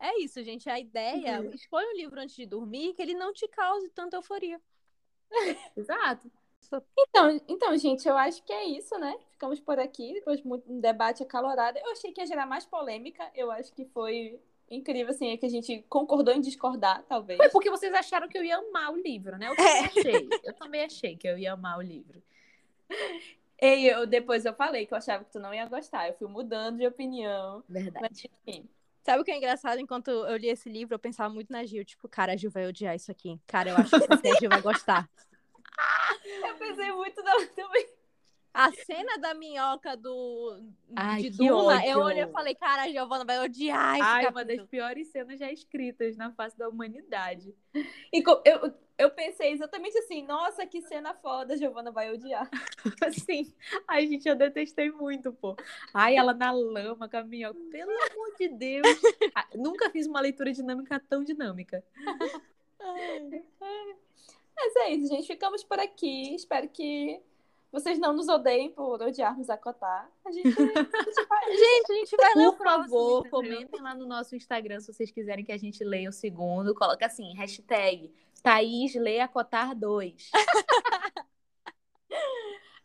[0.00, 0.68] É isso, gente.
[0.70, 1.50] A ideia, Uhum.
[1.50, 4.60] escolha um livro antes de dormir que ele não te cause tanta euforia.
[5.76, 6.30] Exato.
[6.98, 9.16] Então, então, gente, eu acho que é isso, né?
[9.32, 11.78] Ficamos por aqui, depois de muito- um debate acalorado.
[11.78, 13.28] Eu achei que ia gerar mais polêmica.
[13.34, 14.38] Eu acho que foi
[14.70, 17.38] incrível, assim, é que a gente concordou em discordar, talvez.
[17.38, 19.48] Foi porque vocês acharam que eu ia amar o livro, né?
[19.48, 20.28] Eu também achei.
[20.44, 22.22] Eu também achei que eu ia amar o livro.
[23.62, 26.08] E eu, depois eu falei que eu achava que tu não ia gostar.
[26.08, 27.62] Eu fui mudando de opinião.
[27.68, 28.06] Verdade.
[28.10, 28.66] Mas, enfim.
[29.02, 29.78] Sabe o que é engraçado?
[29.80, 31.84] Enquanto eu li esse livro, eu pensava muito na Gil.
[31.84, 33.40] Tipo, cara, a Gil vai odiar isso aqui.
[33.46, 35.08] Cara, eu acho que a Gil vai gostar.
[36.46, 37.88] Eu pensei muito nela também.
[38.52, 40.60] A cena da minhoca do
[40.94, 41.88] Ai, de Duna, ódio.
[41.88, 44.56] eu olhei e falei, cara, a Giovana vai odiar esse Ai, uma capítulo.
[44.58, 47.54] das piores cenas já escritas na face da humanidade.
[48.12, 52.48] E co- eu, eu pensei exatamente assim, nossa, que cena foda, Giovana vai odiar.
[53.06, 53.52] Assim,
[53.88, 55.56] ai, gente, eu detestei muito, pô.
[55.92, 57.54] Ai, ela na lama, caminhão.
[57.70, 58.86] Pelo amor de Deus.
[59.34, 61.82] Ah, Nunca fiz uma leitura dinâmica tão dinâmica.
[64.56, 65.26] Mas é isso, gente.
[65.26, 66.34] Ficamos por aqui.
[66.34, 67.20] Espero que
[67.72, 70.10] vocês não nos odeiem por odiarmos a Cotar.
[70.24, 73.94] A gente, a gente vai- Gente, a gente vai ler o Por favor, comentem lá
[73.94, 76.74] no nosso Instagram se vocês quiserem que a gente leia o segundo.
[76.74, 80.30] Coloca assim, hashtag Thaís lê Cotar 2.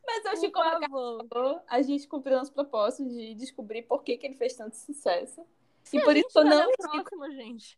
[0.05, 4.27] Mas eu acho que como a gente cumpriu nosso propósito de descobrir por que, que
[4.27, 5.45] ele fez tanto sucesso.
[5.91, 7.77] E A por isso não próximo, gente.